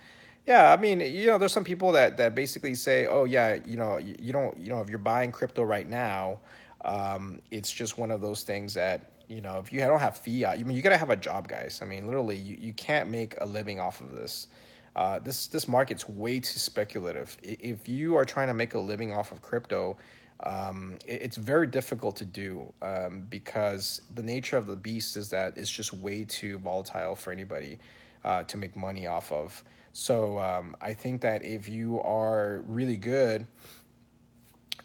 Yeah, 0.47 0.71
I 0.71 0.77
mean, 0.77 0.99
you 0.99 1.27
know, 1.27 1.37
there's 1.37 1.51
some 1.53 1.63
people 1.63 1.91
that 1.93 2.17
that 2.17 2.33
basically 2.35 2.75
say, 2.75 3.07
oh 3.07 3.25
yeah, 3.25 3.57
you 3.65 3.77
know, 3.77 3.97
you, 3.97 4.15
you 4.19 4.33
don't, 4.33 4.57
you 4.59 4.69
know, 4.69 4.81
if 4.81 4.89
you're 4.89 4.97
buying 4.99 5.31
crypto 5.31 5.63
right 5.63 5.87
now, 5.87 6.39
um, 6.83 7.41
it's 7.51 7.71
just 7.71 7.97
one 7.97 8.11
of 8.11 8.21
those 8.21 8.43
things 8.43 8.73
that 8.73 9.11
you 9.27 9.41
know, 9.41 9.57
if 9.57 9.73
you 9.73 9.79
don't 9.79 9.99
have 9.99 10.17
fiat, 10.17 10.59
I 10.59 10.63
mean, 10.63 10.75
you 10.75 10.83
gotta 10.83 10.97
have 10.97 11.09
a 11.09 11.15
job, 11.15 11.47
guys. 11.47 11.79
I 11.81 11.85
mean, 11.85 12.05
literally, 12.05 12.37
you, 12.37 12.57
you 12.59 12.73
can't 12.73 13.09
make 13.09 13.35
a 13.41 13.45
living 13.45 13.79
off 13.79 14.01
of 14.01 14.11
this. 14.11 14.47
Uh, 14.95 15.19
this 15.19 15.47
this 15.47 15.67
market's 15.67 16.07
way 16.07 16.39
too 16.39 16.59
speculative. 16.59 17.35
If 17.43 17.89
you 17.89 18.15
are 18.15 18.25
trying 18.25 18.47
to 18.47 18.53
make 18.53 18.75
a 18.75 18.79
living 18.79 19.11
off 19.11 19.31
of 19.31 19.41
crypto, 19.41 19.97
um, 20.41 20.97
it, 21.05 21.21
it's 21.23 21.37
very 21.37 21.67
difficult 21.67 22.15
to 22.17 22.25
do 22.25 22.71
um, 22.81 23.25
because 23.29 24.01
the 24.13 24.23
nature 24.23 24.57
of 24.57 24.67
the 24.67 24.75
beast 24.75 25.17
is 25.17 25.29
that 25.31 25.57
it's 25.57 25.71
just 25.71 25.93
way 25.93 26.23
too 26.23 26.59
volatile 26.59 27.15
for 27.15 27.33
anybody 27.33 27.79
uh, 28.23 28.43
to 28.43 28.57
make 28.57 28.75
money 28.75 29.07
off 29.07 29.31
of. 29.31 29.63
So 29.91 30.39
um, 30.39 30.75
I 30.81 30.93
think 30.93 31.21
that 31.21 31.43
if 31.43 31.69
you 31.69 32.01
are 32.01 32.63
really 32.67 32.97
good 32.97 33.47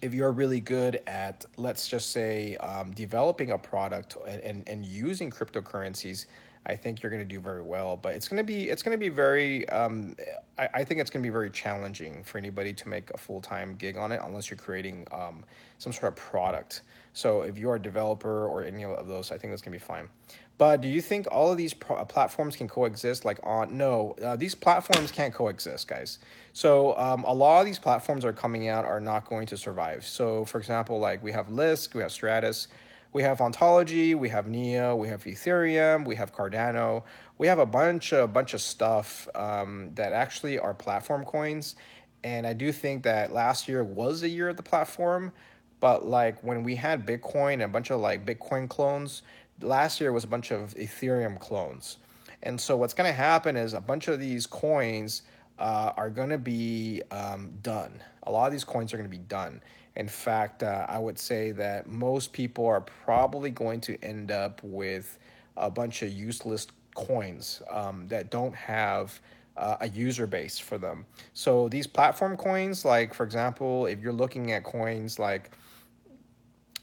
if 0.02 0.14
you're 0.14 0.32
really 0.32 0.60
good 0.60 1.02
at, 1.06 1.44
let's 1.56 1.88
just 1.88 2.10
say, 2.10 2.56
um, 2.56 2.92
developing 2.92 3.50
a 3.50 3.58
product 3.58 4.16
and, 4.26 4.40
and, 4.42 4.68
and 4.68 4.86
using 4.86 5.30
cryptocurrencies, 5.30 6.26
I 6.66 6.76
think 6.76 7.02
you're 7.02 7.10
going 7.10 7.22
to 7.22 7.28
do 7.28 7.40
very 7.40 7.62
well. 7.62 7.96
But 7.96 8.14
it's 8.14 8.28
going 8.28 8.38
to 8.38 8.44
be 8.44 8.68
it's 8.68 8.82
going 8.82 8.96
to 8.96 9.00
be 9.00 9.08
very 9.08 9.68
um, 9.70 10.14
I, 10.58 10.68
I 10.74 10.84
think 10.84 11.00
it's 11.00 11.10
going 11.10 11.22
to 11.22 11.26
be 11.26 11.32
very 11.32 11.50
challenging 11.50 12.22
for 12.22 12.38
anybody 12.38 12.72
to 12.74 12.88
make 12.88 13.10
a 13.10 13.18
full 13.18 13.40
time 13.40 13.74
gig 13.76 13.96
on 13.96 14.12
it 14.12 14.20
unless 14.22 14.50
you're 14.50 14.58
creating 14.58 15.06
um, 15.10 15.44
some 15.78 15.92
sort 15.92 16.12
of 16.12 16.16
product. 16.16 16.82
So 17.12 17.42
if 17.42 17.58
you're 17.58 17.76
a 17.76 17.82
developer 17.82 18.46
or 18.46 18.64
any 18.64 18.84
of 18.84 19.06
those, 19.08 19.32
I 19.32 19.38
think 19.38 19.52
that's 19.52 19.62
to 19.62 19.70
be 19.70 19.78
fine. 19.78 20.08
But 20.58 20.82
do 20.82 20.88
you 20.88 21.00
think 21.00 21.26
all 21.32 21.50
of 21.50 21.56
these 21.56 21.72
pro- 21.72 22.04
platforms 22.04 22.54
can 22.54 22.68
coexist? 22.68 23.24
Like 23.24 23.40
on 23.42 23.76
no, 23.78 24.14
uh, 24.22 24.36
these 24.36 24.54
platforms 24.54 25.10
can't 25.10 25.32
coexist, 25.32 25.88
guys. 25.88 26.18
So 26.52 26.96
um, 26.98 27.24
a 27.24 27.32
lot 27.32 27.60
of 27.60 27.66
these 27.66 27.78
platforms 27.78 28.24
are 28.26 28.32
coming 28.32 28.68
out 28.68 28.84
are 28.84 29.00
not 29.00 29.26
going 29.26 29.46
to 29.46 29.56
survive. 29.56 30.04
So 30.04 30.44
for 30.44 30.58
example, 30.58 30.98
like 30.98 31.22
we 31.22 31.32
have 31.32 31.48
Lisk, 31.48 31.94
we 31.94 32.02
have 32.02 32.10
Stratis, 32.10 32.66
we 33.12 33.22
have 33.22 33.40
Ontology, 33.40 34.14
we 34.14 34.28
have 34.28 34.48
Neo, 34.48 34.94
we 34.96 35.08
have 35.08 35.24
Ethereum, 35.24 36.06
we 36.06 36.14
have 36.16 36.34
Cardano, 36.34 37.04
we 37.38 37.46
have 37.46 37.58
a 37.58 37.66
bunch 37.66 38.12
of 38.12 38.32
bunch 38.34 38.52
of 38.52 38.60
stuff 38.60 39.26
um, 39.34 39.90
that 39.94 40.12
actually 40.12 40.58
are 40.58 40.74
platform 40.74 41.24
coins. 41.24 41.74
And 42.22 42.46
I 42.46 42.52
do 42.52 42.70
think 42.70 43.02
that 43.04 43.32
last 43.32 43.66
year 43.66 43.82
was 43.82 44.20
the 44.20 44.28
year 44.28 44.50
of 44.50 44.58
the 44.58 44.62
platform, 44.62 45.32
but 45.80 46.06
like 46.06 46.42
when 46.44 46.62
we 46.62 46.76
had 46.76 47.06
Bitcoin 47.06 47.54
and 47.54 47.62
a 47.62 47.68
bunch 47.68 47.90
of 47.90 48.00
like 48.00 48.24
Bitcoin 48.24 48.68
clones, 48.68 49.22
last 49.60 50.00
year 50.00 50.12
was 50.12 50.24
a 50.24 50.28
bunch 50.28 50.50
of 50.50 50.74
Ethereum 50.74 51.38
clones. 51.38 51.96
And 52.42 52.60
so 52.60 52.76
what's 52.76 52.94
going 52.94 53.08
to 53.08 53.16
happen 53.16 53.56
is 53.56 53.74
a 53.74 53.80
bunch 53.80 54.08
of 54.08 54.20
these 54.20 54.46
coins 54.46 55.22
uh, 55.58 55.92
are 55.96 56.10
going 56.10 56.30
to 56.30 56.38
be 56.38 57.02
um, 57.10 57.52
done. 57.62 58.00
A 58.24 58.30
lot 58.30 58.46
of 58.46 58.52
these 58.52 58.64
coins 58.64 58.94
are 58.94 58.96
going 58.96 59.10
to 59.10 59.16
be 59.16 59.22
done. 59.22 59.62
In 59.96 60.08
fact, 60.08 60.62
uh, 60.62 60.86
I 60.88 60.98
would 60.98 61.18
say 61.18 61.50
that 61.52 61.86
most 61.86 62.32
people 62.32 62.66
are 62.66 62.80
probably 62.80 63.50
going 63.50 63.80
to 63.82 64.02
end 64.02 64.30
up 64.30 64.60
with 64.62 65.18
a 65.56 65.70
bunch 65.70 66.02
of 66.02 66.10
useless 66.10 66.66
coins 66.94 67.60
um, 67.70 68.06
that 68.08 68.30
don't 68.30 68.54
have 68.54 69.20
uh, 69.56 69.76
a 69.80 69.88
user 69.88 70.26
base 70.26 70.58
for 70.58 70.78
them. 70.78 71.04
So 71.34 71.68
these 71.68 71.86
platform 71.86 72.36
coins, 72.36 72.84
like 72.84 73.12
for 73.12 73.24
example, 73.24 73.86
if 73.86 74.00
you're 74.00 74.12
looking 74.12 74.52
at 74.52 74.64
coins 74.64 75.18
like 75.18 75.50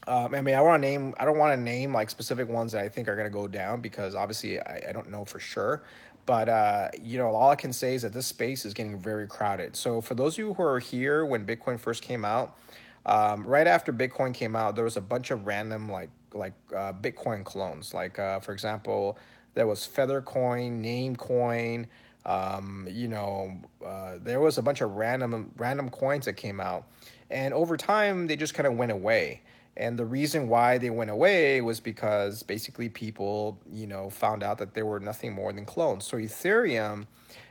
um, 0.08 0.34
I 0.34 0.40
mean, 0.40 0.54
I 0.54 0.62
want 0.62 0.82
to 0.82 0.88
name. 0.88 1.14
I 1.20 1.26
don't 1.26 1.36
want 1.36 1.52
to 1.52 1.62
name 1.62 1.92
like 1.92 2.08
specific 2.08 2.48
ones 2.48 2.72
that 2.72 2.82
I 2.82 2.88
think 2.88 3.08
are 3.08 3.14
going 3.14 3.26
to 3.26 3.30
go 3.30 3.46
down 3.46 3.82
because 3.82 4.14
obviously 4.14 4.58
I, 4.58 4.84
I 4.88 4.92
don't 4.92 5.10
know 5.10 5.26
for 5.26 5.38
sure. 5.38 5.82
But 6.24 6.48
uh, 6.48 6.88
you 7.02 7.18
know, 7.18 7.28
all 7.28 7.50
I 7.50 7.56
can 7.56 7.74
say 7.74 7.94
is 7.94 8.02
that 8.02 8.14
this 8.14 8.26
space 8.26 8.64
is 8.64 8.72
getting 8.72 8.98
very 8.98 9.26
crowded. 9.26 9.76
So 9.76 10.00
for 10.00 10.14
those 10.14 10.34
of 10.34 10.38
you 10.38 10.54
who 10.54 10.62
are 10.62 10.78
here 10.78 11.26
when 11.26 11.44
Bitcoin 11.44 11.78
first 11.78 12.02
came 12.02 12.24
out, 12.24 12.56
um, 13.04 13.46
right 13.46 13.66
after 13.66 13.92
Bitcoin 13.92 14.32
came 14.32 14.56
out, 14.56 14.76
there 14.76 14.84
was 14.84 14.96
a 14.96 15.02
bunch 15.02 15.30
of 15.30 15.46
random 15.46 15.90
like 15.90 16.08
like 16.32 16.54
uh, 16.74 16.94
Bitcoin 16.94 17.44
clones. 17.44 17.92
Like 17.92 18.18
uh, 18.18 18.40
for 18.40 18.52
example, 18.52 19.18
there 19.52 19.66
was 19.66 19.86
Feathercoin, 19.86 20.82
Namecoin. 20.82 21.84
Um, 22.24 22.88
you 22.90 23.08
know, 23.08 23.60
uh, 23.84 24.14
there 24.22 24.40
was 24.40 24.56
a 24.56 24.62
bunch 24.62 24.80
of 24.80 24.92
random 24.92 25.52
random 25.58 25.90
coins 25.90 26.24
that 26.24 26.34
came 26.34 26.60
out, 26.60 26.86
and 27.30 27.52
over 27.52 27.76
time 27.76 28.26
they 28.26 28.36
just 28.36 28.54
kind 28.54 28.66
of 28.66 28.74
went 28.74 28.90
away. 28.90 29.42
And 29.78 29.96
the 29.96 30.04
reason 30.04 30.48
why 30.48 30.76
they 30.76 30.90
went 30.90 31.08
away 31.08 31.60
was 31.60 31.78
because 31.78 32.42
basically 32.42 32.88
people, 32.88 33.60
you 33.72 33.86
know, 33.86 34.10
found 34.10 34.42
out 34.42 34.58
that 34.58 34.74
they 34.74 34.82
were 34.82 34.98
nothing 34.98 35.32
more 35.32 35.52
than 35.52 35.64
clones. 35.64 36.04
So 36.04 36.16
Ethereum 36.16 37.06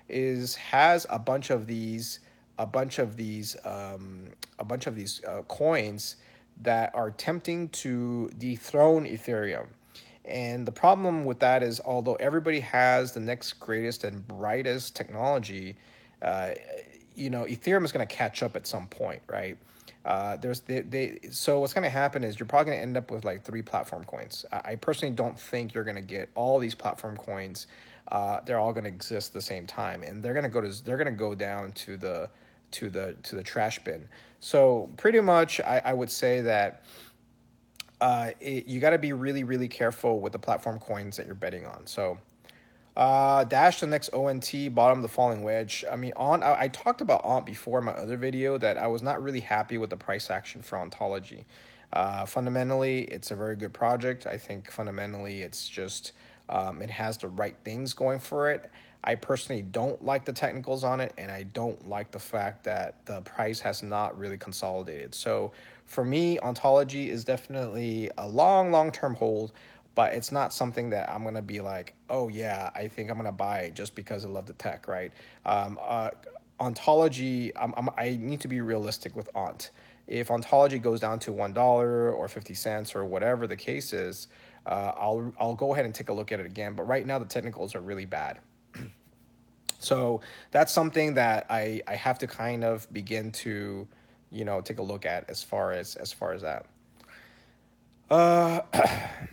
is 0.10 0.56
has 0.56 1.08
a 1.10 1.20
bunch 1.20 1.50
of 1.50 1.68
these, 1.68 2.20
a 2.60 2.66
bunch 2.66 3.00
of 3.00 3.16
these, 3.16 3.56
um, 3.64 4.26
a 4.60 4.66
bunch 4.66 4.88
of 4.88 4.96
these 4.96 5.24
uh, 5.24 5.44
coins 5.44 6.18
that 6.62 6.94
are 6.94 7.08
attempting 7.08 7.70
to 7.70 8.30
dethrone 8.38 9.06
Ethereum. 9.06 9.68
And 10.26 10.66
the 10.68 10.72
problem 10.74 11.24
with 11.24 11.40
that 11.40 11.64
is, 11.64 11.80
although 11.86 12.16
everybody 12.16 12.60
has 12.60 13.14
the 13.14 13.22
next 13.22 13.54
greatest 13.54 14.04
and 14.04 14.28
brightest 14.28 14.98
technology, 14.98 15.78
uh, 16.22 16.52
you 17.16 17.30
know, 17.30 17.46
Ethereum 17.46 17.86
is 17.86 17.94
going 17.94 18.06
to 18.06 18.14
catch 18.14 18.44
up 18.44 18.58
at 18.58 18.68
some 18.68 18.88
point, 18.88 19.22
right? 19.30 19.58
Uh, 20.08 20.38
there's 20.38 20.62
they, 20.62 20.80
they 20.80 21.20
so 21.32 21.60
what's 21.60 21.74
going 21.74 21.84
to 21.84 21.90
happen 21.90 22.24
is 22.24 22.40
you're 22.40 22.48
probably 22.48 22.72
going 22.72 22.78
to 22.78 22.82
end 22.82 22.96
up 22.96 23.12
with 23.12 23.26
like 23.26 23.44
three 23.44 23.62
platform 23.62 24.06
coins. 24.06 24.46
I, 24.54 24.62
I 24.72 24.76
personally 24.76 25.14
don't 25.14 25.38
think 25.38 25.74
you're 25.74 25.84
going 25.84 25.98
to 25.98 26.02
get 26.02 26.30
all 26.34 26.60
these 26.60 26.74
platform 26.74 27.18
coins. 27.18 27.68
Uh, 28.10 28.40
they're 28.46 28.58
all 28.58 28.72
going 28.72 28.86
to 28.86 28.90
exist 28.90 29.32
at 29.32 29.34
the 29.34 29.42
same 29.42 29.68
time, 29.68 30.04
and 30.04 30.24
they're 30.24 30.34
going 30.34 30.46
to 30.46 30.50
go 30.50 30.62
to 30.62 30.86
they're 30.86 30.96
going 30.96 31.08
to 31.08 31.12
go 31.12 31.36
down 31.36 31.74
to 31.74 31.98
the 31.98 32.30
to 32.72 32.90
the 32.90 33.18
to 33.24 33.36
the 33.36 33.44
trash 33.44 33.84
bin. 33.84 34.08
So 34.40 34.90
pretty 34.96 35.20
much, 35.20 35.60
I, 35.60 35.82
I 35.84 35.94
would 35.94 36.10
say 36.10 36.40
that 36.40 36.84
uh, 38.00 38.30
it, 38.40 38.66
you 38.66 38.80
got 38.80 38.92
to 38.92 38.98
be 38.98 39.12
really 39.12 39.44
really 39.44 39.68
careful 39.68 40.22
with 40.22 40.32
the 40.32 40.40
platform 40.40 40.80
coins 40.80 41.18
that 41.18 41.26
you're 41.26 41.36
betting 41.36 41.66
on. 41.66 41.86
So 41.86 42.18
uh, 42.98 43.44
dash 43.44 43.80
the 43.80 43.86
next 43.86 44.10
ONT, 44.10 44.52
bottom 44.74 45.04
the 45.04 45.08
falling 45.08 45.44
wedge. 45.44 45.86
I 45.90 45.96
mean, 45.96 46.14
on 46.16 46.42
I, 46.42 46.62
I, 46.62 46.68
talked 46.70 47.00
about 47.00 47.24
ONT 47.24 47.46
before 47.46 47.78
in 47.78 47.86
my 47.86 47.92
other 47.92 48.18
video 48.18 48.58
that 48.58 48.80
I 48.80 48.88
was 48.88 49.04
not 49.04 49.22
really 49.22 49.40
happy 49.40 49.78
with 49.78 49.92
the 49.92 49.98
price 49.98 50.32
action 50.32 50.64
for 50.64 50.80
ontology. 50.80 51.46
Uh, 51.94 52.26
fundamentally, 52.26 53.04
it's 53.04 53.30
a 53.30 53.36
very 53.36 53.56
good 53.56 53.72
project. 53.72 54.26
I 54.26 54.40
think 54.40 54.72
fundamentally, 54.72 55.44
it's 55.44 55.70
just 55.70 56.14
um, 56.50 56.82
it 56.82 56.90
has 56.90 57.20
the 57.20 57.28
right 57.28 57.56
things 57.64 57.94
going 57.94 58.18
for 58.18 58.50
it. 58.50 58.72
I 59.04 59.14
personally 59.14 59.62
don't 59.62 60.04
like 60.04 60.26
the 60.26 60.34
technicals 60.34 60.84
on 60.84 61.00
it, 61.00 61.14
and 61.20 61.32
I 61.32 61.44
don't 61.44 61.88
like 61.88 62.10
the 62.10 62.20
fact 62.20 62.64
that 62.64 63.06
the 63.06 63.22
price 63.22 63.60
has 63.60 63.84
not 63.84 64.18
really 64.18 64.40
consolidated. 64.40 65.14
So 65.14 65.52
for 65.86 66.04
me, 66.04 66.40
ontology 66.40 67.12
is 67.12 67.24
definitely 67.24 68.10
a 68.18 68.28
long, 68.28 68.72
long 68.72 68.92
term 68.92 69.14
hold 69.14 69.52
but 69.98 70.14
it's 70.14 70.32
not 70.32 70.54
something 70.54 70.92
that 70.92 71.10
I'm 71.10 71.24
gonna 71.24 71.42
be 71.42 71.60
like, 71.60 71.96
oh 72.08 72.28
yeah, 72.28 72.70
I 72.76 72.88
think 72.88 73.10
I'm 73.10 73.18
gonna 73.18 73.32
buy 73.32 73.62
it 73.62 73.74
just 73.74 73.96
because 73.96 74.24
I 74.26 74.28
love 74.28 74.46
the 74.46 74.54
tech, 74.54 74.88
right? 74.88 75.12
Um, 75.44 75.80
uh, 75.82 76.12
ontology, 76.60 77.52
I'm, 77.58 77.74
I'm, 77.76 77.90
i 77.98 78.16
need 78.22 78.40
to 78.42 78.48
be 78.48 78.62
realistic 78.62 79.16
with 79.16 79.28
Ont. 79.34 79.72
If 80.06 80.30
ontology 80.30 80.78
goes 80.78 81.00
down 81.00 81.18
to 81.22 81.32
one 81.32 81.52
dollar 81.52 82.12
or 82.12 82.28
fifty 82.28 82.54
cents 82.54 82.94
or 82.94 83.06
whatever 83.06 83.48
the 83.48 83.56
case 83.56 83.92
is, 83.92 84.28
uh, 84.68 84.92
I'll 84.96 85.34
I'll 85.40 85.56
go 85.56 85.74
ahead 85.74 85.86
and 85.86 85.96
take 85.96 86.10
a 86.10 86.14
look 86.14 86.32
at 86.32 86.40
it 86.40 86.46
again. 86.46 86.76
But 86.76 86.84
right 86.84 87.04
now 87.04 87.18
the 87.18 87.26
technicals 87.26 87.74
are 87.74 87.82
really 87.82 88.06
bad. 88.06 88.38
so 89.80 90.22
that's 90.52 90.72
something 90.72 91.16
that 91.16 91.48
I 91.50 91.82
I 91.88 91.96
have 91.96 92.20
to 92.20 92.28
kind 92.28 92.64
of 92.64 92.88
begin 92.94 93.32
to, 93.32 93.88
you 94.30 94.46
know, 94.46 94.62
take 94.62 94.78
a 94.78 94.84
look 94.84 95.08
at 95.08 95.28
as 95.28 95.42
far 95.42 95.72
as 95.72 95.96
as 95.96 96.14
far 96.14 96.34
as 96.34 96.44
that. 96.44 96.68
Uh. 98.12 98.62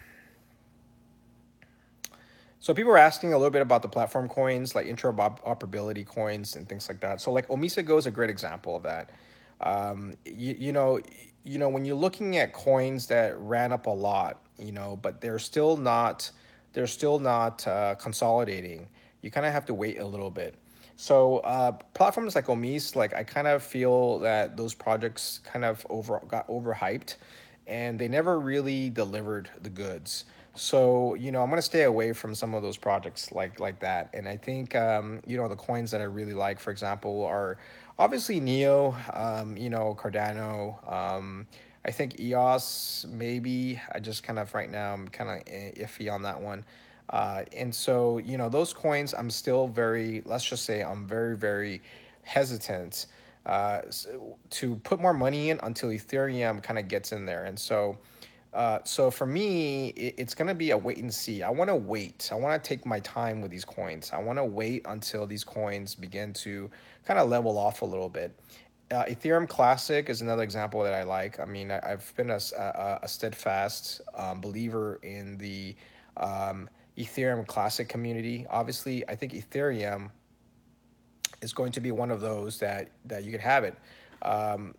So 2.65 2.73
people 2.73 2.93
are 2.93 2.97
asking 2.97 3.35
a 3.35 3.37
little 3.37 3.51
bit 3.51 3.61
about 3.61 3.83
the 3.83 3.91
platform 3.91 4.27
coins, 4.27 4.75
like 4.75 4.87
interoperability 4.87 6.07
coins 6.07 6.57
and 6.57 6.67
things 6.67 6.89
like 6.89 6.99
that. 7.01 7.21
So 7.21 7.31
like 7.31 7.47
Omisego 7.49 7.99
is 7.99 8.07
a 8.07 8.11
great 8.11 8.31
example 8.31 8.75
of 8.75 8.85
that. 8.85 9.11
Um, 9.61 10.15
you, 10.25 10.57
you 10.59 10.73
know, 10.73 10.99
you 11.45 11.59
know 11.59 11.69
when 11.69 11.85
you're 11.85 11.95
looking 11.95 12.39
at 12.39 12.55
coins 12.55 13.07
that 13.09 13.39
ran 13.39 13.71
up 13.71 13.85
a 13.87 13.91
lot, 13.91 14.41
you 14.59 14.73
know, 14.73 14.99
but 15.03 15.21
they're 15.21 15.39
still 15.39 15.77
not 15.77 16.31
they're 16.73 16.87
still 16.87 17.19
not 17.19 17.67
uh, 17.69 17.97
consolidating. 17.97 18.89
You 19.21 19.31
kind 19.31 19.45
of 19.45 19.53
have 19.53 19.67
to 19.67 19.75
wait 19.75 19.99
a 19.99 20.07
little 20.07 20.31
bit. 20.31 20.55
So 20.97 21.41
uh, 21.41 21.73
platforms 21.93 22.35
like 22.35 22.47
Omis, 22.47 22.97
like 22.97 23.13
I 23.13 23.25
kind 23.25 23.47
of 23.47 23.63
feel 23.63 24.21
that 24.21 24.57
those 24.57 24.73
projects 24.73 25.41
kind 25.45 25.67
of 25.67 25.87
over 25.91 26.19
got 26.29 26.49
overhyped, 26.49 27.17
and 27.67 27.99
they 27.99 28.09
never 28.09 28.41
really 28.41 28.89
delivered 28.89 29.51
the 29.61 29.69
goods. 29.69 30.25
So 30.55 31.15
you 31.15 31.33
know, 31.33 31.43
I'm 31.43 31.51
gonna 31.51 31.63
stay 31.63 31.83
away 31.83 32.13
from 32.13 32.35
some 32.35 32.55
of 32.55 32.63
those 32.63 32.77
projects 32.77 33.33
like 33.33 33.61
like 33.61 33.81
that. 33.81 34.11
And 34.15 34.29
I 34.29 34.37
think 34.37 34.75
um, 34.77 35.21
you 35.27 35.37
know 35.37 35.49
the 35.49 35.57
coins 35.57 35.91
that 35.91 36.01
I 36.01 36.05
really 36.05 36.35
like, 36.35 36.61
for 36.61 36.71
example, 36.71 37.25
are 37.25 37.59
obviously 37.99 38.41
Neo, 38.41 38.95
um, 39.13 39.57
you 39.57 39.71
know 39.71 39.97
Cardano. 39.99 40.93
Um, 40.93 41.47
I 41.85 41.91
think 41.91 42.19
EOS 42.21 43.07
maybe. 43.11 43.81
I 43.93 44.01
just 44.01 44.23
kind 44.23 44.39
of 44.39 44.55
right 44.55 44.71
now 44.71 44.95
I'm 44.95 45.09
kind 45.09 45.31
of 45.31 45.45
iffy 45.47 46.13
on 46.13 46.23
that 46.23 46.41
one. 46.41 46.65
Uh, 47.11 47.45
and 47.55 47.75
so 47.75 48.19
you 48.19 48.39
know 48.39 48.49
those 48.49 48.73
coins, 48.73 49.13
I'm 49.13 49.31
still 49.31 49.67
very. 49.69 50.23
Let's 50.25 50.45
just 50.45 50.65
say 50.65 50.83
I'm 50.83 51.07
very 51.07 51.37
very 51.37 51.83
hesitant 52.23 53.07
uh, 53.47 53.83
to 54.51 54.77
put 54.77 55.01
more 55.01 55.13
money 55.13 55.51
in 55.51 55.61
until 55.63 55.91
Ethereum 55.91 56.63
kind 56.63 56.79
of 56.79 56.89
gets 56.89 57.13
in 57.13 57.27
there. 57.27 57.45
And 57.45 57.59
so, 57.59 57.99
uh, 58.55 58.79
so 58.85 59.11
for 59.11 59.27
me, 59.27 59.89
it, 59.89 60.15
it's 60.17 60.35
going 60.35 60.49
to 60.49 60.55
be 60.55 60.71
a 60.71 60.79
wait 60.79 60.99
and 60.99 61.13
see. 61.13 61.43
I 61.43 61.51
want 61.51 61.69
to 61.69 61.77
wait. 61.77 62.29
I 62.33 62.37
want 62.37 62.63
to 62.63 62.69
take 62.69 62.87
my 62.87 63.01
time 63.01 63.41
with 63.41 63.51
these 63.51 63.65
coins. 63.65 64.11
I 64.13 64.19
want 64.19 64.39
to 64.39 64.45
wait 64.45 64.83
until 64.87 65.27
these 65.27 65.43
coins 65.43 65.95
begin 65.95 66.33
to 66.35 66.71
kind 67.05 67.19
of 67.19 67.29
level 67.29 67.59
off 67.59 67.83
a 67.83 67.85
little 67.85 68.09
bit. 68.09 68.39
Uh, 68.91 69.05
Ethereum 69.07 69.49
Classic 69.49 70.09
is 70.09 70.21
another 70.21 70.43
example 70.43 70.83
that 70.85 70.95
I 70.95 71.03
like. 71.03 71.41
I 71.41 71.47
mean, 71.47 71.71
I, 71.71 71.81
have 71.85 72.15
been 72.17 72.31
a, 72.31 72.39
a, 72.57 73.01
a 73.03 73.09
steadfast 73.09 74.01
um, 74.15 74.41
believer 74.41 75.01
in 75.03 75.37
the 75.39 75.75
um, 76.17 76.69
Ethereum 76.97 77.47
Classic 77.47 77.89
community. 77.89 78.47
Obviously, 78.51 79.07
I 79.09 79.17
think 79.17 79.33
Ethereum 79.33 80.11
is 81.43 81.53
going 81.53 81.73
to 81.73 81.81
be 81.81 81.91
one 81.91 82.11
of 82.11 82.21
those 82.21 82.59
that 82.61 82.91
that 83.07 83.25
you 83.25 83.33
can 83.33 83.41
have 83.41 83.65
it. 83.65 83.77
Um, 84.23 84.75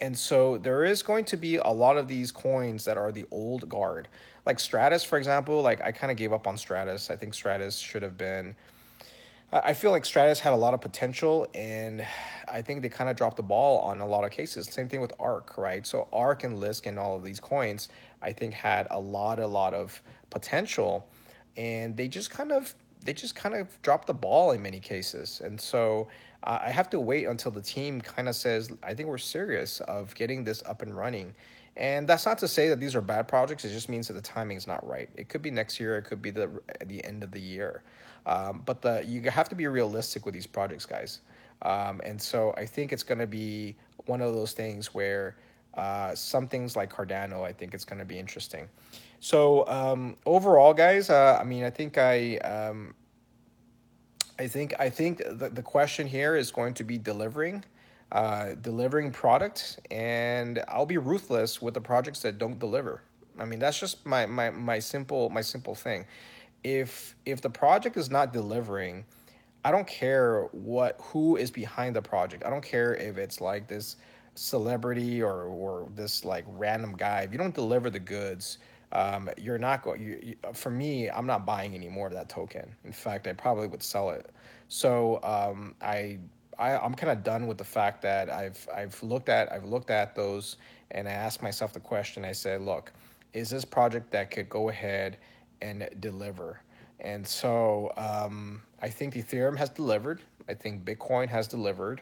and 0.00 0.16
so 0.16 0.58
there 0.58 0.84
is 0.84 1.02
going 1.02 1.24
to 1.26 1.36
be 1.36 1.56
a 1.56 1.68
lot 1.68 1.96
of 1.96 2.08
these 2.08 2.32
coins 2.32 2.84
that 2.84 2.96
are 2.96 3.12
the 3.12 3.26
old 3.30 3.68
guard, 3.68 4.08
like 4.46 4.56
Stratis, 4.56 5.04
for 5.04 5.18
example. 5.18 5.60
Like 5.62 5.80
I 5.82 5.92
kind 5.92 6.10
of 6.10 6.16
gave 6.16 6.32
up 6.32 6.46
on 6.46 6.56
Stratis. 6.56 7.10
I 7.10 7.16
think 7.16 7.34
Stratis 7.34 7.82
should 7.82 8.02
have 8.02 8.16
been. 8.16 8.56
I 9.52 9.74
feel 9.74 9.90
like 9.90 10.04
Stratis 10.04 10.38
had 10.38 10.52
a 10.52 10.56
lot 10.56 10.74
of 10.74 10.80
potential, 10.80 11.48
and 11.54 12.06
I 12.48 12.62
think 12.62 12.82
they 12.82 12.88
kind 12.88 13.10
of 13.10 13.16
dropped 13.16 13.36
the 13.36 13.42
ball 13.42 13.80
on 13.80 14.00
a 14.00 14.06
lot 14.06 14.24
of 14.24 14.30
cases. 14.30 14.68
Same 14.68 14.88
thing 14.88 15.00
with 15.00 15.12
Ark, 15.18 15.58
right? 15.58 15.84
So 15.84 16.06
Ark 16.12 16.44
and 16.44 16.58
Lisk 16.58 16.86
and 16.86 17.00
all 17.00 17.16
of 17.16 17.24
these 17.24 17.40
coins, 17.40 17.88
I 18.22 18.32
think 18.32 18.54
had 18.54 18.86
a 18.92 19.00
lot, 19.00 19.40
a 19.40 19.46
lot 19.46 19.74
of 19.74 20.00
potential, 20.30 21.08
and 21.56 21.96
they 21.96 22.06
just 22.06 22.30
kind 22.30 22.52
of 22.52 22.74
they 23.04 23.12
just 23.12 23.34
kind 23.34 23.54
of 23.54 23.80
dropped 23.82 24.06
the 24.06 24.14
ball 24.14 24.52
in 24.52 24.62
many 24.62 24.78
cases. 24.78 25.40
And 25.44 25.60
so 25.60 26.08
uh, 26.44 26.58
I 26.62 26.70
have 26.70 26.90
to 26.90 27.00
wait 27.00 27.26
until 27.26 27.50
the 27.50 27.62
team 27.62 28.00
kind 28.00 28.28
of 28.28 28.36
says, 28.36 28.70
I 28.82 28.94
think 28.94 29.08
we're 29.08 29.18
serious 29.18 29.80
of 29.80 30.14
getting 30.14 30.44
this 30.44 30.62
up 30.66 30.82
and 30.82 30.96
running. 30.96 31.34
And 31.76 32.08
that's 32.08 32.26
not 32.26 32.38
to 32.38 32.48
say 32.48 32.68
that 32.68 32.80
these 32.80 32.94
are 32.94 33.00
bad 33.00 33.28
projects. 33.28 33.64
It 33.64 33.70
just 33.70 33.88
means 33.88 34.08
that 34.08 34.14
the 34.14 34.20
timing 34.20 34.56
is 34.56 34.66
not 34.66 34.86
right. 34.86 35.08
It 35.16 35.28
could 35.28 35.42
be 35.42 35.50
next 35.50 35.78
year. 35.78 35.96
It 35.96 36.02
could 36.02 36.20
be 36.20 36.30
the 36.30 36.50
the 36.86 37.02
end 37.04 37.22
of 37.22 37.30
the 37.30 37.40
year. 37.40 37.82
Um, 38.26 38.62
but 38.66 38.82
the 38.82 39.02
you 39.06 39.22
have 39.30 39.48
to 39.48 39.54
be 39.54 39.66
realistic 39.66 40.26
with 40.26 40.34
these 40.34 40.46
projects, 40.46 40.84
guys. 40.84 41.20
Um, 41.62 42.00
and 42.04 42.20
so 42.20 42.54
I 42.56 42.66
think 42.66 42.92
it's 42.92 43.02
going 43.02 43.18
to 43.18 43.26
be 43.26 43.76
one 44.06 44.20
of 44.20 44.34
those 44.34 44.52
things 44.52 44.92
where 44.94 45.36
uh, 45.74 46.14
some 46.14 46.48
things 46.48 46.76
like 46.76 46.92
Cardano, 46.92 47.44
I 47.44 47.52
think 47.52 47.74
it's 47.74 47.84
going 47.84 47.98
to 47.98 48.04
be 48.04 48.18
interesting. 48.18 48.68
So 49.20 49.66
um, 49.68 50.16
overall, 50.26 50.74
guys, 50.74 51.10
uh, 51.10 51.38
I 51.40 51.44
mean, 51.44 51.64
I 51.64 51.70
think 51.70 51.98
I, 51.98 52.38
um, 52.38 52.94
I 54.40 54.48
think 54.48 54.72
I 54.78 54.88
think 54.88 55.18
the, 55.18 55.50
the 55.50 55.62
question 55.62 56.06
here 56.06 56.34
is 56.34 56.50
going 56.50 56.72
to 56.74 56.84
be 56.84 56.96
delivering, 56.96 57.62
uh, 58.10 58.54
delivering 58.62 59.10
product, 59.10 59.80
and 59.90 60.64
I'll 60.66 60.86
be 60.86 60.96
ruthless 60.96 61.60
with 61.60 61.74
the 61.74 61.80
projects 61.82 62.20
that 62.20 62.38
don't 62.38 62.58
deliver. 62.58 63.02
I 63.38 63.44
mean, 63.44 63.58
that's 63.58 63.78
just 63.78 64.06
my 64.06 64.24
my 64.24 64.48
my 64.48 64.78
simple 64.78 65.28
my 65.28 65.42
simple 65.42 65.74
thing. 65.74 66.06
If 66.64 67.16
if 67.26 67.42
the 67.42 67.50
project 67.50 67.98
is 67.98 68.10
not 68.10 68.32
delivering, 68.32 69.04
I 69.62 69.70
don't 69.72 69.86
care 69.86 70.44
what 70.52 70.96
who 71.02 71.36
is 71.36 71.50
behind 71.50 71.94
the 71.94 72.00
project. 72.00 72.42
I 72.46 72.48
don't 72.48 72.64
care 72.64 72.94
if 72.94 73.18
it's 73.18 73.42
like 73.42 73.68
this 73.68 73.96
celebrity 74.36 75.22
or 75.22 75.42
or 75.42 75.86
this 75.94 76.24
like 76.24 76.46
random 76.48 76.96
guy. 76.96 77.20
If 77.20 77.32
you 77.32 77.36
don't 77.36 77.54
deliver 77.54 77.90
the 77.90 78.00
goods 78.00 78.56
um, 78.92 79.30
you're 79.36 79.58
not 79.58 79.82
going. 79.82 80.02
You, 80.02 80.18
you, 80.22 80.36
for 80.52 80.70
me, 80.70 81.08
I'm 81.08 81.26
not 81.26 81.46
buying 81.46 81.74
any 81.74 81.88
more 81.88 82.06
of 82.06 82.12
that 82.14 82.28
token. 82.28 82.74
In 82.84 82.92
fact, 82.92 83.26
I 83.26 83.32
probably 83.32 83.68
would 83.68 83.82
sell 83.82 84.10
it. 84.10 84.30
So 84.68 85.20
um, 85.22 85.74
I, 85.80 86.18
I 86.58 86.76
I'm 86.76 86.94
kind 86.94 87.12
of 87.12 87.22
done 87.22 87.46
with 87.46 87.58
the 87.58 87.64
fact 87.64 88.02
that 88.02 88.30
I've 88.30 88.66
I've 88.74 89.00
looked 89.02 89.28
at 89.28 89.52
I've 89.52 89.64
looked 89.64 89.90
at 89.90 90.14
those 90.14 90.56
and 90.90 91.08
I 91.08 91.12
asked 91.12 91.42
myself 91.42 91.72
the 91.72 91.80
question. 91.80 92.24
I 92.24 92.32
said, 92.32 92.62
look, 92.62 92.92
is 93.32 93.50
this 93.50 93.64
project 93.64 94.10
that 94.10 94.30
could 94.30 94.48
go 94.48 94.68
ahead 94.68 95.18
and 95.62 95.88
deliver? 96.00 96.60
And 96.98 97.26
so 97.26 97.92
um, 97.96 98.62
I 98.82 98.88
think 98.88 99.14
Ethereum 99.14 99.56
has 99.56 99.70
delivered. 99.70 100.20
I 100.48 100.54
think 100.54 100.84
Bitcoin 100.84 101.28
has 101.28 101.46
delivered. 101.46 102.00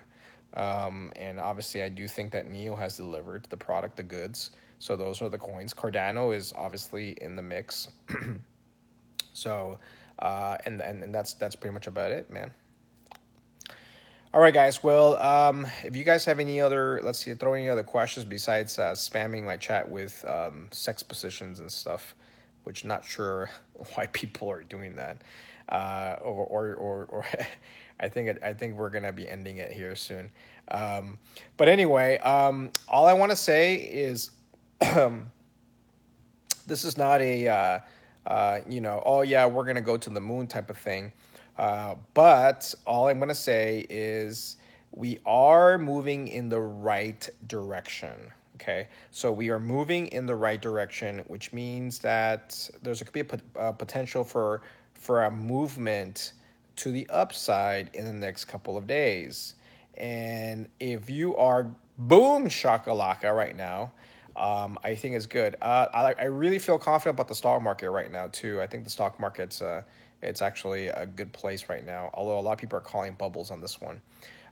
Um, 0.55 1.13
and 1.17 1.39
obviously, 1.39 1.83
I 1.83 1.89
do 1.91 2.09
think 2.09 2.33
that 2.33 2.51
Neo 2.51 2.75
has 2.75 2.97
delivered 2.97 3.47
the 3.51 3.57
product, 3.57 3.97
the 3.97 4.03
goods. 4.03 4.51
So 4.79 4.97
those 4.97 5.21
are 5.23 5.29
the 5.29 5.39
coins. 5.39 5.75
Cardano 5.75 6.35
is 6.35 6.53
obviously 6.57 7.17
in 7.21 7.37
the 7.37 7.43
mix. 7.43 7.89
so, 9.33 9.79
uh, 10.21 10.57
and, 10.67 10.81
and 10.81 11.03
and 11.03 11.15
that's 11.15 11.35
that's 11.35 11.57
pretty 11.57 11.75
much 11.75 11.87
about 11.87 12.13
it, 12.13 12.31
man. 12.31 12.51
All 14.35 14.43
right, 14.43 14.53
guys. 14.53 14.83
Well, 14.83 15.17
um, 15.17 15.67
if 15.83 15.97
you 15.97 16.05
guys 16.05 16.25
have 16.27 16.39
any 16.39 16.61
other, 16.61 17.01
let's 17.03 17.19
see, 17.19 17.33
throw 17.35 17.55
any 17.55 17.69
other 17.71 17.83
questions 17.83 18.27
besides 18.27 18.79
uh, 18.79 18.93
spamming 18.93 19.43
my 19.43 19.57
chat 19.57 19.89
with 19.89 20.23
um, 20.29 20.69
sex 20.71 21.03
positions 21.03 21.61
and 21.61 21.73
stuff, 21.73 22.15
which 22.65 22.85
not 22.85 23.05
sure 23.05 23.51
why 23.95 24.07
people 24.09 24.51
are 24.51 24.63
doing 24.63 24.95
that, 24.97 25.23
uh, 25.71 26.17
or 26.23 26.45
or 26.47 26.75
or, 26.75 27.05
or 27.07 27.27
I 28.01 28.09
think 28.09 28.29
it, 28.29 28.43
I 28.45 28.53
think 28.53 28.77
we're 28.77 28.91
gonna 28.91 29.13
be 29.13 29.29
ending 29.29 29.57
it 29.57 29.73
here 29.73 29.97
soon. 29.97 30.31
Um, 30.71 31.19
but 31.57 31.69
anyway, 31.69 32.19
um, 32.19 32.71
all 32.87 33.07
I 33.07 33.15
want 33.15 33.31
to 33.31 33.37
say 33.37 33.77
is 33.77 34.31
this 36.67 36.85
is 36.85 36.97
not 36.97 37.21
a, 37.21 37.49
uh, 37.49 37.79
uh, 38.27 38.61
you 38.69 38.81
know, 38.81 39.03
oh 39.05 39.23
yeah, 39.23 39.47
we're 39.47 39.65
gonna 39.65 39.81
go 39.81 39.97
to 39.97 40.11
the 40.11 40.21
moon 40.21 40.47
type 40.47 40.71
of 40.71 40.79
thing. 40.79 41.13
Uh, 41.57 41.97
but 42.15 42.75
all 42.87 43.09
I'm 43.09 43.19
gonna 43.19 43.35
say 43.35 43.87
is 43.91 44.57
we 44.93 45.19
are 45.27 45.79
moving 45.79 46.29
in 46.29 46.49
the 46.49 46.61
right 46.61 47.29
direction. 47.47 48.15
Okay, 48.57 48.89
so 49.13 49.31
we 49.31 49.51
are 49.51 49.61
moving 49.61 50.09
in 50.09 50.27
the 50.27 50.35
right 50.35 50.61
direction, 50.61 51.23
which 51.29 51.53
means 51.53 52.01
that 52.01 52.69
there's 52.83 53.03
could 53.03 53.13
be 53.13 53.21
a, 53.21 53.69
a 53.69 53.73
potential 53.73 54.25
for 54.25 54.63
for 54.95 55.25
a 55.25 55.31
movement 55.31 56.33
to 56.77 56.93
the 56.93 57.09
upside 57.11 57.91
in 57.95 58.05
the 58.05 58.13
next 58.13 58.45
couple 58.47 58.77
of 58.77 58.87
days. 58.87 59.55
And 59.97 60.69
if 60.79 61.11
you 61.11 61.37
are 61.37 61.71
boom 61.99 62.49
shakalaka 62.49 63.35
right 63.35 63.57
now, 63.57 63.93
um, 64.39 64.79
I 64.85 64.95
think 64.95 65.15
is 65.17 65.27
good. 65.27 65.57
Uh, 65.61 65.87
I, 65.93 66.15
I 66.19 66.25
really 66.25 66.59
feel 66.59 66.79
confident 66.79 67.17
about 67.17 67.29
the 67.29 67.35
stock 67.35 67.61
market 67.61 67.91
right 67.91 68.11
now 68.11 68.29
too. 68.29 68.61
I 68.63 68.67
think 68.67 68.85
the 68.85 68.91
stock 68.91 69.19
market's 69.19 69.61
uh, 69.61 69.83
it's 70.23 70.43
actually 70.43 70.89
a 70.89 71.07
good 71.07 71.33
place 71.33 71.69
right 71.69 71.85
now. 71.85 72.11
Although 72.15 72.39
a 72.39 72.43
lot 72.43 72.53
of 72.53 72.59
people 72.59 72.79
are 72.79 72.83
calling 72.83 73.15
bubbles 73.15 73.51
on 73.51 73.61
this 73.61 73.81
one. 73.81 74.01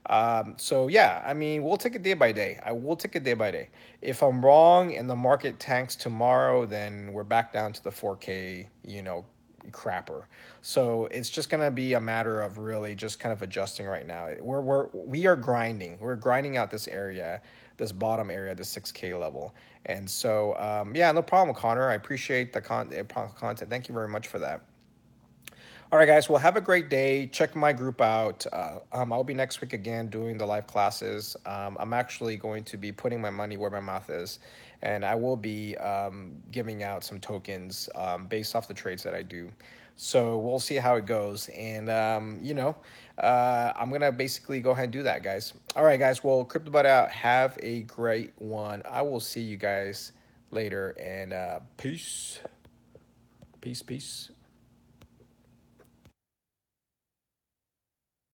Um, 0.09 0.55
so 0.57 0.87
yeah, 0.87 1.23
I 1.25 1.33
mean, 1.33 1.63
we'll 1.63 1.77
take 1.77 1.95
it 1.95 2.03
day 2.03 2.13
by 2.13 2.31
day. 2.31 2.59
I 2.65 2.71
will 2.71 2.95
take 2.95 3.15
it 3.15 3.23
day 3.23 3.33
by 3.33 3.51
day. 3.51 3.69
If 4.01 4.21
I'm 4.21 4.43
wrong 4.43 4.95
and 4.95 5.09
the 5.09 5.15
market 5.15 5.59
tanks 5.59 5.95
tomorrow, 5.95 6.65
then 6.65 7.11
we're 7.11 7.23
back 7.23 7.51
down 7.51 7.73
to 7.73 7.83
the 7.83 7.89
4K, 7.89 8.67
you 8.85 9.01
know, 9.01 9.25
crapper. 9.71 10.23
So 10.61 11.07
it's 11.07 11.29
just 11.29 11.49
gonna 11.49 11.71
be 11.71 11.93
a 11.93 11.99
matter 11.99 12.41
of 12.41 12.57
really 12.57 12.95
just 12.95 13.19
kind 13.19 13.33
of 13.33 13.41
adjusting 13.41 13.85
right 13.85 14.07
now. 14.07 14.29
We're 14.39 14.61
we're 14.61 14.87
we 14.93 15.25
are 15.25 15.35
grinding. 15.35 15.97
We're 15.99 16.15
grinding 16.15 16.55
out 16.55 16.71
this 16.71 16.87
area 16.87 17.41
this 17.77 17.91
bottom 17.91 18.29
area, 18.29 18.53
the 18.55 18.63
6K 18.63 19.19
level. 19.19 19.53
And 19.87 20.09
so, 20.09 20.55
um, 20.57 20.95
yeah, 20.95 21.11
no 21.11 21.21
problem, 21.21 21.55
Connor. 21.55 21.89
I 21.89 21.95
appreciate 21.95 22.53
the 22.53 22.61
con- 22.61 22.91
eh, 22.93 23.03
content. 23.03 23.69
Thank 23.69 23.87
you 23.87 23.93
very 23.93 24.09
much 24.09 24.27
for 24.27 24.39
that. 24.39 24.61
All 25.89 25.97
right, 25.97 26.05
guys. 26.05 26.27
Well, 26.27 26.37
have 26.39 26.57
a 26.57 26.61
great 26.61 26.89
day. 26.89 27.27
Check 27.27 27.55
my 27.55 27.71
group 27.71 28.01
out. 28.01 28.45
Uh, 28.51 28.79
um, 28.91 29.13
I'll 29.13 29.23
be 29.23 29.33
next 29.33 29.61
week 29.61 29.71
again 29.71 30.07
doing 30.07 30.37
the 30.37 30.45
live 30.45 30.67
classes. 30.67 31.37
Um, 31.45 31.77
I'm 31.79 31.93
actually 31.93 32.35
going 32.35 32.65
to 32.65 32.75
be 32.75 32.91
putting 32.91 33.21
my 33.21 33.29
money 33.29 33.55
where 33.55 33.69
my 33.69 33.79
mouth 33.79 34.09
is, 34.09 34.39
and 34.81 35.05
I 35.05 35.15
will 35.15 35.37
be 35.37 35.77
um, 35.77 36.33
giving 36.51 36.83
out 36.83 37.05
some 37.05 37.21
tokens 37.21 37.87
um, 37.95 38.27
based 38.27 38.53
off 38.53 38.67
the 38.67 38.73
trades 38.73 39.01
that 39.03 39.15
I 39.15 39.21
do. 39.21 39.49
So 39.95 40.37
we'll 40.39 40.59
see 40.59 40.75
how 40.75 40.95
it 40.95 41.05
goes. 41.05 41.47
And, 41.55 41.89
um, 41.89 42.37
you 42.41 42.53
know, 42.53 42.75
uh, 43.17 43.73
I'm 43.75 43.89
going 43.89 44.01
to 44.01 44.11
basically 44.11 44.59
go 44.59 44.71
ahead 44.71 44.85
and 44.85 44.93
do 44.93 45.03
that, 45.03 45.23
guys. 45.23 45.53
All 45.75 45.83
right, 45.83 45.99
guys. 45.99 46.23
Well, 46.23 46.45
Crypto 46.45 46.71
out. 46.85 47.09
Have 47.11 47.57
a 47.61 47.81
great 47.81 48.33
one. 48.37 48.83
I 48.89 49.01
will 49.01 49.19
see 49.19 49.41
you 49.41 49.57
guys 49.57 50.11
later. 50.51 50.95
And 50.99 51.33
uh, 51.33 51.59
peace. 51.77 52.39
Peace, 53.61 53.81
peace. 53.81 54.29